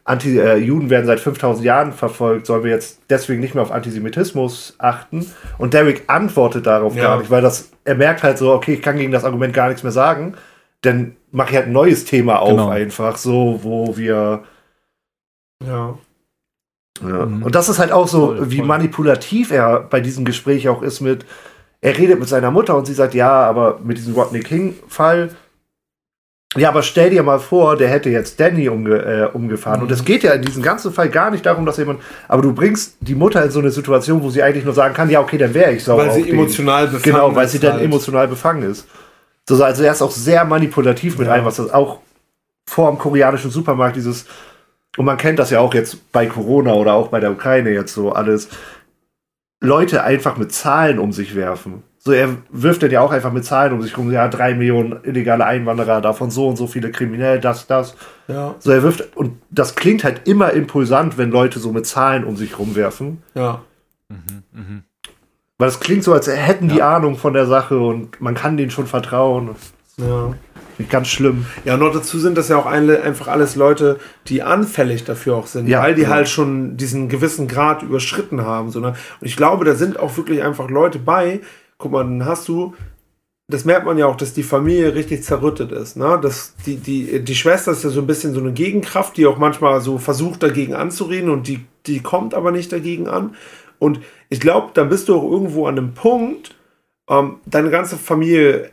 [0.05, 5.25] Anti-Juden werden seit 5000 Jahren verfolgt, sollen wir jetzt deswegen nicht mehr auf Antisemitismus achten?
[5.57, 7.03] Und Derek antwortet darauf Ja.
[7.03, 9.67] gar nicht, weil das, er merkt halt so, okay, ich kann gegen das Argument gar
[9.69, 10.33] nichts mehr sagen,
[10.81, 12.67] dann mache ich halt ein neues Thema auf Genau.
[12.69, 14.43] einfach, so, wo wir
[15.65, 15.97] Ja.
[17.07, 17.25] Ja.
[17.25, 17.43] Mhm.
[17.43, 18.65] Und das ist halt auch so, Voll, wie voll.
[18.67, 21.25] manipulativ er bei diesem Gespräch auch ist mit,
[21.81, 25.29] er redet mit seiner Mutter und sie sagt, ja, aber mit diesem Rodney King-Fall,
[26.55, 29.81] ja, aber stell dir mal vor, der hätte jetzt Danny umge äh, umgefahren.
[29.81, 32.53] Und es geht ja in diesem ganzen Fall gar nicht darum, dass jemand, aber du
[32.53, 35.39] bringst die Mutter in so eine Situation, wo sie eigentlich nur sagen kann, ja, okay,
[35.39, 36.35] dann wäre ich sauer Weil sie auf den.
[36.35, 37.83] emotional befangen Genau, weil ist sie dann halt.
[37.83, 38.87] emotional befangen ist.
[39.49, 41.33] So, also er ist auch sehr manipulativ mit Ja.
[41.33, 41.97] allem, was das auch
[42.69, 44.25] vor dem koreanischen Supermarkt dieses,
[44.97, 47.93] und man kennt das ja auch jetzt bei Corona oder auch bei der Ukraine jetzt
[47.93, 48.49] so alles,
[49.59, 51.83] Leute einfach mit Zahlen um sich werfen.
[51.97, 54.99] So, er wirft dann ja auch einfach mit Zahlen um sich rum, ja, drei Millionen
[55.03, 57.95] illegale Einwanderer, davon so und so viele kriminell, das, das.
[58.27, 62.25] Ja, So, er wirft, und das klingt halt immer impulsant, wenn Leute so mit Zahlen
[62.25, 63.23] um sich rumwerfen.
[63.35, 63.61] ja.
[65.57, 68.69] Weil es klingt so, als hätten die Ahnung von der Sache und man kann denen
[68.69, 69.55] schon vertrauen.
[69.97, 70.33] Ja.
[70.89, 71.45] Ganz schlimm.
[71.65, 75.35] Ja, und noch dazu sind das ja auch eine, einfach alles Leute, die anfällig dafür
[75.35, 76.13] auch sind, Ja, weil die genau.
[76.13, 78.71] halt schon diesen gewissen Grad überschritten haben.
[78.71, 78.95] So, ne?
[79.19, 81.41] Und ich glaube, da sind auch wirklich einfach Leute bei.
[81.77, 82.73] Guck mal, dann hast du,
[83.47, 85.95] das merkt man ja auch, dass die Familie richtig zerrüttet ist.
[85.97, 86.19] Ne?
[86.21, 89.37] Das, die, die, die Schwester ist ja so ein bisschen so eine Gegenkraft, die auch
[89.37, 93.35] manchmal so versucht, dagegen anzureden und die, die kommt aber nicht dagegen an.
[93.79, 96.55] Und ich glaube, da bist du auch irgendwo an einem Punkt,
[97.09, 98.71] ähm, deine ganze Familie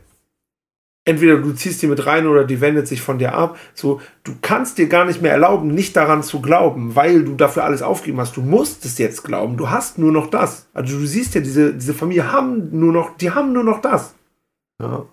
[1.04, 3.58] entweder du ziehst die mit rein oder die wendet sich von dir ab.
[3.74, 7.64] So, du kannst dir gar nicht mehr erlauben, nicht daran zu glauben, weil du dafür
[7.64, 8.36] alles aufgegeben hast.
[8.36, 9.56] Du musst es jetzt glauben.
[9.56, 10.68] Du hast nur noch das.
[10.74, 14.14] Also du siehst ja, diese, diese Familie haben nur noch, die haben nur noch das.
[14.80, 15.06] Ja.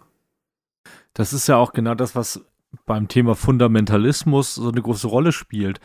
[1.14, 2.42] Das ist ja auch genau das, was
[2.86, 5.80] beim Thema Fundamentalismus so eine große Rolle spielt.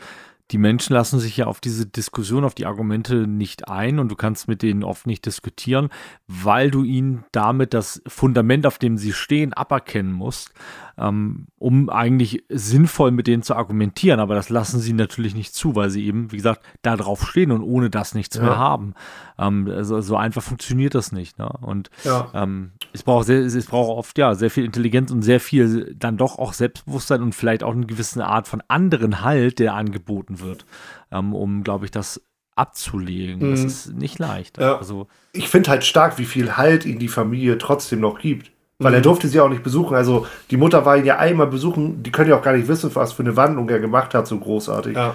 [0.53, 4.15] Die Menschen lassen sich ja auf diese Diskussion, auf die Argumente nicht ein und du
[4.15, 5.89] kannst mit denen oft nicht diskutieren,
[6.27, 10.53] weil du ihnen damit das Fundament, auf dem sie stehen, aberkennen musst,
[10.95, 14.19] ähm, um eigentlich sinnvoll mit denen zu argumentieren.
[14.19, 17.51] Aber das lassen sie natürlich nicht zu, weil sie eben, wie gesagt, da drauf stehen
[17.51, 18.43] und ohne das nichts Ja.
[18.43, 18.93] mehr haben.
[19.39, 21.39] Ähm, also, so einfach funktioniert das nicht.
[21.39, 21.49] Ne?
[21.61, 22.29] Und Ja.
[22.33, 26.17] ähm, es braucht sehr, es braucht oft ja sehr viel Intelligenz und sehr viel dann
[26.17, 30.65] doch auch Selbstbewusstsein und vielleicht auch eine gewisse Art von anderen Halt, der angeboten wird,
[31.11, 32.21] ähm, um, glaube ich, das
[32.55, 33.49] abzulegen.
[33.51, 33.65] Das Mhm.
[33.67, 34.57] ist nicht leicht.
[34.59, 34.77] Ja.
[34.77, 38.51] Also Ich finde halt stark, wie viel Halt ihn die Familie trotzdem noch gibt.
[38.79, 39.03] Weil er Mhm.
[39.03, 39.95] durfte sie auch nicht besuchen.
[39.95, 42.03] Also die Mutter war ihn ja einmal besuchen.
[42.03, 44.37] Die können ja auch gar nicht wissen, was für eine Wandlung er gemacht hat, so
[44.37, 44.95] großartig.
[44.95, 45.13] Ja.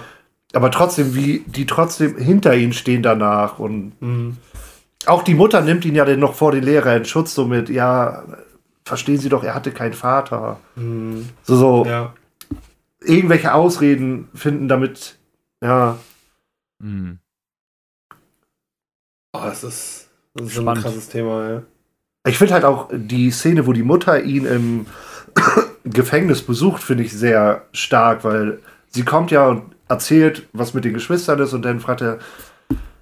[0.53, 3.59] Aber trotzdem, wie die trotzdem hinter ihm stehen danach.
[3.59, 4.37] Und Mhm.
[5.05, 7.69] auch die Mutter nimmt ihn ja dann noch vor den Lehrer in Schutz, so mit,
[7.69, 8.23] ja,
[8.85, 10.59] verstehen Sie doch, er hatte keinen Vater.
[10.75, 11.29] Mhm.
[11.43, 12.13] So, so Ja.
[13.01, 15.17] irgendwelche Ausreden finden, damit,
[15.61, 15.97] ja,
[16.79, 17.17] mh.
[19.33, 21.61] Oh, das ist, das ist so ein krasses Thema, ja.
[22.27, 24.85] Ich finde halt auch die Szene, wo die Mutter ihn im
[25.83, 28.59] Gefängnis besucht, finde ich sehr stark, weil
[28.89, 32.19] sie kommt ja und erzählt, was mit den Geschwistern ist und dann fragt er,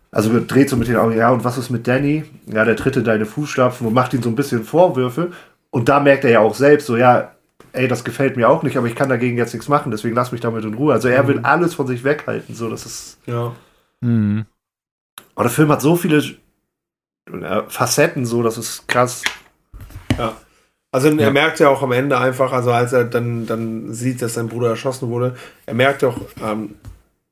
[0.09, 2.23] also dreht so mit den Augen, ja, und was ist mit Danny?
[2.47, 5.31] Ja, der tritt in deine Fußstapfen und macht ihm so ein bisschen Vorwürfe.
[5.69, 7.33] Und da merkt er ja auch selbst so, ja,
[7.73, 10.31] ey, das gefällt mir auch nicht, aber ich kann dagegen jetzt nichts machen, deswegen lass
[10.31, 10.93] mich damit in Ruhe.
[10.93, 13.53] Also er will alles von sich weghalten, so, das ist, Ja.
[14.01, 14.45] Mhm.
[15.35, 16.23] aber der Film hat so viele
[17.67, 19.23] Facetten, so, das ist krass.
[20.91, 21.31] Also er Ja.
[21.31, 24.69] merkt ja auch am Ende einfach, also als er dann, dann sieht, dass sein Bruder
[24.69, 25.35] erschossen wurde,
[25.65, 26.75] er merkt auch, ähm,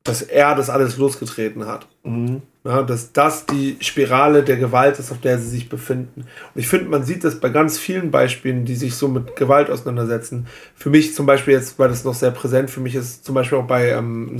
[0.03, 1.87] dass er das alles losgetreten hat.
[2.63, 6.21] Ja, dass das die Spirale der Gewalt ist, auf der sie sich befinden.
[6.21, 9.71] Und ich finde, man sieht das bei ganz vielen Beispielen, die sich so mit Gewalt
[9.71, 10.45] auseinandersetzen.
[10.75, 13.57] Für mich zum Beispiel jetzt, weil das noch sehr präsent für mich ist, zum Beispiel
[13.57, 14.37] auch bei ähm,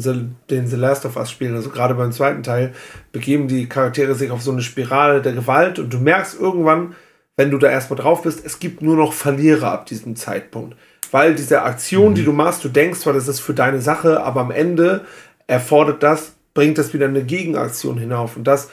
[0.51, 2.73] den The Last of Us Spielen, also gerade beim zweiten Teil,
[3.11, 6.93] begeben die Charaktere sich auf so eine Spirale der Gewalt und du merkst irgendwann,
[7.37, 10.77] wenn du da erstmal drauf bist, es gibt nur noch Verlierer ab diesem Zeitpunkt.
[11.11, 14.41] Weil diese Aktion, die du machst, du denkst zwar, das ist für deine Sache, aber
[14.41, 15.05] am Ende
[15.47, 18.35] erfordert das, bringt das wieder eine Gegenaktion hinauf.
[18.37, 18.71] Und das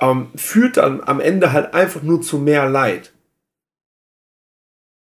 [0.00, 3.12] ähm, führt dann am Ende halt einfach nur zu mehr Leid.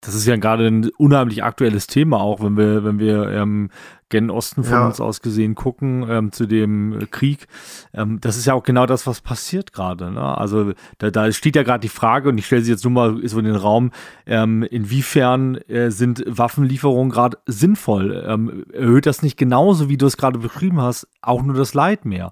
[0.02, 3.70] Das ist ja gerade ein unheimlich aktuelles Thema auch, wenn wir, wenn wir ähm,
[4.10, 4.86] gen Osten von Ja.
[4.88, 7.48] uns aus gesehen gucken ähm, zu dem äh, Krieg.
[7.94, 10.12] Ähm, das ist ja auch genau das, was passiert gerade.
[10.12, 10.38] Ne?
[10.38, 13.28] Also da, da steht ja gerade die Frage, und ich stelle sie jetzt nur mal
[13.28, 13.92] so in den Raum,
[14.26, 18.24] ähm, inwiefern äh, sind Waffenlieferungen gerade sinnvoll?
[18.28, 22.06] Ähm, erhöht das nicht genauso, wie du es gerade beschrieben hast, auch nur das Leid
[22.06, 22.32] mehr?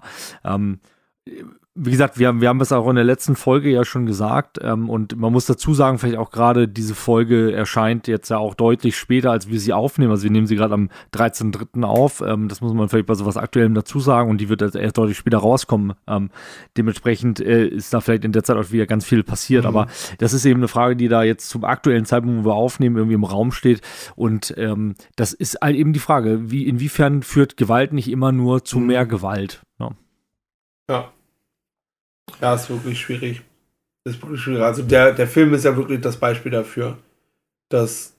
[1.78, 4.58] Wie gesagt, wir haben, wir haben es auch in der letzten Folge ja schon gesagt
[4.62, 8.54] ähm, und man muss dazu sagen, vielleicht auch gerade diese Folge erscheint jetzt ja auch
[8.54, 10.10] deutlich später, als wir sie aufnehmen.
[10.10, 11.82] Also wir nehmen sie gerade am 13.3.
[11.84, 12.22] auf.
[12.22, 14.96] Ähm, das muss man vielleicht bei sowas Aktuellem dazu sagen und die wird jetzt erst
[14.96, 15.92] deutlich später rauskommen.
[16.06, 16.30] Ähm,
[16.76, 19.86] dementsprechend äh, ist da vielleicht in der Zeit auch wieder ganz viel passiert, aber
[20.18, 23.14] das ist eben eine Frage, die da jetzt zum aktuellen Zeitpunkt, wo wir aufnehmen, irgendwie
[23.14, 23.82] im Raum steht
[24.14, 28.64] und ähm, das ist halt eben die Frage, wie inwiefern führt Gewalt nicht immer nur
[28.64, 29.62] zu mehr Gewalt?
[29.78, 29.90] Ne?
[30.88, 31.12] Ja.
[32.40, 33.42] Ja, ist wirklich schwierig.
[34.04, 34.62] Ist wirklich schwierig.
[34.62, 36.98] Also der, der Film ist ja wirklich das Beispiel dafür,
[37.68, 38.14] dass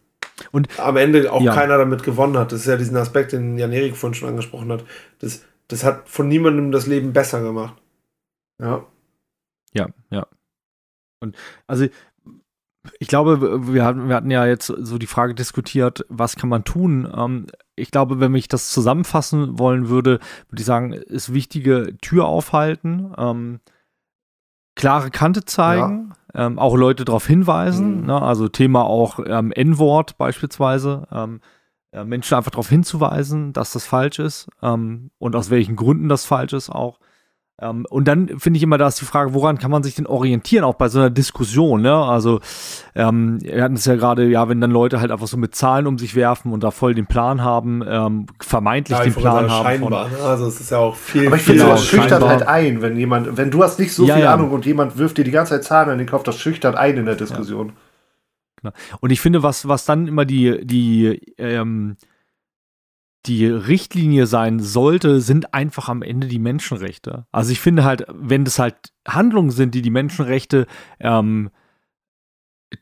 [0.51, 1.53] Und- am Ende auch ja.
[1.53, 2.51] keiner damit gewonnen hat.
[2.51, 4.83] Das ist ja diesen Aspekt, den Jan Erik vorhin schon angesprochen hat.
[5.19, 7.81] Das, das hat von niemandem das Leben besser gemacht.
[8.61, 8.85] Ja.
[9.73, 10.27] Ja, ja.
[11.19, 11.35] Und
[11.67, 11.87] also
[12.99, 16.63] ich glaube, wir hatten, wir hatten ja jetzt so die Frage diskutiert, was kann man
[16.63, 17.11] tun?
[17.13, 20.19] Ähm, ich glaube, wenn ich das zusammenfassen wollen würde,
[20.49, 23.59] würde ich sagen, ist wichtige Tür aufhalten, ähm,
[24.77, 28.05] klare Kante zeigen, ähm, auch Leute darauf hinweisen, Mhm.
[28.07, 28.21] ne?
[28.21, 31.41] also Thema auch ähm, N-Wort beispielsweise, ähm,
[31.91, 36.25] äh, Menschen einfach darauf hinzuweisen, dass das falsch ist ähm, und aus welchen Gründen das
[36.25, 36.99] falsch ist auch.
[37.59, 40.05] Ähm, und dann finde ich immer, da ist die Frage, woran kann man sich denn
[40.05, 41.91] orientieren, auch bei so einer Diskussion, ne?
[41.95, 42.39] Also,
[42.93, 45.87] ähm, wir hatten es ja gerade, ja, wenn dann Leute halt einfach so mit Zahlen
[45.87, 49.63] um sich werfen und da voll den Plan haben, ähm, vermeintlich Ja, den Plan haben.
[49.65, 50.07] scheinbar.
[50.09, 50.17] ne?
[50.19, 51.25] Also es ist ja auch viel.
[51.25, 52.29] Aber ich finde, Genau, sowas schüchtert scheinbar.
[52.29, 54.33] halt ein, wenn jemand, wenn du hast nicht so Ja, viel ja.
[54.35, 56.95] Ahnung und jemand wirft dir die ganze Zeit Zahlen in den Kopf, das schüchtert ein
[56.97, 57.73] in der Diskussion.
[58.99, 61.95] Und ich finde, was, was dann immer die, die, ähm,
[63.25, 67.25] die Richtlinie sein sollte, sind einfach am Ende die Menschenrechte.
[67.31, 70.65] Also ich finde halt, wenn das halt Handlungen sind, die die Menschenrechte
[70.99, 71.49] ähm,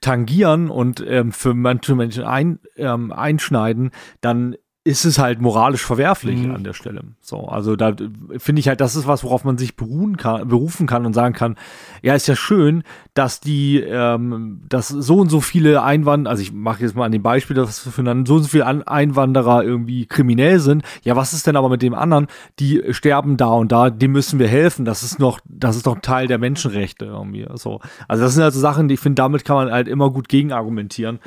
[0.02, 3.91] tangieren und ähm, für manche Menschen ein, ähm, einschneiden,
[4.22, 4.56] dann
[4.88, 6.53] ist es halt moralisch verwerflich Mhm.
[6.53, 7.02] an der Stelle.
[7.20, 7.95] So, also da
[8.38, 11.34] finde ich halt, das ist was, worauf man sich beruhen kann, berufen kann und sagen
[11.34, 11.56] kann,
[12.03, 12.84] ja, ist ja schön,
[13.16, 17.12] dass die, ähm, dass so und so viele Einwanderer, also ich mache jetzt mal an
[17.12, 20.84] dem Beispiel, dass für dann so und so viele An Einwanderer irgendwie kriminell sind.
[21.02, 22.28] Ja, was ist denn aber mit dem anderen?
[22.60, 24.86] Die sterben da und da, dem müssen wir helfen.
[24.86, 27.48] Das ist noch, das ist doch Teil der Menschenrechte irgendwie.
[27.56, 27.80] So.
[28.07, 31.18] Also das sind also Sachen, die ich finde, damit kann man halt immer gut gegenargumentieren.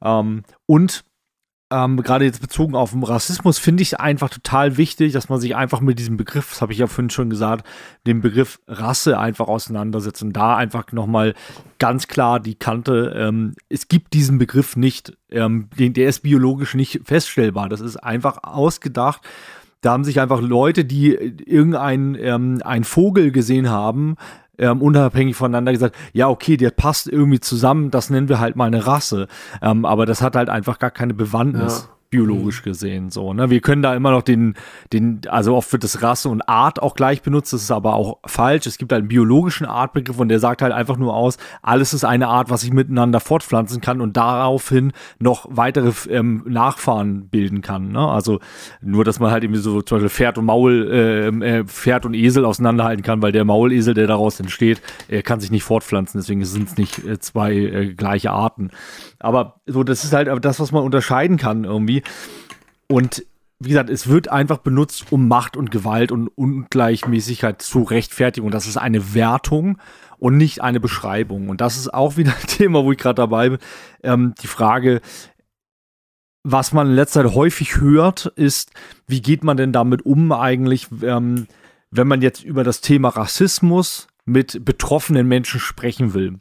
[0.00, 1.02] Ähm, und
[1.70, 5.54] ähm, gerade jetzt bezogen auf den Rassismus finde ich einfach total wichtig, dass man sich
[5.54, 7.66] einfach mit diesem Begriff, das habe ich ja vorhin schon gesagt,
[8.06, 11.34] dem Begriff Rasse einfach auseinandersetzt und da einfach nochmal
[11.78, 17.00] ganz klar die Kante, ähm, es gibt diesen Begriff nicht, ähm, der ist biologisch nicht
[17.04, 19.22] feststellbar, das ist einfach ausgedacht.
[19.80, 24.16] Da haben sich einfach Leute, die irgendeinen ähm, einen Vogel gesehen haben,
[24.58, 28.66] ähm, unabhängig voneinander gesagt, ja, okay, der passt irgendwie zusammen, das nennen wir halt mal
[28.66, 29.28] eine Rasse.
[29.62, 31.88] Ähm, aber das hat halt einfach gar keine Bewandtnis.
[31.88, 31.97] Ja.
[32.10, 33.50] Biologisch gesehen, so, ne?
[33.50, 34.54] Wir können da immer noch den,
[34.94, 38.18] den, also oft wird das Rasse und Art auch gleich benutzt, das ist aber auch
[38.24, 38.66] falsch.
[38.66, 42.04] Es gibt halt einen biologischen Artbegriff und der sagt halt einfach nur aus, alles ist
[42.04, 47.92] eine Art, was sich miteinander fortpflanzen kann und daraufhin noch weitere ähm, Nachfahren bilden kann,
[47.92, 48.08] ne?
[48.08, 48.40] Also
[48.80, 52.14] nur, dass man halt irgendwie so zum Beispiel Pferd und Maul, ähm, äh, Pferd und
[52.14, 56.42] Esel auseinanderhalten kann, weil der Maulesel, der daraus entsteht, äh, kann sich nicht fortpflanzen, deswegen
[56.46, 58.70] sind es nicht äh, zwei äh, gleiche Arten.
[59.18, 61.97] Aber so, das ist halt das, was man unterscheiden kann irgendwie.
[62.88, 63.24] Und
[63.60, 68.46] wie gesagt, es wird einfach benutzt, um Macht und Gewalt und Ungleichmäßigkeit zu rechtfertigen.
[68.46, 69.78] Und das ist eine Wertung
[70.18, 71.48] und nicht eine Beschreibung.
[71.48, 73.58] Und das ist auch wieder ein Thema, wo ich gerade dabei bin.
[74.02, 75.00] Ähm, die Frage,
[76.44, 78.70] was man in letzter Zeit häufig hört, ist,
[79.06, 81.48] wie geht man denn damit um eigentlich, ähm,
[81.90, 86.38] wenn man jetzt über das Thema Rassismus mit betroffenen Menschen sprechen will?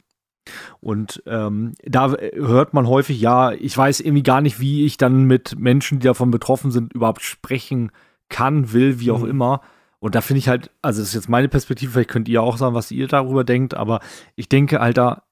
[0.81, 5.25] Und ähm, da hört man häufig, ja, ich weiß irgendwie gar nicht, wie ich dann
[5.25, 7.91] mit Menschen, die davon betroffen sind, überhaupt sprechen
[8.29, 9.29] kann, will, wie auch mhm.
[9.29, 9.61] immer.
[9.99, 12.57] Und da finde ich halt, also das ist jetzt meine Perspektive, vielleicht könnt ihr auch
[12.57, 13.99] sagen, was ihr darüber denkt, aber
[14.35, 15.23] ich denke halt da,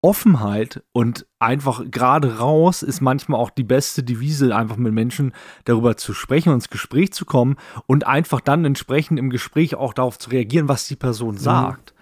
[0.00, 5.32] Offenheit und einfach gerade raus ist manchmal auch die beste Devise, einfach mit Menschen
[5.64, 9.92] darüber zu sprechen und ins Gespräch zu kommen und einfach dann entsprechend im Gespräch auch
[9.92, 11.38] darauf zu reagieren, was die Person mhm.
[11.38, 11.94] sagt.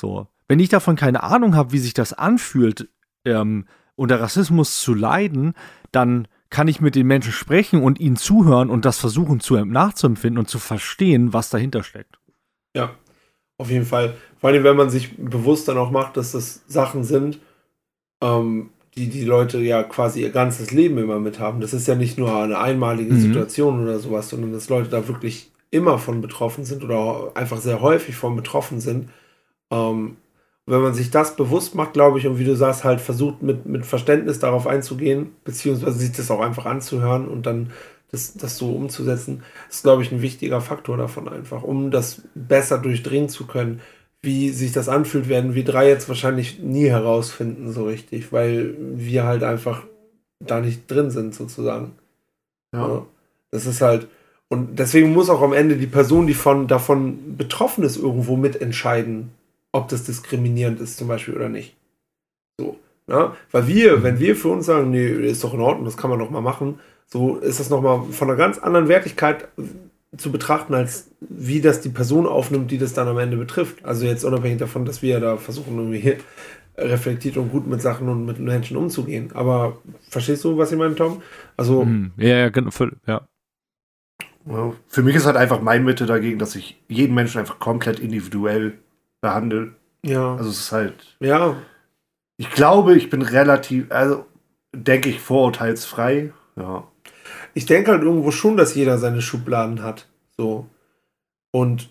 [0.00, 2.90] So, wenn ich davon keine Ahnung habe, wie sich das anfühlt,
[3.24, 3.64] ähm,
[3.96, 5.54] unter Rassismus zu leiden,
[5.92, 10.38] dann kann ich mit den Menschen sprechen und ihnen zuhören und das versuchen zu nachzuempfinden
[10.38, 12.18] und zu verstehen, was dahinter steckt.
[12.76, 12.90] Ja,
[13.56, 14.14] auf jeden Fall.
[14.40, 17.38] Vor allem, wenn man sich bewusst dann auch macht, dass das Sachen sind,
[18.22, 21.62] ähm, die die Leute ja quasi ihr ganzes Leben immer mit haben.
[21.62, 23.20] Das ist ja nicht nur eine einmalige mhm.
[23.22, 27.80] Situation oder sowas, sondern dass Leute da wirklich immer von betroffen sind oder einfach sehr
[27.80, 29.08] häufig von betroffen sind.
[29.70, 30.18] Ähm,
[30.66, 33.66] wenn man sich das bewusst macht, glaube ich, und wie du sagst, halt versucht mit,
[33.66, 37.70] mit Verständnis darauf einzugehen, beziehungsweise sich das auch einfach anzuhören und dann
[38.12, 42.78] das, das so umzusetzen, ist, glaube ich, ein wichtiger Faktor davon einfach, um das besser
[42.78, 43.80] durchdringen zu können.
[44.20, 49.24] Wie sich das anfühlt, werden wir drei jetzt wahrscheinlich nie herausfinden, so richtig, weil wir
[49.24, 49.82] halt einfach
[50.38, 51.92] da nicht drin sind, sozusagen.
[52.72, 52.86] Ja.
[52.86, 53.06] ja.
[53.50, 54.06] Das ist halt,
[54.48, 59.30] und deswegen muss auch am Ende die Person, die von, davon betroffen ist, irgendwo mitentscheiden,
[59.72, 61.76] ob das diskriminierend ist zum Beispiel oder nicht.
[62.58, 62.78] So.
[63.06, 63.36] Na?
[63.50, 66.18] Weil wir, wenn wir für uns sagen, nee, ist doch in Ordnung, das kann man
[66.18, 69.48] doch mal machen, so ist das nochmal von einer ganz anderen Wertigkeit
[70.16, 73.84] zu betrachten, als wie das die Person aufnimmt, die das dann am Ende betrifft.
[73.84, 76.18] Also jetzt unabhängig davon, dass wir da versuchen, irgendwie
[76.76, 79.30] reflektiert und gut mit Sachen und mit Menschen umzugehen.
[79.34, 79.78] Aber
[80.08, 81.22] verstehst du, was ich meine, Tom?
[81.56, 81.84] Also.
[81.84, 82.12] Mhm.
[82.16, 82.70] Ja, ja, genau,
[83.06, 83.26] ja.
[84.88, 88.78] Für mich ist halt einfach mein Mitte dagegen, dass ich jeden Menschen einfach komplett individuell
[89.22, 89.74] behandle.
[90.04, 90.34] Ja.
[90.36, 91.16] Also es ist halt.
[91.20, 91.56] Ja.
[92.36, 94.26] Ich glaube, ich bin relativ, also
[94.74, 96.32] denke ich, vorurteilsfrei.
[96.56, 96.86] Ja.
[97.54, 100.08] Ich denke halt irgendwo schon, dass jeder seine Schubladen hat.
[100.36, 100.66] So.
[101.52, 101.88] Und.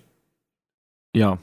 [1.15, 1.39] Ja.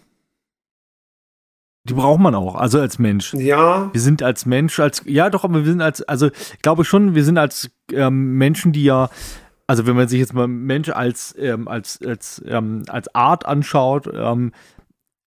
[1.85, 3.33] Die braucht man auch, also als Mensch.
[3.33, 3.89] Ja.
[3.93, 7.15] Wir sind als Mensch, als, ja doch, aber wir sind als, also ich glaube schon,
[7.15, 9.09] wir sind als ähm, Menschen, die ja,
[9.67, 14.07] also wenn man sich jetzt mal Mensch als, ähm, als, als, ähm, als Art anschaut,
[14.13, 14.53] ähm,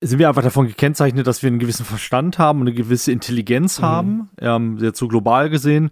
[0.01, 3.79] sind wir einfach davon gekennzeichnet, dass wir einen gewissen Verstand haben und eine gewisse Intelligenz
[3.79, 3.85] mhm.
[3.85, 5.91] haben, ähm, jetzt so global gesehen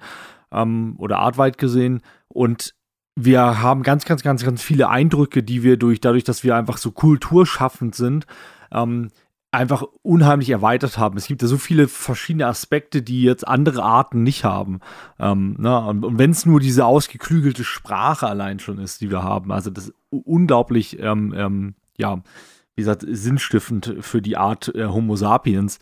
[0.52, 2.02] ähm, oder artweit gesehen.
[2.30, 2.74] Und
[3.16, 6.78] wir haben ganz, ganz, ganz, ganz viele Eindrücke, die wir durch, dadurch, dass wir einfach
[6.78, 8.28] so kulturschaffend sind,
[8.72, 9.10] ähm,
[9.52, 11.18] einfach unheimlich erweitert haben.
[11.18, 14.82] Es gibt ja so viele verschiedene Aspekte, die jetzt andere Arten nicht haben.
[15.20, 19.24] Ähm, na, und, und wenn es nur diese ausgeklügelte Sprache allein schon ist, die wir
[19.24, 22.22] haben, also das ist unglaublich, ähm, ähm, ja,
[22.78, 25.80] wie gesagt, sinnstiftend für die Art äh, Homo sapiens.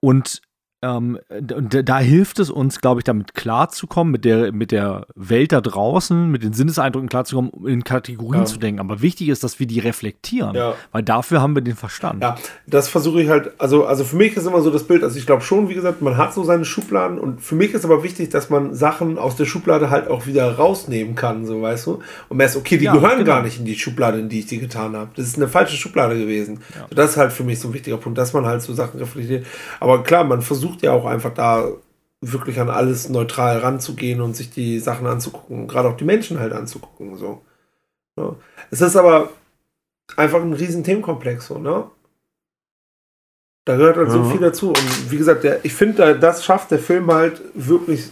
[0.00, 0.42] Und
[0.86, 5.60] ähm, da hilft es uns, glaube ich, damit klarzukommen, mit der, mit der Welt da
[5.60, 8.46] draußen, mit den Sinneseindrücken klarzukommen, in Kategorien ja.
[8.46, 8.80] zu denken.
[8.80, 10.74] Aber wichtig ist, dass wir die reflektieren, ja.
[10.92, 12.22] weil dafür haben wir den Verstand.
[12.22, 12.36] Ja,
[12.66, 15.26] das versuche ich halt, also, also für mich ist immer so das Bild, also ich
[15.26, 18.30] glaube schon, wie gesagt, man hat so seine Schubladen und für mich ist aber wichtig,
[18.30, 22.36] dass man Sachen aus der Schublade halt auch wieder rausnehmen kann, so weißt du, und
[22.36, 23.26] merkst, okay, die ja, gehören genau.
[23.26, 25.10] gar nicht in die Schublade, in die ich die getan habe.
[25.16, 26.60] Das ist eine falsche Schublade gewesen.
[26.88, 28.98] So, das ist halt für mich so ein wichtiger Punkt, dass man halt so Sachen
[28.98, 29.46] reflektiert.
[29.80, 31.68] Aber klar, man versucht versucht ja auch einfach da
[32.20, 36.52] wirklich an alles neutral ranzugehen und sich die Sachen anzugucken, gerade auch die Menschen halt
[36.52, 37.16] anzugucken.
[37.16, 37.42] So.
[38.18, 38.34] Ja.
[38.70, 39.30] Es ist aber
[40.16, 41.84] einfach ein riesen Themenkomplex, so, ne?
[43.64, 44.14] Da gehört halt ja.
[44.14, 44.68] so viel dazu.
[44.68, 48.10] Und wie gesagt, der, ich finde, das schafft der Film halt wirklich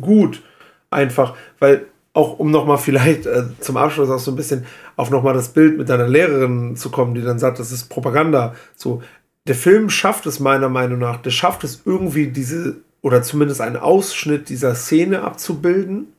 [0.00, 0.42] gut.
[0.90, 4.66] Einfach, weil auch um nochmal vielleicht äh, zum Abschluss auch so ein bisschen
[4.96, 8.54] auf nochmal das Bild mit deiner Lehrerin zu kommen, die dann sagt, das ist Propaganda.
[8.76, 9.02] So,
[9.48, 13.76] der Film schafft es meiner Meinung nach, der schafft es irgendwie diese, oder zumindest einen
[13.76, 16.12] Ausschnitt dieser Szene abzubilden,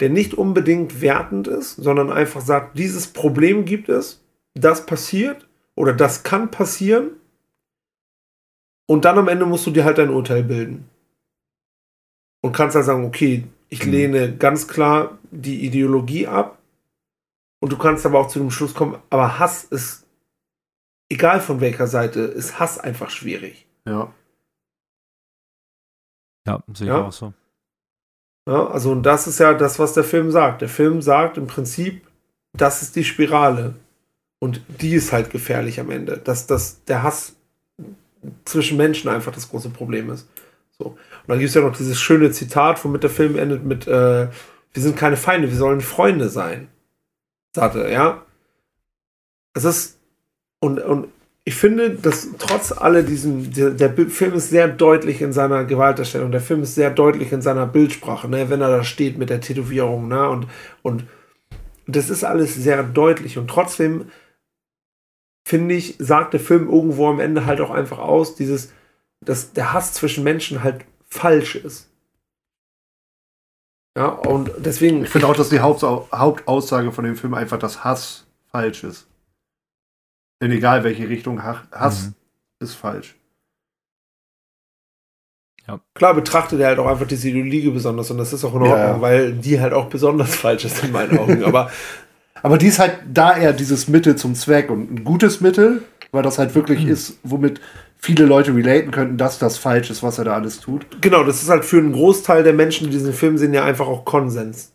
[0.00, 4.22] der nicht unbedingt wertend ist, sondern einfach sagt, dieses Problem gibt es,
[4.54, 7.12] das passiert oder das kann passieren.
[8.86, 10.88] Und dann am Ende musst du dir halt dein Urteil bilden.
[12.42, 13.92] Und kannst dann sagen, okay, ich mhm.
[13.92, 16.58] lehne ganz klar die Ideologie ab.
[17.60, 20.01] Und du kannst aber auch zu dem Schluss kommen, aber Hass ist
[21.12, 23.66] egal von welcher Seite, ist Hass einfach schwierig.
[23.84, 24.12] Ja.
[26.46, 27.04] Ja, sehe ich ja?
[27.04, 27.32] auch so.
[28.48, 30.62] Ja, also und das ist ja das, was der Film sagt.
[30.62, 32.06] Der Film sagt im Prinzip,
[32.52, 33.74] das ist die Spirale.
[34.40, 36.18] Und die ist halt gefährlich am Ende.
[36.18, 37.36] Dass, dass der Hass
[38.44, 40.28] zwischen Menschen einfach das große Problem ist.
[40.78, 40.86] So.
[40.86, 40.98] Und
[41.28, 44.28] dann gibt es ja noch dieses schöne Zitat, womit der Film endet mit, äh,
[44.72, 46.68] wir sind keine Feinde, wir sollen Freunde sein.
[47.54, 48.22] Sagte, ja.
[49.54, 49.98] Es ist
[50.62, 51.08] und, und
[51.44, 56.30] ich finde, dass trotz alle diesem, der, der Film ist sehr deutlich in seiner Gewalterstellung,
[56.30, 59.40] der Film ist sehr deutlich in seiner Bildsprache, ne, wenn er da steht mit der
[59.40, 60.46] Tätowierung, ne, und,
[60.82, 61.04] und
[61.88, 64.12] das ist alles sehr deutlich und trotzdem
[65.44, 68.72] finde ich, sagt der Film irgendwo am Ende halt auch einfach aus, dieses,
[69.20, 71.90] dass der Hass zwischen Menschen halt falsch ist.
[73.98, 75.02] Ja, und deswegen.
[75.02, 79.08] Ich finde auch, dass die Haupt Hauptaussage von dem Film einfach, dass Hass falsch ist.
[80.42, 82.14] In egal welche Richtung, Hass mhm.
[82.58, 83.14] ist falsch.
[85.68, 85.78] Ja.
[85.94, 88.76] Klar betrachtet er halt auch einfach diese Ideologie besonders und das ist auch in Ordnung,
[88.76, 89.00] ja, ja.
[89.00, 91.44] weil die halt auch besonders falsch ist in meinen Augen.
[91.44, 91.70] Aber,
[92.42, 96.24] aber die ist halt da eher dieses Mittel zum Zweck und ein gutes Mittel, weil
[96.24, 96.90] das halt wirklich mhm.
[96.90, 97.60] ist, womit
[97.96, 101.00] viele Leute relaten könnten, dass das falsch ist, was er da alles tut.
[101.00, 103.86] Genau, das ist halt für einen Großteil der Menschen, die diesen Film sehen, ja einfach
[103.86, 104.72] auch Konsens,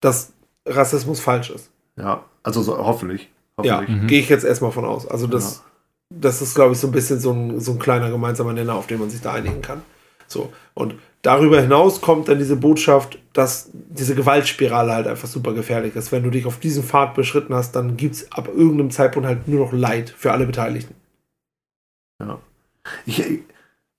[0.00, 0.32] dass
[0.64, 1.68] Rassismus falsch ist.
[1.96, 3.28] Ja, also so, hoffentlich.
[3.62, 4.06] Ja, mhm.
[4.06, 5.06] gehe ich jetzt erstmal von aus.
[5.06, 6.18] Also das, ja.
[6.20, 8.86] das ist, glaube ich, so ein bisschen so ein, so ein kleiner gemeinsamer Nenner, auf
[8.86, 9.82] den man sich da einigen kann.
[10.26, 15.96] So, und darüber hinaus kommt dann diese Botschaft, dass diese Gewaltspirale halt einfach super gefährlich
[15.96, 16.12] ist.
[16.12, 19.48] Wenn du dich auf diesen Pfad beschritten hast, dann gibt es ab irgendeinem Zeitpunkt halt
[19.48, 20.94] nur noch Leid für alle Beteiligten.
[22.20, 22.38] Ja.
[23.06, 23.22] Ich,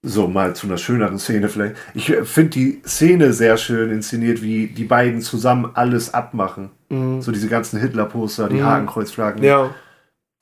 [0.01, 1.75] so mal zu einer schöneren Szene vielleicht.
[1.93, 6.69] Ich finde die Szene sehr schön inszeniert, wie die beiden zusammen alles abmachen.
[6.89, 7.21] Mhm.
[7.21, 8.65] So diese ganzen Hitler-Poster, die mhm.
[8.65, 9.43] Hakenkreuzflaggen.
[9.43, 9.69] Ja.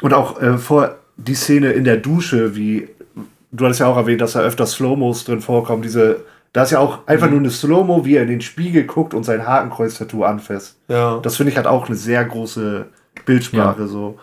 [0.02, 2.90] Und auch äh, vor die Szene in der Dusche, wie
[3.52, 5.82] du hattest ja auch erwähnt, dass da öfter Slow-Mos drin vorkommen.
[5.82, 7.34] Diese, da ist ja auch einfach mhm.
[7.34, 10.78] nur eine Slow-Mo, wie er in den Spiegel guckt und sein Hakenkreuz-Tattoo anfasst.
[10.88, 11.20] Ja.
[11.20, 12.86] Das finde ich halt auch eine sehr große
[13.26, 13.88] Bildsprache ja.
[13.88, 14.20] so.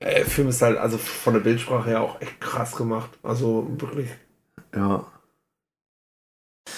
[0.00, 3.10] Der Film ist halt also von der Bildsprache her auch echt krass gemacht.
[3.22, 4.10] Also wirklich.
[4.74, 5.04] Ja.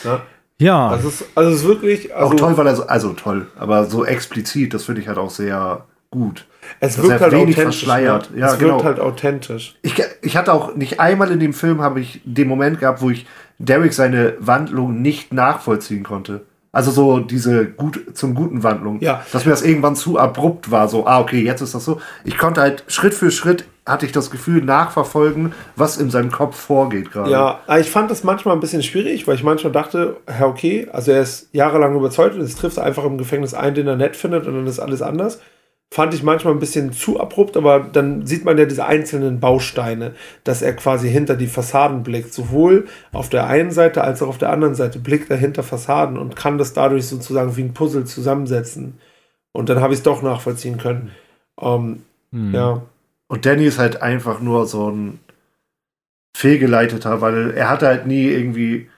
[0.05, 0.23] Ja.
[0.59, 0.89] Ja.
[0.89, 2.15] Also, es, also es ist wirklich.
[2.15, 5.19] Also, auch toll, weil er so, also toll, aber so explizit, das finde ich halt
[5.19, 6.47] auch sehr gut.
[6.81, 8.31] Es wirkt halt wenig verschleiert.
[8.31, 8.41] Ne?
[8.41, 8.75] Ja, es genau.
[8.75, 9.77] wirkt halt authentisch.
[9.83, 13.11] Ich, ich hatte auch nicht einmal in dem Film habe ich den Moment gehabt, wo
[13.11, 13.27] ich
[13.59, 16.43] Derek seine Wandlung nicht nachvollziehen konnte.
[16.73, 19.01] Also so diese gut zum guten Wandlung.
[19.01, 19.25] Ja.
[19.33, 20.89] Dass mir das irgendwann zu abrupt war.
[20.89, 22.01] So, ah, okay, jetzt ist das so.
[22.25, 26.57] Ich konnte halt Schritt für Schritt hatte ich das Gefühl nachverfolgen, was in seinem Kopf
[26.57, 27.31] vorgeht gerade.
[27.31, 31.13] Ja, ich fand das manchmal ein bisschen schwierig, weil ich manchmal dachte, ja, okay, also
[31.13, 34.47] er ist jahrelang überzeugt und es trifft einfach im Gefängnis einen, den er nett findet
[34.47, 35.41] und dann ist alles anders
[35.95, 40.15] fand ich manchmal ein bisschen zu abrupt, aber dann sieht man ja diese einzelnen Bausteine,
[40.43, 42.35] dass er quasi hinter die Fassaden blickt.
[42.35, 46.19] Sowohl auf der einen Seite als auch auf der anderen Seite blickt er hinter Fassaden
[46.19, 48.99] und kann das dadurch sozusagen wie ein Puzzle zusammensetzen.
[49.53, 51.13] Und dann habe ich es doch nachvollziehen können.
[51.55, 52.03] Um,
[52.33, 52.53] hm.
[52.53, 52.83] Ja.
[53.35, 55.19] Und Danny ist halt einfach nur so ein
[56.37, 58.89] fehlgeleiteter, weil er hatte halt nie irgendwie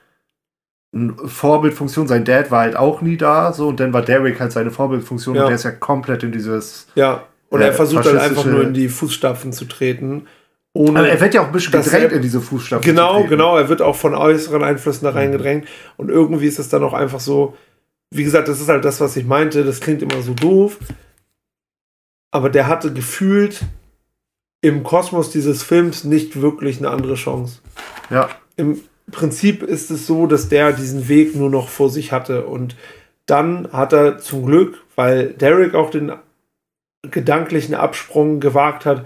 [0.92, 2.06] Vorbildfunktion.
[2.06, 5.36] Sein Dad war halt auch nie da, so und dann war Derek halt seine Vorbildfunktion
[5.36, 5.42] ja.
[5.44, 6.86] und der ist ja komplett in dieses.
[6.96, 10.26] Ja, und er äh, versucht halt einfach nur in die Fußstapfen zu treten.
[10.74, 12.94] Ohne, Aber er wird ja auch ein bisschen gedrängt er, in diese Fußstapfen.
[12.94, 13.56] Genau, genau.
[13.56, 15.64] Er wird auch von äußeren Einflüssen da reingedrängt.
[15.64, 15.68] Mhm.
[15.96, 17.56] Und irgendwie ist es dann auch einfach so,
[18.10, 19.64] wie gesagt, das ist halt das, was ich meinte.
[19.64, 20.76] Das klingt immer so doof.
[22.30, 23.62] Aber der hatte gefühlt
[24.66, 27.60] im Kosmos dieses Films nicht wirklich eine andere Chance.
[28.10, 28.28] Ja.
[28.56, 28.80] Im,
[29.10, 32.46] Prinzip ist es so, dass der diesen Weg nur noch vor sich hatte.
[32.46, 32.74] Und
[33.26, 36.12] dann hat er zum Glück, weil Derek auch den
[37.02, 39.04] gedanklichen Absprung gewagt hat,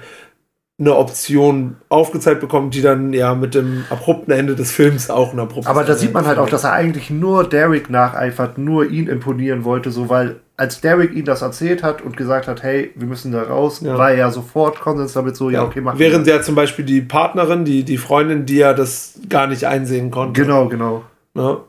[0.79, 5.39] eine Option aufgezeigt bekommen, die dann ja mit dem abrupten Ende des Films auch ein
[5.39, 9.07] abruptes Aber da sieht man halt auch, dass er eigentlich nur Derek nacheifert, nur ihn
[9.07, 13.07] imponieren wollte, so weil als Derek ihn das erzählt hat und gesagt hat, hey, wir
[13.07, 13.97] müssen da raus, ja.
[13.97, 16.85] war er ja sofort Konsens damit so, ja, ja okay, mach Während ja zum Beispiel
[16.85, 20.39] die Partnerin, die, die Freundin, die ja das gar nicht einsehen konnte.
[20.39, 21.03] Genau, genau.
[21.35, 21.65] Ja.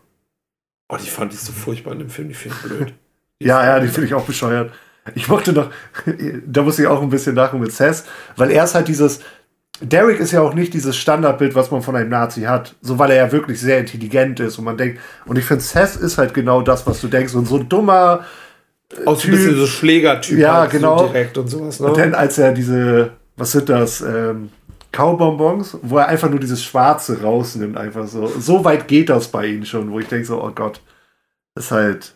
[0.90, 2.94] Oh, die fand ich so furchtbar in dem Film, die finde ich blöd.
[3.40, 4.74] ja, ja, die finde ich auch bescheuert.
[5.16, 5.70] Ich mochte noch,
[6.46, 8.04] da muss ich auch ein bisschen lachen mit Cess,
[8.36, 9.22] weil er ist halt dieses,
[9.80, 13.12] Derek ist ja auch nicht dieses Standardbild, was man von einem Nazi hat, so weil
[13.12, 16.34] er ja wirklich sehr intelligent ist und man denkt, und ich finde, Seth ist halt
[16.34, 18.26] genau das, was du denkst, und so ein dummer
[19.06, 20.38] Aus typ, ein bisschen so Schlägertyp.
[20.38, 20.98] Ja, halt genau.
[21.00, 21.80] So direkt und sowas.
[21.80, 21.88] Ne?
[21.88, 24.50] Und dann, als er diese, was sind das, ähm,
[24.92, 28.28] Kaubonbons, wo er einfach nur dieses Schwarze rausnimmt, einfach so.
[28.28, 30.82] So weit geht das bei ihm schon, wo ich denke so, oh Gott,
[31.56, 32.14] das ist halt.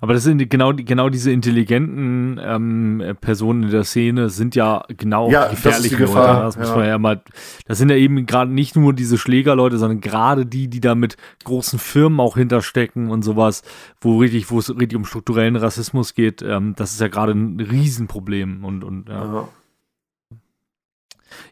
[0.00, 5.30] Aber das sind genau, genau diese intelligenten ähm, Personen in der Szene sind ja genau
[5.30, 5.96] ja, das Leute.
[6.06, 6.76] Das muss ja.
[6.76, 7.22] man ja mal.
[7.66, 11.16] Das sind ja eben gerade nicht nur diese Schlägerleute, sondern gerade die, die da mit
[11.44, 13.62] großen Firmen auch hinterstecken und sowas,
[14.00, 16.42] wo richtig, wo es richtig um strukturellen Rassismus geht.
[16.42, 19.24] Ähm, das ist ja gerade ein Riesenproblem und und ja.
[19.24, 19.48] ja.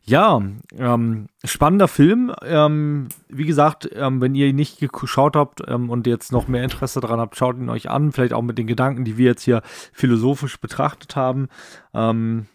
[0.03, 0.43] Ja,
[0.77, 2.33] ähm, spannender Film.
[2.43, 6.65] Ähm, wie gesagt, ähm, wenn ihr ihn nicht geschaut habt ähm, und jetzt noch mehr
[6.65, 8.13] Interesse daran habt, schaut ihn euch an.
[8.13, 11.49] Vielleicht auch mit den Gedanken, die wir jetzt hier philosophisch betrachtet haben.
[11.95, 12.47] Ähm,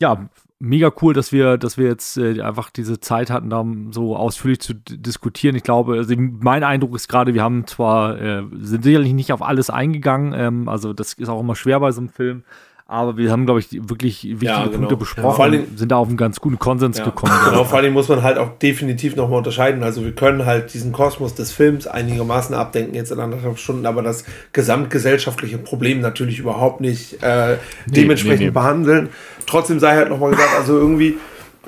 [0.00, 0.28] ja,
[0.60, 4.60] mega cool, dass wir, dass wir jetzt äh, einfach diese Zeit hatten, da so ausführlich
[4.60, 5.56] zu diskutieren.
[5.56, 9.42] Ich glaube, also mein Eindruck ist gerade, wir haben zwar, äh, sind sicherlich nicht auf
[9.42, 12.44] alles eingegangen, ähm, also das ist auch immer schwer bei so einem Film,
[12.90, 14.78] aber wir haben, glaube ich, wirklich wichtige ja, genau.
[14.78, 15.28] Punkte besprochen.
[15.28, 17.30] Ja, vor allem, sind da auf einen ganz guten Konsens ja, gekommen.
[17.44, 19.82] Genau, vor allem muss man halt auch definitiv nochmal unterscheiden.
[19.82, 24.00] Also wir können halt diesen Kosmos des Films einigermaßen abdenken, jetzt in anderthalb Stunden, aber
[24.00, 24.24] das
[24.54, 27.56] gesamtgesellschaftliche Problem natürlich überhaupt nicht äh, nee,
[27.88, 28.52] dementsprechend nee, nee.
[28.52, 29.10] behandeln.
[29.44, 31.18] Trotzdem sei halt nochmal gesagt, also irgendwie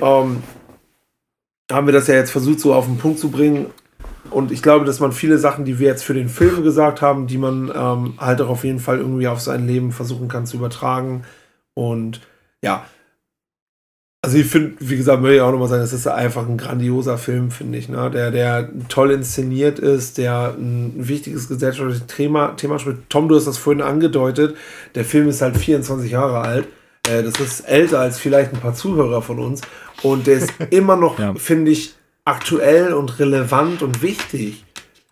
[0.00, 0.42] ähm,
[1.70, 3.66] haben wir das ja jetzt versucht, so auf den Punkt zu bringen.
[4.30, 7.26] Und ich glaube, dass man viele Sachen, die wir jetzt für den Film gesagt haben,
[7.26, 10.56] die man ähm, halt auch auf jeden Fall irgendwie auf sein Leben versuchen kann zu
[10.56, 11.24] übertragen.
[11.74, 12.20] Und
[12.62, 12.84] ja,
[14.22, 17.16] also ich finde, wie gesagt, möchte ich auch nochmal sagen, es ist einfach ein grandioser
[17.16, 18.10] Film, finde ich, ne?
[18.10, 23.08] der, der toll inszeniert ist, der ein wichtiges gesellschaftliches Thema, Thema spielt.
[23.08, 24.56] Tom, du hast das vorhin angedeutet,
[24.94, 26.68] der Film ist halt 24 Jahre alt.
[27.08, 29.62] Äh, das ist älter als vielleicht ein paar Zuhörer von uns.
[30.02, 31.34] Und der ist immer noch, ja.
[31.34, 31.94] finde ich,
[32.24, 34.64] aktuell und relevant und wichtig.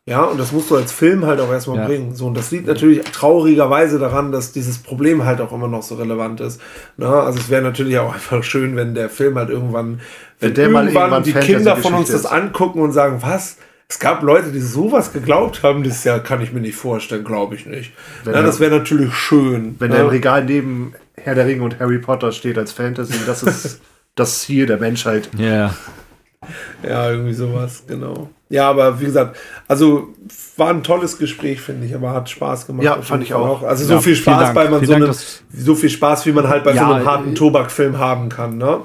[0.09, 1.86] Ja, und das musst du als Film halt auch erstmal ja.
[1.86, 2.14] bringen.
[2.14, 5.97] So, und das liegt natürlich traurigerweise daran, dass dieses Problem halt auch immer noch so
[5.97, 6.62] relevant ist.
[6.97, 10.01] Na, also es wäre natürlich auch einfach schön, wenn der Film halt irgendwann,
[10.40, 13.59] wenn, wenn irgendwann, irgendwann die Kinder von uns das angucken und sagen, was?
[13.86, 17.55] Es gab Leute, die sowas geglaubt haben, das ja kann ich mir nicht vorstellen, glaube
[17.55, 17.93] ich nicht.
[18.24, 19.76] Wenn ja, das wäre natürlich schön.
[19.78, 19.97] Wenn ja.
[19.97, 23.80] der im Regal neben Herr der Ringe und Harry Potter steht als Fantasy, das ist
[24.14, 25.28] das Ziel der Menschheit.
[25.36, 25.47] Ja.
[25.47, 25.74] Yeah.
[26.82, 28.31] Ja, irgendwie sowas, genau.
[28.48, 29.36] Ja, aber wie gesagt,
[29.66, 30.09] also
[30.56, 32.85] war ein tolles Gespräch, finde ich, aber hat Spaß gemacht.
[32.85, 33.62] Ja, fand ich auch.
[33.62, 35.15] Also so ja, viel Spaß, bei man so, Dank,
[35.52, 38.81] so viel Spaß, wie man halt bei ja, so einem harten Tobakfilm haben kann, ne?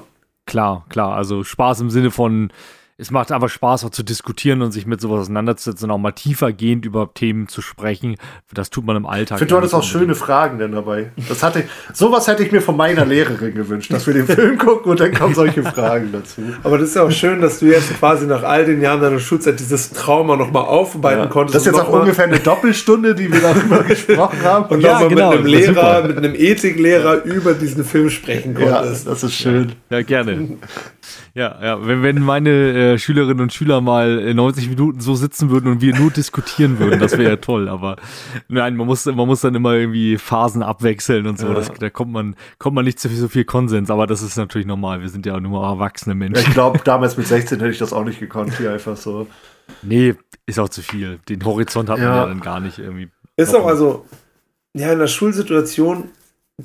[0.46, 1.16] Klar, klar.
[1.16, 2.52] Also Spaß im Sinne von
[2.98, 6.12] es macht einfach Spaß, auch zu diskutieren und sich mit sowas auseinanderzusetzen und auch mal
[6.12, 8.18] tiefergehend über Themen zu sprechen.
[8.54, 9.38] Das tut man im Alltag.
[9.38, 11.12] Ich finde, du hattest auch schöne Fragen denn dabei.
[11.28, 14.92] Das hatte, sowas hätte ich mir von meiner Lehrerin gewünscht, dass wir den Film gucken
[14.92, 16.42] und dann kommen solche Fragen dazu.
[16.62, 19.20] Aber das ist ja auch schön, dass du jetzt quasi nach all den Jahren deiner
[19.20, 21.28] Schulzeit dieses Trauma nochmal aufarbeiten ja.
[21.28, 21.56] konntest.
[21.56, 24.66] Das ist jetzt auch ungefähr eine Doppelstunde, die wir darüber gesprochen haben.
[24.66, 29.06] Und ja, nochmal genau, mit einem Lehrer, mit einem Ethiklehrer über diesen Film sprechen konntest.
[29.06, 29.74] Ja, das ist schön.
[29.90, 30.58] Ja, gerne.
[31.36, 32.50] Ja, ja, wenn, wenn meine
[32.94, 37.00] äh, Schülerinnen und Schüler mal 90 Minuten so sitzen würden und wir nur diskutieren würden,
[37.00, 37.70] das wäre ja toll.
[37.70, 37.96] Aber
[38.50, 41.48] nein, man muss, man muss dann immer irgendwie Phasen abwechseln und so.
[41.48, 41.56] Ja.
[41.56, 44.38] Das, da kommt man, kommt man nicht zu viel, so viel Konsens, aber das ist
[44.38, 45.02] natürlich normal.
[45.02, 46.46] Wir sind ja auch nur erwachsene Menschen.
[46.48, 49.26] Ich glaube, damals mit 16 hätte ich das auch nicht gekonnt, hier einfach so.
[49.82, 50.14] Nee,
[50.46, 51.18] ist auch zu viel.
[51.30, 53.10] Den Horizont hat man ja dann gar nicht irgendwie.
[53.38, 54.06] Ist auch also,
[54.74, 56.10] ja, in der Schulsituation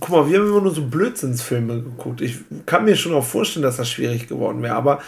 [0.00, 2.20] Guck mal, wir haben immer nur so Blödsinnsfilme geguckt.
[2.20, 5.00] Ich kann mir schon auch vorstellen, dass das schwierig geworden wäre, aber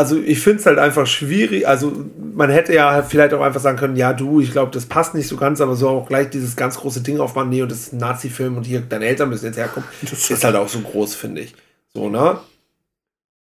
[0.00, 1.68] also ich finde es halt einfach schwierig.
[1.68, 5.14] Also man hätte ja vielleicht auch einfach sagen können, ja du, ich glaube, das passt
[5.14, 7.80] nicht so ganz, aber so auch gleich dieses ganz große Ding aufmachen, nee, und das
[7.80, 9.88] ist ein Nazi-Film und hier, deine Eltern müssen jetzt herkommen.
[10.10, 11.54] Das ist halt auch so groß, finde ich.
[11.92, 12.38] So, ne?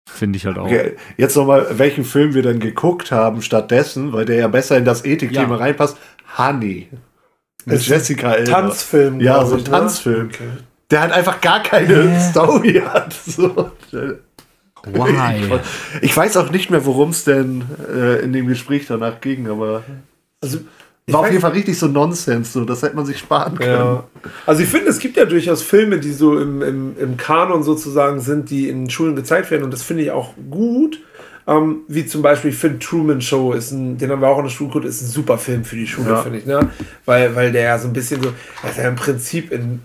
[0.08, 0.66] Finde ich halt auch.
[0.66, 4.86] Okay, jetzt nochmal, welchen Film wir denn geguckt haben stattdessen, weil der ja besser in
[4.86, 5.58] das Ethikthema ja.
[5.58, 5.98] reinpasst.
[6.38, 6.88] Honey.
[7.68, 8.52] Mit Jessica Elba.
[8.52, 9.20] Tanzfilm.
[9.20, 9.72] Ja, so ein ich, ne?
[9.72, 10.28] Tanzfilm.
[10.28, 10.50] Okay.
[10.90, 12.20] Der halt einfach gar keine yeah.
[12.20, 13.14] Story hat.
[13.26, 13.72] So.
[14.86, 15.60] Why?
[16.02, 19.84] Ich weiß auch nicht mehr, worum es denn äh, in dem Gespräch danach ging, aber
[20.40, 20.60] also,
[21.08, 23.72] war auf jeden Fall richtig so Nonsens, so, das hätte man sich sparen können.
[23.72, 24.04] Ja.
[24.46, 28.22] Also ich finde, es gibt ja durchaus Filme, die so im, im, im Kanon sozusagen
[28.22, 31.02] sind, die in Schulen gezeigt werden und das finde ich auch gut.
[31.48, 34.52] Ähm, wie zum Beispiel, finde Truman Show ist ein, den haben wir auch in der
[34.52, 36.22] Schule geguckt, ist ein super Film für die Schule, ja.
[36.22, 36.70] finde ich, ne?
[37.06, 38.34] Weil, weil der ja so ein bisschen so,
[38.64, 39.80] er ist ja im Prinzip in,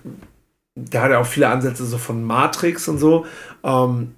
[0.74, 3.26] der hat ja auch viele Ansätze so von Matrix und so.
[3.62, 4.16] Ähm,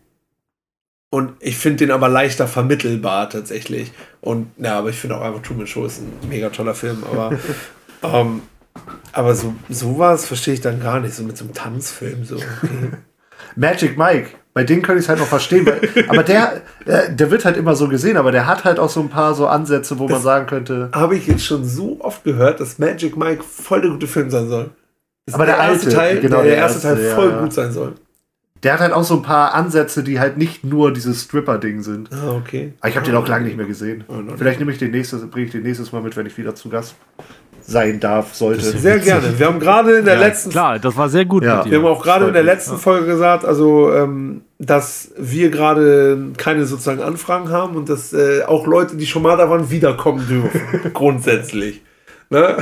[1.10, 3.92] und ich finde den aber leichter vermittelbar tatsächlich.
[4.22, 7.04] Und ja, aber ich finde auch einfach Truman Show ist ein mega toller Film.
[7.04, 7.38] Aber,
[8.02, 8.40] ähm,
[9.12, 12.24] aber so sowas verstehe ich dann gar nicht, so mit so einem Tanzfilm.
[12.24, 12.90] So, okay.
[13.56, 15.66] Magic Mike bei denen könnte ich es halt noch verstehen.
[15.66, 18.88] Weil, aber der, äh, der wird halt immer so gesehen, aber der hat halt auch
[18.88, 20.90] so ein paar so Ansätze, wo das man sagen könnte.
[20.94, 24.48] Habe ich jetzt schon so oft gehört, dass Magic Mike voll der gute Film sein
[24.48, 24.70] soll.
[25.26, 27.40] Das aber der, der, erste Teil, genau, der, der erste, erste, Teil voll ja.
[27.40, 27.94] gut sein soll.
[28.62, 32.10] Der hat halt auch so ein paar Ansätze, die halt nicht nur dieses Stripper-Ding sind.
[32.12, 32.72] Ah, okay.
[32.80, 34.04] Aber ich habe den auch lange nicht mehr gesehen.
[34.08, 36.54] Oh, Vielleicht nehme ich den nächstes, bringe ich den nächstes Mal mit, wenn ich wieder
[36.54, 36.94] zu Gast
[37.66, 38.62] sein darf, sollte.
[38.62, 39.38] Sehr gerne.
[39.38, 41.44] Wir haben gerade in der ja, letzten klar, das war sehr gut.
[41.44, 41.64] Ja.
[41.64, 46.66] Wir haben auch gerade in der letzten Folge gesagt, also ähm, dass wir gerade keine
[46.66, 50.60] sozusagen Anfragen haben und dass äh, auch Leute, die schon mal da waren, wiederkommen dürfen.
[50.94, 51.80] grundsätzlich.
[52.30, 52.56] Ne?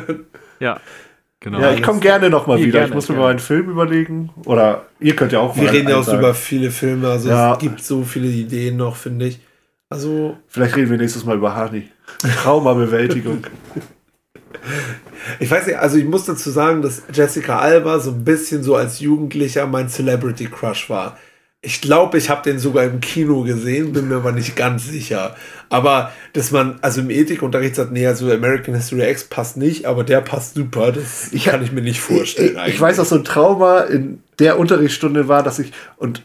[0.60, 0.80] ja.
[1.40, 1.60] Genau.
[1.60, 2.72] Ja, ich komme gerne noch mal wieder.
[2.72, 3.24] Gerne, ich muss mir gerne.
[3.24, 4.30] mal einen Film überlegen.
[4.44, 7.08] Oder ihr könnt ja auch Wir reden ja auch über viele Filme.
[7.08, 7.52] Also ja.
[7.52, 9.40] es gibt so viele Ideen noch, finde ich.
[9.88, 10.36] Also.
[10.48, 11.90] Vielleicht reden wir nächstes Mal über Hani.
[12.42, 13.44] Traumabewältigung.
[15.40, 18.76] Ich weiß nicht, also ich muss dazu sagen, dass Jessica Alba so ein bisschen so
[18.76, 21.18] als Jugendlicher mein Celebrity Crush war.
[21.60, 25.34] Ich glaube, ich habe den sogar im Kino gesehen, bin mir aber nicht ganz sicher.
[25.70, 30.04] Aber dass man, also im Ethikunterricht sagt, nee, also American History X passt nicht, aber
[30.04, 32.46] der passt super, das Ich- kann ich mir nicht vorstellen.
[32.48, 32.80] Ich, ich eigentlich.
[32.80, 36.22] weiß, dass so ein Trauma in der Unterrichtsstunde war, dass ich und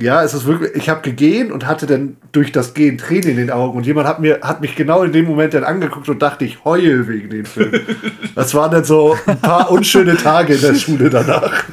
[0.00, 3.36] ja, es ist wirklich, ich habe gegehen und hatte dann durch das Gehen Tränen in
[3.36, 6.20] den Augen und jemand hat mir hat mich genau in dem Moment dann angeguckt und
[6.22, 7.72] dachte, ich heul wegen dem Film.
[8.34, 11.64] Das waren dann so ein paar unschöne Tage in der Schule danach.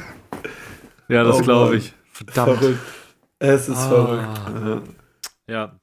[1.08, 1.94] Ja, das Oh glaube ich.
[2.12, 2.58] Verdammt.
[2.58, 2.78] verrückt.
[3.38, 3.88] Es ist Ah.
[3.88, 4.88] verrückt.
[5.48, 5.76] Ja.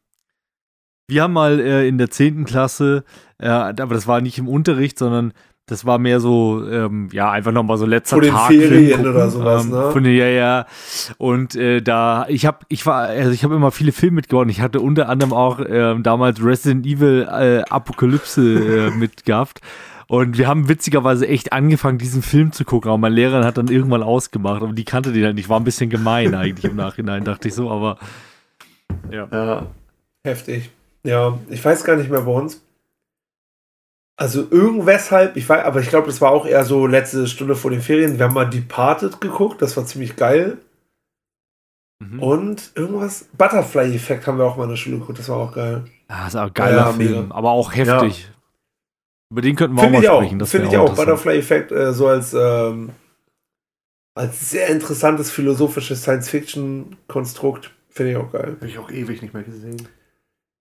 [1.09, 2.45] Wir haben mal äh, in der 10.
[2.45, 3.03] Klasse,
[3.39, 5.33] äh, aber das war nicht im Unterricht, sondern
[5.67, 8.47] das war mehr so, ähm, ja, einfach nochmal so letzter Vor den Tag.
[8.47, 9.91] Ferien gucken, oder sowas, ähm, ne?
[9.91, 10.65] Von den, ja, ja.
[11.17, 14.47] Und äh, da, ich habe, ich war, also ich habe immer viele Filme mitgebracht.
[14.49, 19.59] Ich hatte unter anderem auch ähm, damals Resident Evil äh, Apokalypse äh, mitgehabt.
[20.07, 22.89] Und wir haben witzigerweise echt angefangen, diesen Film zu gucken.
[22.89, 24.61] Aber mein Lehrer hat dann irgendwann ausgemacht.
[24.63, 25.49] Aber die kannte den halt nicht.
[25.49, 27.69] War ein bisschen gemein eigentlich im Nachhinein, dachte ich so.
[27.69, 27.97] Aber
[29.11, 29.27] ja.
[29.29, 29.65] Ja.
[30.23, 30.71] Heftig.
[31.03, 32.61] Ja, ich weiß gar nicht mehr bei uns.
[34.19, 37.69] Also irgendweshalb, ich weiß, aber ich glaube, das war auch eher so letzte Stunde vor
[37.69, 38.17] den Ferien.
[38.17, 40.57] Wir haben mal Departed geguckt, das war ziemlich geil.
[41.99, 42.21] Mhm.
[42.21, 45.85] Und irgendwas, Butterfly-Effekt haben wir auch mal in der Schule geguckt, das war auch geil.
[46.07, 47.35] Ah, ist auch ein geiler Ja, Film, mega.
[47.35, 48.31] aber auch heftig.
[49.29, 50.39] Über den könnten wir Finde auch ich mal sprechen.
[50.39, 50.95] Das finde ich auch.
[50.95, 52.89] Butterfly-Effekt äh, so als, ähm,
[54.15, 58.55] als sehr interessantes philosophisches Science-Fiction-Konstrukt, finde ich auch geil.
[58.55, 59.87] Habe ich auch ewig nicht mehr gesehen.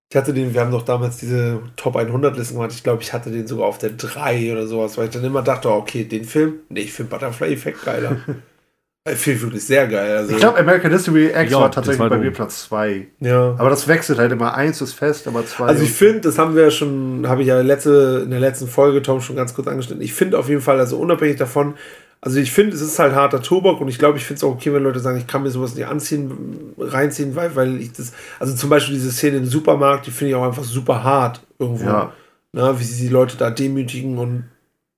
[0.09, 2.71] Ich hatte den, wir haben doch damals diese Top 100 Listen gemacht.
[2.73, 5.43] Ich glaube, ich hatte den sogar auf der 3 oder sowas, weil ich dann immer
[5.43, 8.19] dachte, oh, okay, den Film, nee, ich finde Butterfly Effekt geiler.
[9.09, 10.17] ich finde wirklich sehr geil.
[10.17, 13.09] Also, Ich glaube, American History X Ja, war tatsächlich war bei mir Platz 2.
[13.19, 13.57] ja.
[13.59, 14.55] Aber das wechselt halt immer.
[14.55, 15.67] Eins ist fest, aber zwei.
[15.67, 18.69] Also ich finde, das haben wir ja schon, habe ich ja letzte, in der letzten
[18.69, 20.03] Folge, Tom, schon ganz kurz angeschnitten.
[20.05, 21.75] Ich finde auf jeden Fall, also unabhängig davon,
[22.21, 24.55] also ich finde, es ist halt harter Tobak und ich glaube, ich finde es auch
[24.55, 28.13] okay, wenn Leute sagen, ich kann mir sowas nicht anziehen, reinziehen, weil, weil ich das,
[28.41, 31.87] also zum Beispiel diese Szene im Supermarkt, die finde ich auch einfach super hart irgendwo.
[31.87, 32.13] Ja.
[32.53, 34.45] Ne, wie sie die Leute da demütigen und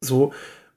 [0.00, 0.32] so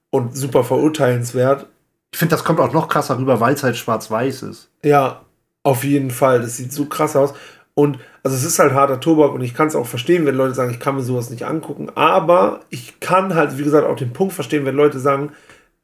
[0.10, 1.68] und super verurteilenswert.
[2.12, 4.70] Ich finde, das kommt auch noch krasser rüber, weil es halt schwarz-weiß ist.
[4.84, 5.22] Ja,
[5.64, 6.42] auf jeden Fall.
[6.42, 7.34] Das sieht so krass aus.
[7.74, 10.54] Und also es ist halt harter Tobak und ich kann es auch verstehen, wenn Leute
[10.54, 11.90] sagen, ich kann mir sowas nicht angucken.
[11.96, 15.32] Aber ich kann halt, wie gesagt, auch den Punkt verstehen, wenn Leute sagen,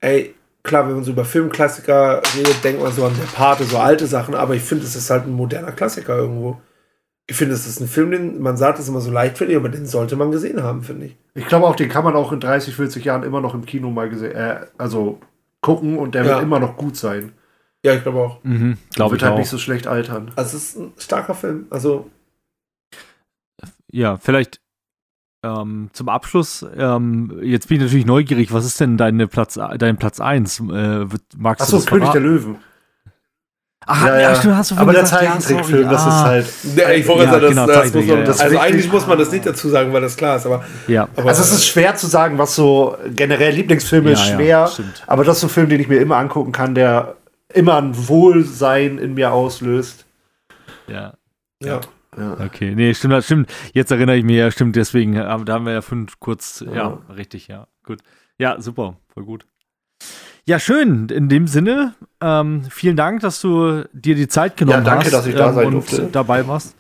[0.01, 0.35] ey,
[0.68, 4.06] klar, wenn man so über Filmklassiker redet, denkt man so an der Pate, so alte
[4.06, 6.61] Sachen, aber ich finde, es ist halt ein moderner Klassiker irgendwo.
[7.30, 9.85] Ich finde, es ist ein Film, den man sagt, es immer so leichtfertig, aber den
[9.85, 11.18] sollte man gesehen haben, finde ich.
[11.34, 13.89] Ich glaube auch, den kann man auch in 30, 40 Jahren immer noch im Kino
[13.89, 15.19] mal gesehen, äh, also
[15.61, 16.30] gucken und der Ja.
[16.35, 17.34] wird immer noch gut sein.
[17.84, 18.44] Ja, ich glaube auch.
[18.44, 19.38] Mhm, Der glaube wird ich halt auch.
[19.39, 20.31] nicht so schlecht altern.
[20.35, 21.68] Also es ist ein starker Film.
[21.69, 22.10] Also
[23.91, 24.60] Ja, vielleicht
[25.47, 29.97] ähm, zum Abschluss, ähm, jetzt bin ich natürlich neugierig, was ist denn deine Platz, dein
[29.97, 30.59] Platz 1?
[30.71, 31.05] Äh,
[31.37, 32.21] magst Achso, du das König der?
[32.21, 32.57] Löwen.
[33.89, 36.45] Ach, ja, stimmt, hast du Aber der ja, Zeichentrickfilm, das ist Ah, halt.
[36.75, 38.23] Ja, ich wollte Ja, sagen, das, genau, das muss man, ja.
[38.25, 41.07] Das also eigentlich muss man das nicht dazu sagen, weil das klar ist, aber, Ja,
[41.15, 44.91] aber Also es ist schwer zu sagen, was so generell Lieblingsfilme ist Ja, ja, schwer.
[45.07, 47.15] aber das ist so ein Film, den ich mir immer angucken kann, der
[47.53, 50.05] immer ein Wohlsein in mir auslöst.
[50.87, 51.13] ja.
[51.63, 51.79] ja.
[52.18, 52.38] Ja.
[52.44, 53.52] Okay, nee, stimmt, das stimmt.
[53.73, 56.73] Jetzt erinnere ich mich ja, stimmt, deswegen, aber da haben wir ja fünf kurz, ja,
[56.73, 56.99] Ja.
[57.15, 57.99] richtig, ja, gut.
[58.39, 59.45] Ja, super, voll gut.
[60.45, 64.91] Ja, schön, in dem Sinne, ähm, vielen Dank, dass du dir die Zeit genommen Ja,
[64.91, 65.14] danke, hast.
[65.14, 66.10] dass ich da ähm, sein und durfte.
[66.11, 66.76] dabei warst.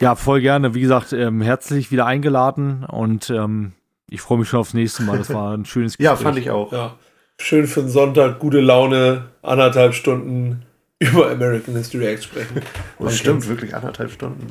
[0.00, 0.74] Ja, voll gerne.
[0.74, 3.72] Wie gesagt, ähm, herzlich wieder eingeladen und ähm,
[4.08, 5.18] ich freue mich schon aufs nächste Mal.
[5.18, 6.04] Das war ein schönes Gespräch.
[6.04, 6.72] ja, fand ich auch.
[6.72, 6.94] ja.
[7.40, 10.62] Schön für einen Sonntag, gute Laune, anderthalb Stunden
[11.02, 12.62] über American History X sprechen.
[12.98, 14.46] Das stimmt, wirklich anderthalb Stunden.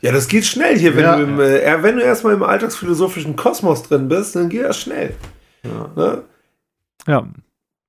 [0.00, 1.16] Ja, das geht schnell hier, wenn Ja.
[1.16, 5.14] du im, äh, wenn du erstmal im alltagsphilosophischen Kosmos drin bist, dann geht das schnell.
[5.64, 5.90] Ja.
[5.94, 6.22] Ne?
[7.06, 7.26] Ja,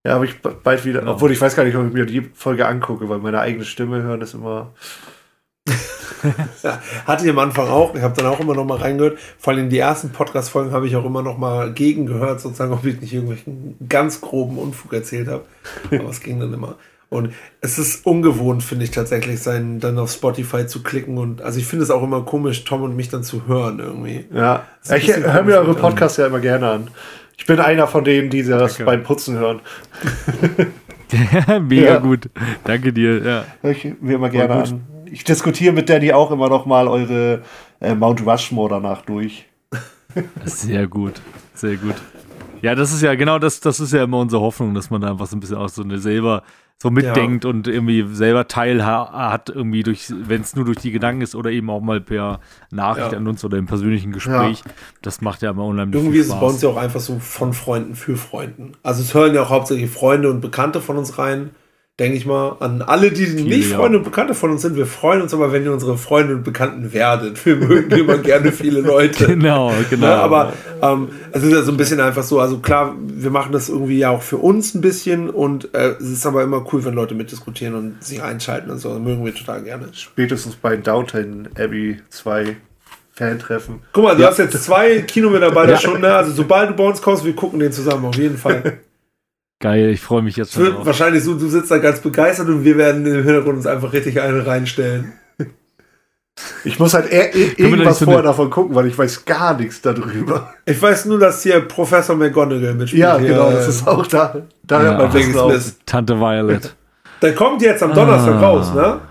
[0.06, 1.14] Ja, aber ich bald wieder, Genau.
[1.14, 4.02] obwohl ich weiß gar nicht, ob ich mir die Folge angucke, weil meine eigene Stimme
[4.04, 4.74] hören ist immer.
[6.64, 7.94] Ja, hatte ich am Anfang auch.
[7.96, 9.20] Ich habe dann auch immer noch mal reingehört.
[9.38, 13.02] Vor allem die ersten Podcast-Folgen habe ich auch immer noch mal gegengehört, sozusagen, ob ich
[13.02, 15.44] nicht irgendwelchen ganz groben Unfug erzählt habe.
[15.92, 16.76] Aber es ging dann immer.
[17.14, 21.18] Und es ist ungewohnt, finde ich tatsächlich, sein dann auf Spotify zu klicken.
[21.18, 24.26] Und also ich finde es auch immer komisch, Tom und mich dann zu hören irgendwie.
[24.34, 24.64] Ja,
[24.95, 25.76] ich höre mir eure.
[25.76, 26.88] Podcasts ja immer gerne an.
[27.38, 28.85] Ich bin einer von denen, die das Danke.
[28.85, 29.61] beim Putzen hören.
[31.61, 31.99] mega Ja.
[31.99, 32.30] gut.
[32.64, 33.23] Danke dir.
[33.23, 33.45] Ja.
[33.61, 34.84] Hör ich mir immer gerne an.
[35.06, 37.44] Ich diskutiere mit Danny auch immer noch mal eure
[37.81, 39.45] äh, Mount Rushmore danach durch.
[40.45, 41.22] Sehr gut.
[41.53, 41.95] Sehr gut.
[42.61, 45.11] Ja, das ist ja genau das, das ist ja immer unsere Hoffnung, dass man da
[45.11, 46.44] einfach so ein bisschen auch so eine selber
[46.84, 47.50] so mitdenkt ja.
[47.50, 51.50] und irgendwie selber Teil hat, irgendwie durch, wenn es nur durch die Gedanken ist oder
[51.50, 52.42] eben auch mal per
[52.72, 53.18] Nachricht ja.
[53.18, 54.62] an uns oder im persönlichen Gespräch.
[54.66, 54.72] Ja.
[55.02, 57.54] Das macht ja immer unheimlich Irgendwie ist es bei uns ja auch einfach so von
[57.54, 58.74] Freunden für Freunden.
[58.84, 61.52] Also es hören ja auch hauptsächlich Freunde und Bekannte von uns rein
[61.99, 64.76] denke ich mal, an alle, die Viele, nicht Freunde und Bekannte von uns sind.
[64.76, 67.45] Wir freuen uns aber, wenn ihr unsere Freunde und Bekannten werdet.
[67.45, 69.28] Wir mögen immer gerne viele Leute.
[69.34, 70.07] Genau, genau.
[70.07, 73.52] Ja, aber ähm, es ist ja so ein bisschen einfach so, also klar, wir machen
[73.52, 76.86] das irgendwie ja auch für uns ein bisschen und äh, es ist aber immer cool,
[76.86, 78.90] wenn Leute mitdiskutieren und sich einschalten und so.
[78.90, 79.88] Das mögen wir total gerne.
[79.91, 82.56] Spätestens bei Downton Abbey 2
[83.11, 83.82] Fan-Treffen.
[83.91, 84.30] Guck mal, du ja.
[84.30, 85.80] hast jetzt zwei Kinomitarbeiter ja.
[85.80, 86.14] schon, ne?
[86.14, 88.80] Also sobald du bei uns kommst, wir gucken den zusammen, auf jeden Fall.
[89.64, 90.65] Geil, ich freue mich jetzt schon.
[90.65, 90.85] Drauf.
[90.85, 94.19] Wahrscheinlich so, du sitzt da ganz begeistert und wir werden im Hintergrund uns einfach richtig
[94.19, 95.14] eine reinstellen.
[96.65, 100.52] Ich muss halt eher, irgendwas so vorher davon gucken, weil ich weiß gar nichts darüber.
[100.65, 103.03] Ich weiß nur, dass hier Professor McGonagall mitspielt.
[103.03, 104.41] Ja, genau, das ist auch da.
[104.64, 106.76] Da ja, hört man Wissen Tante Violet.
[107.22, 108.49] Der kommt jetzt am Donnerstag ah.
[108.49, 109.02] raus, ne?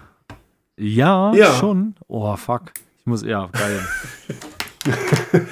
[0.77, 1.95] Ja, ja, schon.
[2.09, 2.73] Oh, fuck.
[2.99, 3.81] Ich muss, ja, geil.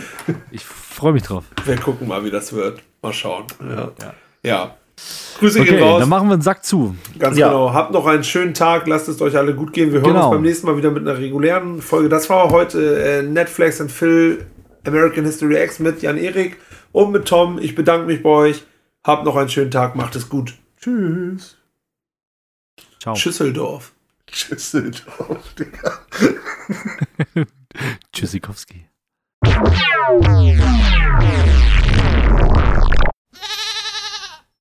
[0.50, 1.44] ich freue mich drauf.
[1.64, 2.82] Wir gucken mal, wie das wird.
[3.00, 3.44] Mal schauen.
[3.60, 3.92] Ja.
[4.02, 4.14] ja.
[4.42, 4.74] ja.
[5.40, 6.00] Grüße okay, gehen raus.
[6.00, 6.94] Dann machen wir einen Sack zu.
[7.18, 7.48] Ganz ja.
[7.48, 7.72] genau.
[7.72, 8.86] Habt noch einen schönen Tag.
[8.86, 9.92] Lasst es euch alle gut gehen.
[9.92, 10.26] Wir hören genau.
[10.26, 12.10] uns beim nächsten Mal wieder mit einer regulären Folge.
[12.10, 14.44] Das war heute äh, Netflix und Phil
[14.86, 16.58] American History X mit Jan Erik
[16.92, 17.58] und mit Tom.
[17.58, 18.64] Ich bedanke mich bei euch.
[19.02, 19.96] Habt noch einen schönen Tag.
[19.96, 20.54] Macht es gut.
[20.78, 21.56] Tschüss.
[23.00, 23.14] Ciao.
[23.14, 23.92] Schüsseldorf.
[24.30, 26.00] Schüsseldorf, Digga.
[28.12, 28.86] Tschüssikowski.